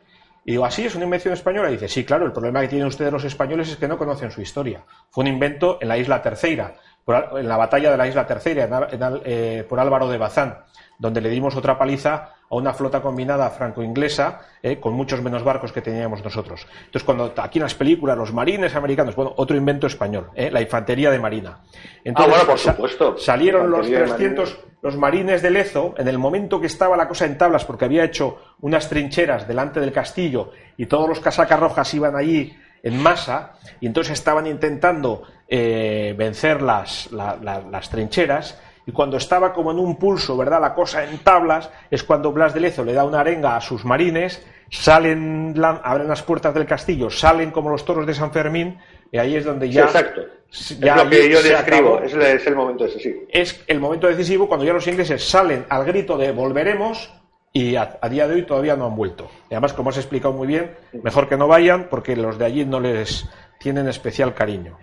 Y 0.44 0.52
digo, 0.52 0.64
¿así 0.64 0.84
es 0.84 0.94
una 0.94 1.04
invención 1.04 1.34
española? 1.34 1.68
Y 1.70 1.74
dice, 1.74 1.88
sí, 1.88 2.04
claro, 2.04 2.26
el 2.26 2.32
problema 2.32 2.60
que 2.60 2.68
tienen 2.68 2.86
ustedes 2.86 3.12
los 3.12 3.24
españoles 3.24 3.68
es 3.68 3.76
que 3.76 3.88
no 3.88 3.98
conocen 3.98 4.30
su 4.30 4.40
historia. 4.40 4.84
Fue 5.10 5.22
un 5.22 5.28
invento 5.28 5.78
en 5.80 5.88
la 5.88 5.98
isla 5.98 6.22
Terceira, 6.22 6.74
en 7.08 7.48
la 7.48 7.56
batalla 7.56 7.90
de 7.90 7.96
la 7.96 8.06
isla 8.06 8.26
Tercera, 8.26 8.88
eh, 9.24 9.64
por 9.68 9.80
Álvaro 9.80 10.08
de 10.08 10.18
Bazán, 10.18 10.58
donde 10.98 11.20
le 11.20 11.30
dimos 11.30 11.56
otra 11.56 11.78
paliza 11.78 12.34
a 12.50 12.54
una 12.54 12.72
flota 12.72 13.00
combinada 13.00 13.48
franco-inglesa 13.50 14.40
eh, 14.62 14.80
con 14.80 14.94
muchos 14.94 15.22
menos 15.22 15.44
barcos 15.44 15.72
que 15.72 15.80
teníamos 15.80 16.24
nosotros. 16.24 16.66
Entonces, 16.78 17.04
cuando 17.04 17.32
aquí 17.36 17.58
en 17.58 17.64
las 17.64 17.74
películas, 17.74 18.16
los 18.16 18.32
marines 18.32 18.74
americanos, 18.74 19.14
bueno, 19.14 19.32
otro 19.36 19.56
invento 19.56 19.86
español, 19.86 20.30
eh, 20.34 20.50
la 20.50 20.60
infantería 20.60 21.10
de 21.10 21.18
marina. 21.18 21.60
Entonces, 22.04 22.34
ah, 22.34 22.44
bueno, 22.44 22.50
por 22.50 22.58
supuesto. 22.58 23.16
salieron 23.18 23.70
los 23.70 23.86
300, 23.86 24.58
los 24.82 24.96
marines 24.96 25.42
de 25.42 25.50
Lezo, 25.50 25.94
en 25.98 26.08
el 26.08 26.18
momento 26.18 26.60
que 26.60 26.66
estaba 26.66 26.96
la 26.96 27.08
cosa 27.08 27.26
en 27.26 27.38
tablas, 27.38 27.64
porque 27.64 27.84
había 27.84 28.04
hecho 28.04 28.38
unas 28.60 28.88
trincheras 28.88 29.46
delante 29.46 29.80
del 29.80 29.92
castillo 29.92 30.52
y 30.76 30.86
todos 30.86 31.08
los 31.08 31.20
casacas 31.20 31.60
rojas 31.60 31.92
iban 31.94 32.16
allí 32.16 32.56
en 32.82 33.02
masa 33.02 33.54
y 33.80 33.86
entonces 33.86 34.14
estaban 34.14 34.46
intentando 34.46 35.24
eh, 35.48 36.14
vencer 36.16 36.62
las, 36.62 37.10
las 37.10 37.90
trincheras 37.90 38.60
y 38.88 38.92
cuando 38.92 39.18
estaba 39.18 39.52
como 39.52 39.70
en 39.70 39.78
un 39.78 39.96
pulso, 39.96 40.34
¿verdad? 40.34 40.62
La 40.62 40.74
cosa 40.74 41.04
en 41.04 41.18
tablas, 41.18 41.70
es 41.90 42.02
cuando 42.02 42.32
Blas 42.32 42.54
de 42.54 42.60
Lezo 42.60 42.82
le 42.84 42.94
da 42.94 43.04
una 43.04 43.20
arenga 43.20 43.54
a 43.54 43.60
sus 43.60 43.84
marines, 43.84 44.42
salen, 44.70 45.54
abren 45.62 46.08
las 46.08 46.22
puertas 46.22 46.54
del 46.54 46.64
castillo, 46.64 47.10
salen 47.10 47.50
como 47.50 47.68
los 47.68 47.84
toros 47.84 48.06
de 48.06 48.14
San 48.14 48.32
Fermín, 48.32 48.78
y 49.12 49.18
ahí 49.18 49.36
es 49.36 49.44
donde 49.44 49.68
ya. 49.68 49.82
exacto. 49.82 50.22
es 50.50 50.80
lo 50.80 51.10
que 51.10 51.30
yo 51.30 51.42
describo, 51.42 52.00
es, 52.00 52.14
es 52.14 52.46
el 52.46 52.56
momento 52.56 52.84
decisivo. 52.84 53.20
Es 53.28 53.62
el 53.66 53.78
momento 53.78 54.06
decisivo 54.06 54.48
cuando 54.48 54.64
ya 54.64 54.72
los 54.72 54.86
ingleses 54.86 55.22
salen 55.22 55.66
al 55.68 55.84
grito 55.84 56.16
de 56.16 56.32
volveremos, 56.32 57.10
y 57.52 57.76
a, 57.76 57.98
día 58.10 58.28
de 58.28 58.34
hoy 58.34 58.42
todavía 58.42 58.76
no 58.76 58.86
han 58.86 58.96
vuelto. 58.96 59.28
Y 59.50 59.54
además, 59.54 59.72
como 59.72 59.90
has 59.90 59.96
explicado 59.96 60.32
muy 60.32 60.46
bien, 60.46 60.70
mejor 61.02 61.28
que 61.28 61.36
no 61.36 61.48
vayan 61.48 61.88
porque 61.90 62.16
los 62.16 62.38
de 62.38 62.44
allí 62.44 62.64
no 62.64 62.80
les 62.80 63.26
tienen 63.58 63.88
especial 63.88 64.34
cariño. 64.34 64.78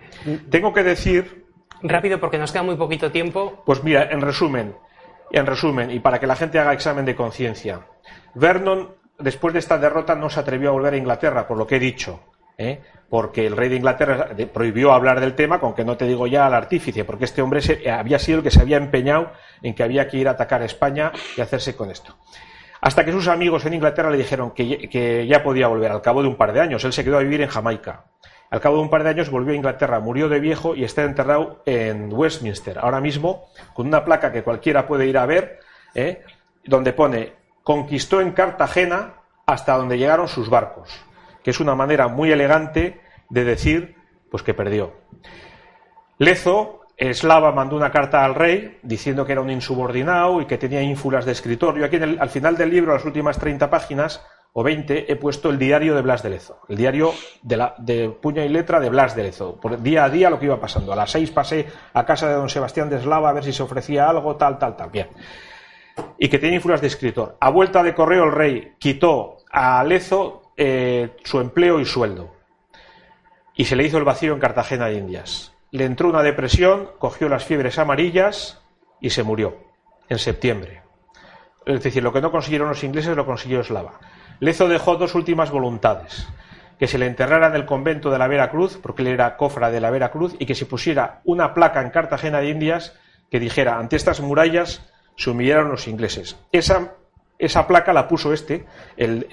Tengo 0.50 0.72
que 0.72 0.82
decir... 0.82 1.46
Rápido 1.82 2.18
porque 2.20 2.38
nos 2.38 2.52
queda 2.52 2.62
muy 2.62 2.76
poquito 2.76 3.10
tiempo. 3.10 3.62
Pues 3.66 3.84
mira, 3.84 4.08
en 4.10 4.20
resumen, 4.20 4.76
en 5.30 5.46
resumen, 5.46 5.90
y 5.90 6.00
para 6.00 6.18
que 6.18 6.26
la 6.26 6.36
gente 6.36 6.58
haga 6.58 6.72
examen 6.72 7.04
de 7.04 7.14
conciencia, 7.14 7.86
Vernon, 8.34 8.94
después 9.18 9.52
de 9.52 9.60
esta 9.60 9.78
derrota, 9.78 10.14
no 10.14 10.30
se 10.30 10.40
atrevió 10.40 10.70
a 10.70 10.72
volver 10.72 10.94
a 10.94 10.96
Inglaterra, 10.96 11.46
por 11.46 11.58
lo 11.58 11.66
que 11.66 11.76
he 11.76 11.80
dicho. 11.80 12.20
¿eh? 12.58 12.80
porque 13.08 13.46
el 13.46 13.56
rey 13.56 13.68
de 13.68 13.76
Inglaterra 13.76 14.30
prohibió 14.52 14.92
hablar 14.92 15.20
del 15.20 15.34
tema, 15.34 15.60
con 15.60 15.74
que 15.74 15.84
no 15.84 15.96
te 15.96 16.06
digo 16.06 16.26
ya 16.26 16.46
al 16.46 16.54
artífice, 16.54 17.04
porque 17.04 17.24
este 17.24 17.42
hombre 17.42 17.60
había 17.88 18.18
sido 18.18 18.38
el 18.38 18.44
que 18.44 18.50
se 18.50 18.60
había 18.60 18.78
empeñado 18.78 19.30
en 19.62 19.74
que 19.74 19.82
había 19.82 20.08
que 20.08 20.16
ir 20.16 20.26
a 20.26 20.32
atacar 20.32 20.62
a 20.62 20.64
España 20.64 21.12
y 21.36 21.40
hacerse 21.40 21.76
con 21.76 21.90
esto 21.90 22.16
hasta 22.80 23.04
que 23.04 23.10
sus 23.10 23.26
amigos 23.26 23.64
en 23.66 23.74
Inglaterra 23.74 24.10
le 24.10 24.18
dijeron 24.18 24.52
que, 24.52 25.26
ya 25.26 25.42
podía 25.42 25.66
volver 25.66 25.90
al 25.90 26.02
cabo 26.02 26.22
de 26.22 26.28
un 26.28 26.36
par 26.36 26.52
de 26.52 26.60
años. 26.60 26.84
Él 26.84 26.92
se 26.92 27.02
quedó 27.02 27.18
a 27.18 27.22
vivir 27.22 27.40
en 27.40 27.48
Jamaica. 27.48 28.04
Al 28.50 28.60
cabo 28.60 28.76
de 28.76 28.82
un 28.82 28.90
par 28.90 29.02
de 29.02 29.10
años 29.10 29.30
volvió 29.30 29.52
a 29.52 29.56
Inglaterra, 29.56 30.00
murió 30.00 30.28
de 30.28 30.40
viejo 30.40 30.74
y 30.74 30.84
está 30.84 31.02
enterrado 31.02 31.62
en 31.66 32.12
Westminster, 32.12 32.78
ahora 32.78 33.00
mismo, 33.00 33.46
con 33.74 33.86
una 33.86 34.04
placa 34.04 34.32
que 34.32 34.42
cualquiera 34.42 34.86
puede 34.86 35.06
ir 35.06 35.18
a 35.18 35.26
ver, 35.26 35.60
¿eh? 35.94 36.22
donde 36.64 36.92
pone 36.92 37.32
conquistó 37.62 38.20
en 38.20 38.30
Cartagena 38.30 39.14
hasta 39.44 39.76
donde 39.76 39.98
llegaron 39.98 40.28
sus 40.28 40.48
barcos, 40.48 41.04
que 41.42 41.50
es 41.50 41.58
una 41.58 41.74
manera 41.74 42.06
muy 42.06 42.30
elegante 42.30 43.00
de 43.28 43.44
decir 43.44 43.96
pues 44.30 44.44
que 44.44 44.54
perdió. 44.54 44.92
Lezo 46.18 46.82
Eslava 46.96 47.52
mandó 47.52 47.76
una 47.76 47.90
carta 47.90 48.24
al 48.24 48.34
rey 48.34 48.78
diciendo 48.82 49.26
que 49.26 49.32
era 49.32 49.40
un 49.40 49.50
insubordinado 49.50 50.40
y 50.40 50.46
que 50.46 50.58
tenía 50.58 50.80
ínfulas 50.80 51.24
de 51.24 51.32
escritor. 51.32 51.76
Yo 51.76 51.84
aquí 51.84 51.96
al 51.96 52.30
final 52.30 52.56
del 52.56 52.70
libro, 52.70 52.94
las 52.94 53.04
últimas 53.04 53.38
30 53.38 53.68
páginas 53.68 54.24
o 54.58 54.62
20, 54.62 55.12
he 55.12 55.16
puesto 55.16 55.50
el 55.50 55.58
diario 55.58 55.94
de 55.94 56.00
Blas 56.00 56.22
de 56.22 56.30
Lezo, 56.30 56.60
el 56.68 56.76
diario 56.76 57.12
de, 57.42 57.56
la, 57.58 57.74
de 57.76 58.08
puño 58.08 58.42
y 58.42 58.48
letra 58.48 58.80
de 58.80 58.88
Blas 58.88 59.14
de 59.14 59.24
Lezo, 59.24 59.60
por 59.60 59.82
día 59.82 60.04
a 60.04 60.08
día 60.08 60.30
lo 60.30 60.38
que 60.38 60.46
iba 60.46 60.58
pasando. 60.58 60.92
A 60.92 60.96
las 60.96 61.10
seis 61.10 61.30
pasé 61.30 61.66
a 61.92 62.06
casa 62.06 62.28
de 62.28 62.34
don 62.34 62.48
Sebastián 62.48 62.88
de 62.88 62.96
Eslava 62.96 63.28
a 63.28 63.32
ver 63.34 63.44
si 63.44 63.52
se 63.52 63.62
ofrecía 63.62 64.08
algo, 64.08 64.36
tal, 64.36 64.58
tal, 64.58 64.76
tal. 64.76 64.90
Bien. 64.90 65.08
Y 66.18 66.28
que 66.28 66.38
tenía 66.38 66.56
ínfulas 66.56 66.80
de 66.80 66.86
escritor. 66.86 67.36
A 67.40 67.50
vuelta 67.50 67.82
de 67.82 67.94
correo 67.94 68.24
el 68.24 68.32
rey 68.32 68.72
quitó 68.78 69.38
a 69.50 69.84
Lezo 69.84 70.52
eh, 70.56 71.16
su 71.24 71.38
empleo 71.40 71.78
y 71.78 71.84
sueldo. 71.84 72.32
Y 73.54 73.66
se 73.66 73.76
le 73.76 73.84
hizo 73.84 73.98
el 73.98 74.04
vacío 74.04 74.32
en 74.32 74.40
Cartagena 74.40 74.86
de 74.86 74.94
Indias 74.94 75.52
le 75.76 75.84
entró 75.84 76.08
una 76.08 76.22
depresión, 76.22 76.90
cogió 76.98 77.28
las 77.28 77.44
fiebres 77.44 77.78
amarillas 77.78 78.62
y 79.00 79.10
se 79.10 79.22
murió 79.22 79.56
en 80.08 80.18
septiembre. 80.18 80.82
Es 81.66 81.82
decir, 81.82 82.02
lo 82.02 82.12
que 82.12 82.20
no 82.20 82.30
consiguieron 82.30 82.68
los 82.68 82.84
ingleses 82.84 83.16
lo 83.16 83.26
consiguió 83.26 83.60
Eslava. 83.60 83.98
Lezo 84.38 84.68
dejó 84.68 84.96
dos 84.96 85.14
últimas 85.14 85.50
voluntades. 85.50 86.28
Que 86.78 86.86
se 86.86 86.98
le 86.98 87.06
enterrara 87.06 87.48
en 87.48 87.54
el 87.54 87.66
convento 87.66 88.10
de 88.10 88.18
la 88.18 88.28
Vera 88.28 88.50
Cruz, 88.50 88.78
porque 88.80 89.02
él 89.02 89.08
era 89.08 89.36
cofra 89.36 89.70
de 89.70 89.80
la 89.80 89.90
Vera 89.90 90.10
Cruz, 90.10 90.36
y 90.38 90.46
que 90.46 90.54
se 90.54 90.66
pusiera 90.66 91.20
una 91.24 91.54
placa 91.54 91.80
en 91.80 91.90
Cartagena 91.90 92.38
de 92.38 92.50
Indias 92.50 92.94
que 93.30 93.40
dijera, 93.40 93.78
ante 93.78 93.96
estas 93.96 94.20
murallas 94.20 94.82
se 95.16 95.30
humillaron 95.30 95.70
los 95.70 95.88
ingleses. 95.88 96.36
Esa, 96.52 96.92
esa 97.38 97.66
placa 97.66 97.92
la 97.92 98.06
puso 98.06 98.32
este, 98.32 98.66
el, 98.96 99.26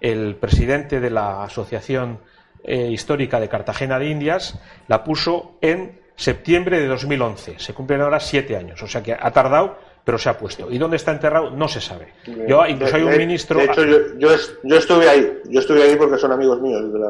el, 0.00 0.36
presidente 0.36 1.00
de 1.00 1.10
la 1.10 1.42
Asociación 1.42 2.20
eh, 2.62 2.90
histórica 2.90 3.40
de 3.40 3.48
Cartagena 3.48 3.98
de 3.98 4.10
Indias, 4.10 4.60
la 4.86 5.02
puso 5.02 5.56
en 5.60 6.00
septiembre 6.14 6.78
de 6.80 6.86
2011. 6.86 7.58
Se 7.58 7.74
cumplen 7.74 8.02
ahora 8.02 8.20
siete 8.20 8.56
años, 8.56 8.82
o 8.82 8.86
sea 8.86 9.02
que 9.02 9.12
ha 9.12 9.30
tardado, 9.32 9.78
pero 10.04 10.18
se 10.18 10.28
ha 10.28 10.36
puesto. 10.36 10.68
¿Y 10.70 10.78
dónde 10.78 10.96
está 10.96 11.12
enterrado? 11.12 11.50
No 11.50 11.68
se 11.68 11.80
sabe. 11.80 12.08
Yo, 12.48 12.66
incluso 12.66 12.96
hay 12.96 13.02
un 13.02 13.16
ministro. 13.16 13.58
De 13.58 13.66
hecho, 13.66 13.84
yo, 14.18 14.76
estuve 14.76 15.08
ahí. 15.08 15.40
Yo 15.48 15.60
estuve 15.60 15.82
ahí 15.82 15.96
porque 15.96 16.18
son 16.18 16.32
amigos 16.32 16.60
míos 16.60 16.92
de 16.92 16.98
la 16.98 17.08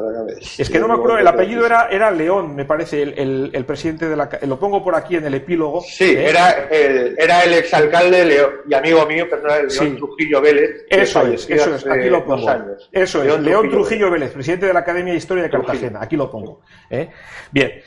Es 0.57 0.69
que 0.69 0.79
no 0.79 0.87
me 0.87 0.93
acuerdo, 0.93 1.17
el 1.17 1.27
apellido 1.27 1.65
era, 1.65 1.87
era 1.89 2.11
León, 2.11 2.55
me 2.55 2.65
parece, 2.65 3.01
el, 3.01 3.65
presidente 3.65 4.07
de 4.07 4.15
la. 4.15 4.29
Lo 4.47 4.59
pongo 4.59 4.83
por 4.83 4.95
aquí 4.95 5.15
en 5.15 5.25
el 5.25 5.33
epílogo. 5.33 5.81
Sí, 5.81 6.11
¿eh? 6.11 6.29
era, 6.29 6.67
el, 6.69 7.15
era 7.17 7.43
el 7.43 7.53
exalcalde 7.53 8.25
León, 8.25 8.51
y 8.69 8.73
amigo 8.73 9.05
mío 9.07 9.27
personal, 9.27 9.67
León 9.67 9.97
Trujillo 9.97 10.41
Vélez. 10.41 10.85
Eso 10.89 11.21
es, 11.27 11.49
eso 11.49 11.75
es, 11.75 11.87
aquí 11.87 12.09
lo 12.09 12.23
pongo. 12.23 12.47
Eso 12.91 13.23
es, 13.23 13.39
León, 13.39 13.69
Trujillo, 13.69 14.11
Vélez, 14.11 14.31
presidente 14.31 14.67
de 14.67 14.73
la 14.73 14.79
Academia 14.79 15.13
de 15.13 15.17
Historia 15.17 15.43
de 15.43 15.49
Cartagena, 15.49 15.99
aquí 16.01 16.15
lo 16.15 16.29
pongo. 16.29 16.61
¿eh? 16.89 17.09
Bien. 17.51 17.81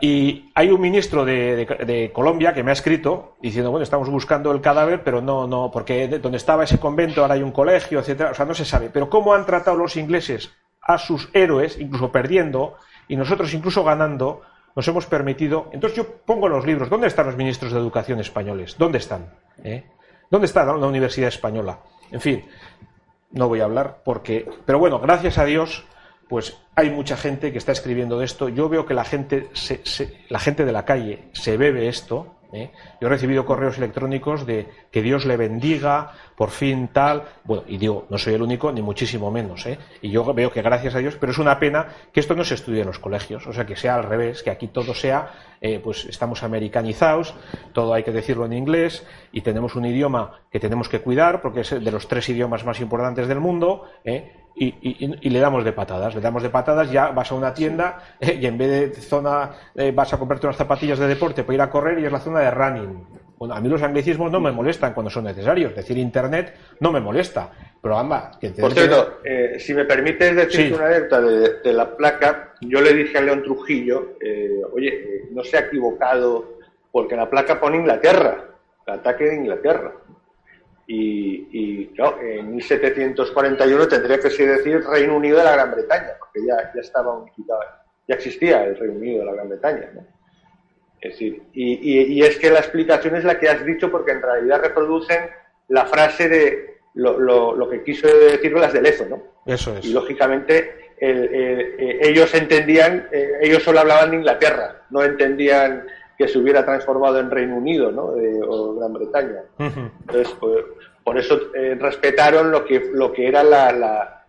Y, 0.00 0.50
hay 0.54 0.70
un 0.70 0.80
ministro 0.80 1.24
de, 1.24 2.10
Colombia 2.14 2.54
que 2.54 2.62
me 2.62 2.70
ha 2.70 2.74
escrito 2.74 3.34
diciendo, 3.40 3.72
bueno, 3.72 3.82
estamos 3.82 4.08
buscando 4.08 4.52
el 4.52 4.60
cadáver, 4.60 5.02
pero 5.02 5.20
no, 5.20 5.48
no, 5.48 5.70
porque 5.72 6.06
donde 6.06 6.38
estaba 6.38 6.62
ese 6.62 6.78
convento 6.78 7.22
ahora 7.22 7.34
hay 7.34 7.42
un 7.42 7.50
colegio, 7.50 7.98
etcétera, 7.98 8.30
o 8.30 8.34
sea, 8.34 8.46
no 8.46 8.54
se 8.54 8.64
sabe. 8.64 8.88
Pero 8.90 9.10
cómo 9.10 9.34
han 9.34 9.46
tratado 9.46 9.76
los 9.76 9.96
ingleses 9.96 10.52
a 10.80 10.96
sus 10.98 11.28
héroes, 11.32 11.76
incluso 11.80 12.12
perdiendo, 12.12 12.76
y 13.08 13.16
nosotros 13.16 13.52
incluso 13.52 13.82
ganando, 13.82 14.42
nos 14.76 14.86
hemos 14.86 15.06
permitido. 15.06 15.70
Entonces 15.72 15.96
yo 15.96 16.18
pongo 16.24 16.48
los 16.48 16.64
libros, 16.64 16.88
¿dónde 16.88 17.08
están 17.08 17.26
los 17.26 17.36
ministros 17.36 17.72
de 17.72 17.80
educación 17.80 18.20
españoles? 18.20 18.76
¿Dónde 18.78 18.98
están? 18.98 19.34
¿Eh? 19.64 19.84
¿Dónde 20.30 20.46
está 20.46 20.64
la 20.64 20.86
Universidad 20.86 21.28
Española? 21.28 21.80
En 22.12 22.20
fin, 22.20 22.44
no 23.32 23.48
voy 23.48 23.60
a 23.60 23.64
hablar 23.64 24.02
porque, 24.04 24.48
pero 24.66 24.78
bueno, 24.78 25.00
gracias 25.00 25.36
a 25.38 25.44
Dios 25.44 25.84
pues 26.28 26.56
hay 26.74 26.90
mucha 26.90 27.16
gente 27.16 27.52
que 27.52 27.58
está 27.58 27.72
escribiendo 27.72 28.18
de 28.18 28.24
esto. 28.24 28.48
Yo 28.48 28.68
veo 28.68 28.86
que 28.86 28.94
la 28.94 29.04
gente, 29.04 29.50
la 30.28 30.38
gente 30.38 30.64
de 30.64 30.72
la 30.72 30.84
calle 30.84 31.28
se 31.32 31.56
bebe 31.56 31.88
esto. 31.88 32.34
¿eh? 32.52 32.70
Yo 33.00 33.08
he 33.08 33.10
recibido 33.10 33.44
correos 33.44 33.78
electrónicos 33.78 34.46
de 34.46 34.68
que 34.90 35.02
Dios 35.02 35.26
le 35.26 35.36
bendiga, 35.36 36.12
por 36.36 36.50
fin 36.50 36.88
tal. 36.88 37.24
Bueno, 37.44 37.64
y 37.66 37.76
digo, 37.78 38.06
no 38.10 38.18
soy 38.18 38.34
el 38.34 38.42
único, 38.42 38.72
ni 38.72 38.80
muchísimo 38.80 39.30
menos. 39.30 39.66
¿eh? 39.66 39.78
Y 40.02 40.10
yo 40.10 40.24
veo 40.32 40.50
que 40.50 40.62
gracias 40.62 40.94
a 40.94 40.98
Dios, 40.98 41.16
pero 41.20 41.32
es 41.32 41.38
una 41.38 41.58
pena 41.58 41.88
que 42.12 42.20
esto 42.20 42.34
no 42.34 42.44
se 42.44 42.54
estudie 42.54 42.80
en 42.80 42.86
los 42.86 42.98
colegios. 42.98 43.46
O 43.46 43.52
sea, 43.52 43.66
que 43.66 43.76
sea 43.76 43.96
al 43.96 44.04
revés, 44.04 44.42
que 44.42 44.50
aquí 44.50 44.68
todo 44.68 44.94
sea, 44.94 45.30
eh, 45.60 45.80
pues 45.82 46.04
estamos 46.06 46.42
americanizados, 46.42 47.34
todo 47.72 47.94
hay 47.94 48.02
que 48.02 48.12
decirlo 48.12 48.46
en 48.46 48.52
inglés 48.52 49.06
y 49.32 49.40
tenemos 49.40 49.76
un 49.76 49.86
idioma 49.86 50.40
que 50.50 50.60
tenemos 50.60 50.88
que 50.88 51.00
cuidar 51.00 51.40
porque 51.40 51.60
es 51.60 51.70
de 51.70 51.90
los 51.90 52.08
tres 52.08 52.28
idiomas 52.28 52.64
más 52.64 52.80
importantes 52.80 53.28
del 53.28 53.40
mundo. 53.40 53.84
¿eh? 54.04 54.43
Y, 54.56 55.30
le 55.30 55.40
damos 55.40 55.64
de 55.64 55.72
patadas. 55.72 56.14
Le 56.14 56.20
damos 56.20 56.42
de 56.42 56.50
patadas, 56.50 56.90
ya 56.90 57.08
vas 57.10 57.30
a 57.30 57.34
una 57.34 57.52
tienda 57.52 58.16
eh, 58.20 58.38
y 58.40 58.46
en 58.46 58.56
vez 58.56 58.94
de 58.94 59.00
zona 59.00 59.50
eh, 59.74 59.92
vas 59.92 60.12
a 60.12 60.18
comprarte 60.18 60.46
unas 60.46 60.56
zapatillas 60.56 60.98
de 60.98 61.08
deporte 61.08 61.42
para 61.42 61.54
ir 61.54 61.60
a 61.60 61.70
correr 61.70 61.98
y 61.98 62.04
es 62.04 62.12
la 62.12 62.20
zona 62.20 62.40
de 62.40 62.50
running. 62.50 63.06
Bueno, 63.36 63.54
a 63.54 63.60
mí 63.60 63.68
los 63.68 63.82
anglicismos 63.82 64.30
no 64.30 64.40
me 64.40 64.52
molestan 64.52 64.94
cuando 64.94 65.10
son 65.10 65.24
necesarios. 65.24 65.70
Es 65.70 65.76
decir, 65.76 65.98
Internet 65.98 66.54
no 66.80 66.92
me 66.92 67.00
molesta. 67.00 67.50
Pero 67.82 67.98
anda, 67.98 68.30
que 68.40 68.50
Por 68.50 68.72
cierto, 68.72 69.18
eh, 69.24 69.56
si 69.58 69.74
me 69.74 69.84
permites 69.84 70.34
decir 70.34 70.72
una 70.72 70.86
alerta 70.86 71.20
de, 71.20 71.72
la 71.72 71.94
placa, 71.94 72.54
yo 72.62 72.80
le 72.80 72.94
dije 72.94 73.18
a 73.18 73.20
León 73.20 73.42
Trujillo, 73.42 74.14
oye, 74.72 75.26
no 75.32 75.44
se 75.44 75.58
ha 75.58 75.60
equivocado 75.60 76.54
porque 76.90 77.14
la 77.14 77.28
placa 77.28 77.60
pone 77.60 77.76
Inglaterra, 77.76 78.46
el 78.86 78.94
ataque 78.94 79.24
de 79.24 79.34
Inglaterra. 79.34 79.92
Y, 80.86 81.86
claro, 81.94 82.20
en 82.20 82.50
1741 82.56 83.88
tendría 83.88 84.18
que 84.18 84.28
decir 84.28 84.84
Reino 84.86 85.16
Unido 85.16 85.38
de 85.38 85.44
la 85.44 85.52
Gran 85.52 85.72
Bretaña, 85.72 86.12
porque 86.18 86.46
ya, 86.46 86.72
ya 86.74 86.80
estaba 86.80 87.16
unificado, 87.16 87.60
ya 88.06 88.14
existía 88.16 88.64
el 88.64 88.76
Reino 88.76 88.94
Unido 88.94 89.20
de 89.20 89.24
la 89.24 89.32
Gran 89.32 89.48
Bretaña. 89.48 89.90
Es 91.00 91.12
decir, 91.12 91.42
y, 91.52 92.22
es 92.22 92.38
que 92.38 92.50
la 92.50 92.60
explicación 92.60 93.16
es 93.16 93.24
la 93.24 93.38
que 93.38 93.48
has 93.48 93.64
dicho, 93.64 93.90
porque 93.90 94.12
en 94.12 94.22
realidad 94.22 94.60
reproducen 94.62 95.30
la 95.68 95.86
frase 95.86 96.28
de 96.28 96.76
lo, 96.94 97.18
lo, 97.54 97.68
que 97.68 97.82
quiso 97.82 98.06
decir 98.06 98.52
las 98.52 98.72
de 98.72 98.82
Lezo, 98.82 99.06
¿no? 99.06 99.22
Eso 99.44 99.76
es. 99.76 99.84
Y 99.84 99.92
lógicamente 99.92 100.92
eh, 100.98 101.98
ellos 102.00 102.32
entendían, 102.34 103.08
eh, 103.12 103.32
ellos 103.42 103.62
solo 103.62 103.80
hablaban 103.80 104.10
de 104.10 104.16
Inglaterra, 104.16 104.82
no 104.90 105.02
entendían 105.02 105.86
que 106.16 106.28
se 106.28 106.38
hubiera 106.38 106.64
transformado 106.64 107.18
en 107.18 107.30
Reino 107.30 107.56
Unido 107.56 107.90
¿no? 107.90 108.12
o 108.48 108.74
Gran 108.74 108.92
Bretaña. 108.92 109.42
Entonces, 109.58 110.34
pues, 110.38 110.64
por 111.02 111.18
eso 111.18 111.38
eh, 111.54 111.76
respetaron 111.78 112.50
lo 112.50 112.64
que, 112.64 112.90
lo 112.92 113.12
que 113.12 113.28
era 113.28 113.42
la, 113.42 114.24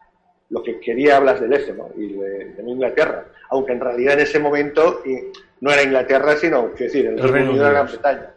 lo 0.49 0.63
que 0.63 0.79
quería 0.79 1.19
Blas 1.19 1.39
del 1.39 1.53
Este 1.53 1.73
¿no? 1.73 1.89
y 1.95 2.13
de, 2.13 2.55
Inglaterra, 2.65 3.25
aunque 3.49 3.73
en 3.73 3.79
realidad 3.79 4.15
en 4.15 4.21
ese 4.21 4.39
momento 4.39 5.01
no 5.61 5.71
era 5.71 5.83
Inglaterra, 5.83 6.36
sino 6.36 6.73
que 6.73 6.86
decir, 6.86 7.07
el, 7.07 7.17
Reino 7.19 7.51
Unido 7.51 7.65
de 7.65 7.71
Gran 7.71 7.88
Bretaña. 7.88 8.31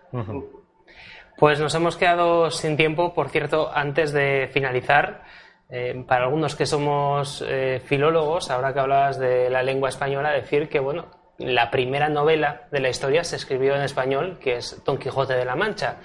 Pues 1.37 1.61
nos 1.61 1.75
hemos 1.75 1.97
quedado 1.97 2.51
sin 2.51 2.77
tiempo, 2.77 3.15
por 3.15 3.29
cierto, 3.29 3.71
antes 3.73 4.13
de 4.13 4.49
finalizar. 4.53 5.23
Eh, 5.71 6.03
para 6.09 6.25
algunos 6.25 6.57
que 6.57 6.65
somos 6.65 7.45
eh, 7.47 7.83
filólogos, 7.85 8.51
ahora 8.51 8.73
que 8.73 8.81
hablabas 8.81 9.19
de 9.19 9.51
la 9.51 9.63
lengua 9.63 9.91
española, 9.91 10.33
decir 10.33 10.67
que 10.67 10.81
bueno, 10.81 11.11
la 11.39 11.71
primera 11.71 12.09
novela 12.09 12.69
de 12.71 12.81
la 12.81 12.89
historia 12.89 13.25
se 13.25 13.37
escribió 13.37 13.75
en 13.75 13.83
español, 13.83 14.39
que 14.41 14.57
es 14.57 14.83
Don 14.85 14.99
Quijote 14.99 15.35
de 15.35 15.45
la 15.45 15.57
Mancha. 15.57 15.97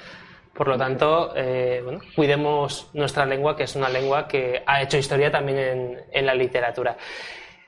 Por 0.54 0.68
lo 0.68 0.78
tanto, 0.78 1.34
eh, 1.36 1.82
bueno, 1.84 2.00
cuidemos 2.16 2.92
nuestra 2.94 3.26
lengua, 3.26 3.56
que 3.56 3.64
es 3.64 3.76
una 3.76 3.90
lengua 3.90 4.28
que 4.28 4.62
ha 4.66 4.84
hecho 4.84 4.98
historia 4.98 5.32
también 5.32 5.98
en, 6.12 6.26
la 6.26 6.36
literatura. 6.36 6.96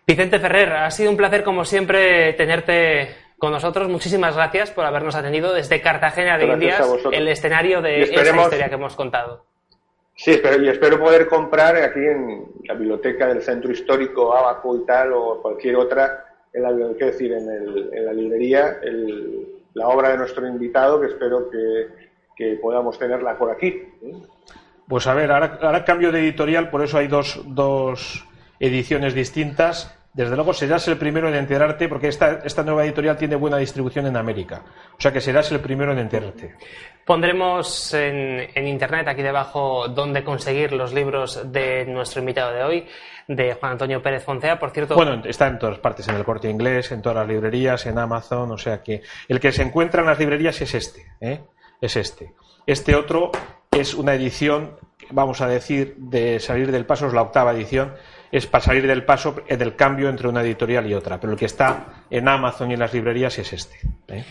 Vicente 0.05 0.37
Ferrer, 0.37 0.71
ha 0.73 0.91
sido 0.91 1.09
un 1.09 1.17
placer, 1.17 1.43
como 1.43 1.65
siempre, 1.65 2.33
tenerte 2.33 3.15
con 3.39 3.51
nosotros. 3.51 3.89
Muchísimas 3.89 4.35
gracias 4.35 4.69
por 4.69 4.85
habernos 4.85 5.15
atendido 5.15 5.51
desde 5.51 5.81
Cartagena 5.81 6.37
de 6.37 6.45
Indias, 6.45 6.87
el 7.11 7.27
escenario 7.27 7.81
de 7.81 8.03
esta 8.03 8.21
historia 8.21 8.69
que 8.69 8.75
hemos 8.75 8.95
contado. 8.95 9.45
Sí, 10.17 10.31
espero, 10.31 10.63
y 10.63 10.69
espero 10.69 10.99
poder 10.99 11.27
comprar 11.27 11.75
aquí 11.77 11.99
en 11.99 12.45
la 12.63 12.75
biblioteca 12.75 13.27
del 13.27 13.41
Centro 13.41 13.71
Histórico 13.71 14.33
Abaco 14.33 14.77
y 14.77 14.85
tal, 14.85 15.11
o 15.11 15.41
cualquier 15.41 15.75
otra, 15.75 16.34
en 16.55 16.63
la, 16.63 16.71
decir, 16.71 17.33
en, 17.33 17.49
el, 17.49 18.05
la 18.05 18.13
librería 18.13 18.79
la 19.73 19.87
obra 19.89 20.09
de 20.09 20.17
nuestro 20.17 20.47
invitado, 20.47 21.01
que 21.01 21.07
espero 21.07 21.49
que, 21.49 22.59
podamos 22.61 22.97
tenerla 22.97 23.37
por 23.37 23.51
aquí. 23.51 23.83
Pues 24.87 25.07
a 25.07 25.13
ver, 25.13 25.31
ahora, 25.31 25.85
cambio 25.85 26.11
de 26.11 26.19
editorial, 26.19 26.69
por 26.69 26.83
eso 26.83 26.97
hay 26.97 27.07
dos, 27.07 27.41
dos 27.47 28.25
ediciones 28.59 29.13
distintas. 29.13 29.94
Desde 30.15 30.33
luego 30.33 30.53
serás 30.53 30.87
el 30.87 30.97
primero 30.97 31.27
en 31.27 31.35
enterarte, 31.35 31.89
porque 31.89 32.07
esta, 32.07 32.39
esta 32.45 32.63
nueva 32.63 32.85
editorial 32.85 33.17
tiene 33.17 33.35
buena 33.35 33.57
distribución 33.57 34.07
en 34.07 34.15
América. 34.15 34.63
O 34.97 35.01
sea 35.01 35.11
que 35.11 35.19
serás 35.19 35.51
el 35.51 35.59
primero 35.59 35.91
en 35.91 35.99
enterarte. 35.99 36.55
Pondremos 37.03 37.93
en, 37.93 38.47
en, 38.55 38.65
internet 38.65 39.09
aquí 39.09 39.21
debajo 39.21 39.89
dónde 39.89 40.23
conseguir 40.23 40.71
los 40.71 40.93
libros 40.93 41.51
de 41.51 41.85
nuestro 41.85 42.21
invitado 42.21 42.53
de 42.53 42.63
hoy, 42.63 42.87
de 43.27 43.55
Juan 43.55 43.73
Antonio 43.73 44.01
Pérez 44.01 44.23
Foncea. 44.23 44.57
Por 44.57 44.71
cierto. 44.71 44.95
Bueno, 44.95 45.21
está 45.25 45.47
en 45.47 45.59
todas 45.59 45.79
partes, 45.79 46.07
en 46.07 46.15
el 46.15 46.23
corte 46.23 46.49
inglés, 46.49 46.93
en 46.93 47.01
todas 47.01 47.17
las 47.17 47.27
librerías, 47.27 47.85
en 47.85 47.99
Amazon, 47.99 48.49
o 48.49 48.57
sea 48.57 48.81
que 48.81 49.01
el 49.27 49.41
que 49.41 49.51
se 49.51 49.63
encuentra 49.63 49.99
en 49.99 50.07
las 50.07 50.17
librerías 50.17 50.61
es 50.61 50.73
este, 50.75 51.05
¿eh? 51.19 51.41
es 51.81 51.93
este. 51.97 52.33
Este 52.65 52.95
otro 52.95 53.31
es 53.75 53.93
una 53.93 54.13
edición, 54.13 54.77
vamos 55.11 55.41
a 55.41 55.47
decir, 55.47 55.95
de 55.97 56.39
salir 56.39 56.71
del 56.71 56.85
paso, 56.85 57.07
es 57.07 57.13
la 57.13 57.21
octava 57.21 57.53
edición, 57.53 57.93
es 58.31 58.47
para 58.47 58.63
salir 58.63 58.87
del 58.87 59.03
paso 59.05 59.35
del 59.47 59.75
cambio 59.75 60.09
entre 60.09 60.27
una 60.27 60.41
editorial 60.41 60.87
y 60.87 60.93
otra, 60.93 61.19
pero 61.19 61.33
el 61.33 61.39
que 61.39 61.45
está 61.45 62.03
en 62.09 62.27
Amazon 62.27 62.71
y 62.71 62.73
en 62.73 62.79
las 62.79 62.93
librerías 62.93 63.37
es 63.37 63.53
este. 63.53 63.77
¿eh? 64.07 64.23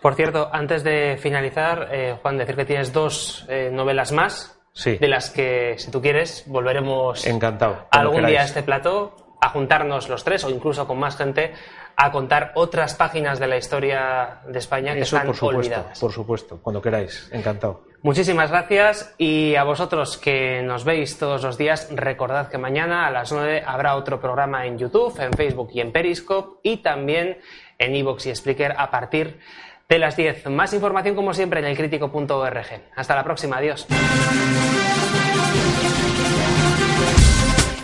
Por 0.00 0.14
cierto, 0.14 0.48
antes 0.52 0.84
de 0.84 1.16
finalizar, 1.18 1.88
eh, 1.90 2.16
Juan, 2.20 2.38
decir 2.38 2.56
que 2.56 2.64
tienes 2.64 2.92
dos 2.92 3.46
eh, 3.48 3.70
novelas 3.72 4.12
más, 4.12 4.54
de 4.84 5.08
las 5.08 5.30
que, 5.30 5.74
si 5.76 5.90
tú 5.90 6.00
quieres, 6.00 6.44
volveremos 6.46 7.26
Encantado, 7.26 7.88
algún 7.90 8.26
día 8.26 8.42
a 8.42 8.44
este 8.44 8.62
plató 8.62 9.16
a 9.40 9.48
juntarnos 9.48 10.08
los 10.08 10.22
tres 10.22 10.44
o 10.44 10.50
incluso 10.50 10.86
con 10.86 11.00
más 11.00 11.16
gente 11.16 11.52
a 11.96 12.12
contar 12.12 12.52
otras 12.54 12.94
páginas 12.94 13.40
de 13.40 13.48
la 13.48 13.56
historia 13.56 14.40
de 14.46 14.58
España 14.58 14.94
que 14.94 15.00
están 15.00 15.26
por 15.26 15.34
supuesto, 15.34 15.58
olvidadas. 15.58 15.98
Por 15.98 16.12
supuesto, 16.12 16.60
cuando 16.62 16.80
queráis. 16.80 17.28
Encantado. 17.32 17.87
Muchísimas 18.02 18.50
gracias 18.50 19.14
y 19.18 19.56
a 19.56 19.64
vosotros 19.64 20.18
que 20.18 20.62
nos 20.62 20.84
veis 20.84 21.18
todos 21.18 21.42
los 21.42 21.58
días, 21.58 21.88
recordad 21.90 22.48
que 22.48 22.56
mañana 22.56 23.06
a 23.06 23.10
las 23.10 23.32
9 23.32 23.64
habrá 23.66 23.96
otro 23.96 24.20
programa 24.20 24.66
en 24.66 24.78
YouTube, 24.78 25.18
en 25.20 25.32
Facebook 25.32 25.70
y 25.74 25.80
en 25.80 25.90
Periscope 25.90 26.60
y 26.62 26.76
también 26.78 27.38
en 27.76 27.96
iVoox 27.96 28.26
y 28.26 28.34
Spreaker 28.34 28.74
a 28.78 28.90
partir 28.90 29.40
de 29.88 29.98
las 29.98 30.16
10. 30.16 30.46
Más 30.46 30.72
información 30.74 31.16
como 31.16 31.34
siempre 31.34 31.60
en 31.60 31.66
elcrítico.org. 31.66 32.66
Hasta 32.94 33.16
la 33.16 33.24
próxima, 33.24 33.56
adiós. 33.56 33.86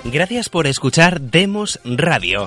Gracias 0.05 0.49
por 0.49 0.69
escuchar 0.69 1.21
Demos 1.21 1.81
Radio. 1.85 2.47